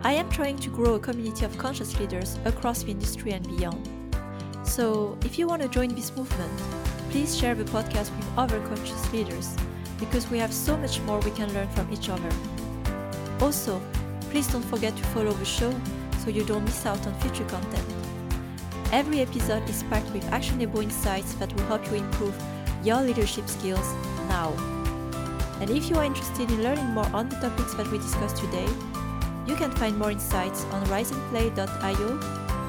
I 0.03 0.13
am 0.13 0.27
trying 0.31 0.57
to 0.57 0.69
grow 0.71 0.95
a 0.95 0.99
community 0.99 1.45
of 1.45 1.55
conscious 1.59 1.99
leaders 1.99 2.39
across 2.43 2.81
the 2.81 2.89
industry 2.89 3.33
and 3.33 3.47
beyond. 3.55 3.87
So, 4.63 5.15
if 5.23 5.37
you 5.37 5.45
want 5.45 5.61
to 5.61 5.67
join 5.67 5.89
this 5.93 6.11
movement, 6.17 6.59
please 7.11 7.37
share 7.37 7.53
the 7.53 7.65
podcast 7.65 8.09
with 8.17 8.27
other 8.35 8.59
conscious 8.61 9.13
leaders 9.13 9.55
because 9.99 10.27
we 10.31 10.39
have 10.39 10.51
so 10.51 10.75
much 10.75 10.99
more 11.01 11.19
we 11.19 11.29
can 11.29 11.53
learn 11.53 11.69
from 11.69 11.93
each 11.93 12.09
other. 12.09 12.31
Also, 13.41 13.79
please 14.31 14.47
don't 14.47 14.65
forget 14.73 14.97
to 14.97 15.03
follow 15.13 15.33
the 15.33 15.45
show 15.45 15.71
so 16.23 16.31
you 16.31 16.43
don't 16.43 16.65
miss 16.65 16.83
out 16.87 17.05
on 17.05 17.13
future 17.19 17.45
content. 17.45 17.85
Every 18.91 19.19
episode 19.19 19.69
is 19.69 19.83
packed 19.83 20.11
with 20.13 20.25
actionable 20.33 20.79
insights 20.79 21.35
that 21.35 21.53
will 21.53 21.65
help 21.65 21.85
you 21.91 21.97
improve 21.97 22.35
your 22.83 23.01
leadership 23.01 23.47
skills 23.47 23.93
now. 24.27 24.80
And 25.61 25.69
if 25.69 25.89
you 25.89 25.95
are 25.95 26.03
interested 26.03 26.49
in 26.49 26.63
learning 26.63 26.87
more 26.87 27.05
on 27.13 27.29
the 27.29 27.35
topics 27.35 27.75
that 27.75 27.87
we 27.91 27.99
discussed 27.99 28.37
today, 28.37 28.67
you 29.45 29.55
can 29.55 29.69
find 29.71 29.97
more 29.97 30.09
insights 30.09 30.65
on 30.71 30.83
riseandplay.io, 30.87 32.19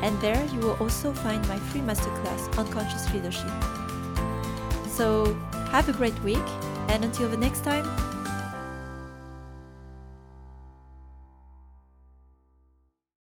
and 0.02 0.20
there 0.20 0.44
you 0.52 0.60
will 0.60 0.76
also 0.76 1.12
find 1.12 1.46
my 1.48 1.56
free 1.56 1.80
masterclass 1.80 2.58
on 2.58 2.70
conscious 2.70 3.10
leadership. 3.14 3.50
So, 4.88 5.34
have 5.70 5.88
a 5.88 5.94
great 5.94 6.18
week 6.22 6.46
and 6.88 7.02
until 7.02 7.30
the 7.30 7.36
next 7.38 7.64
time, 7.64 7.86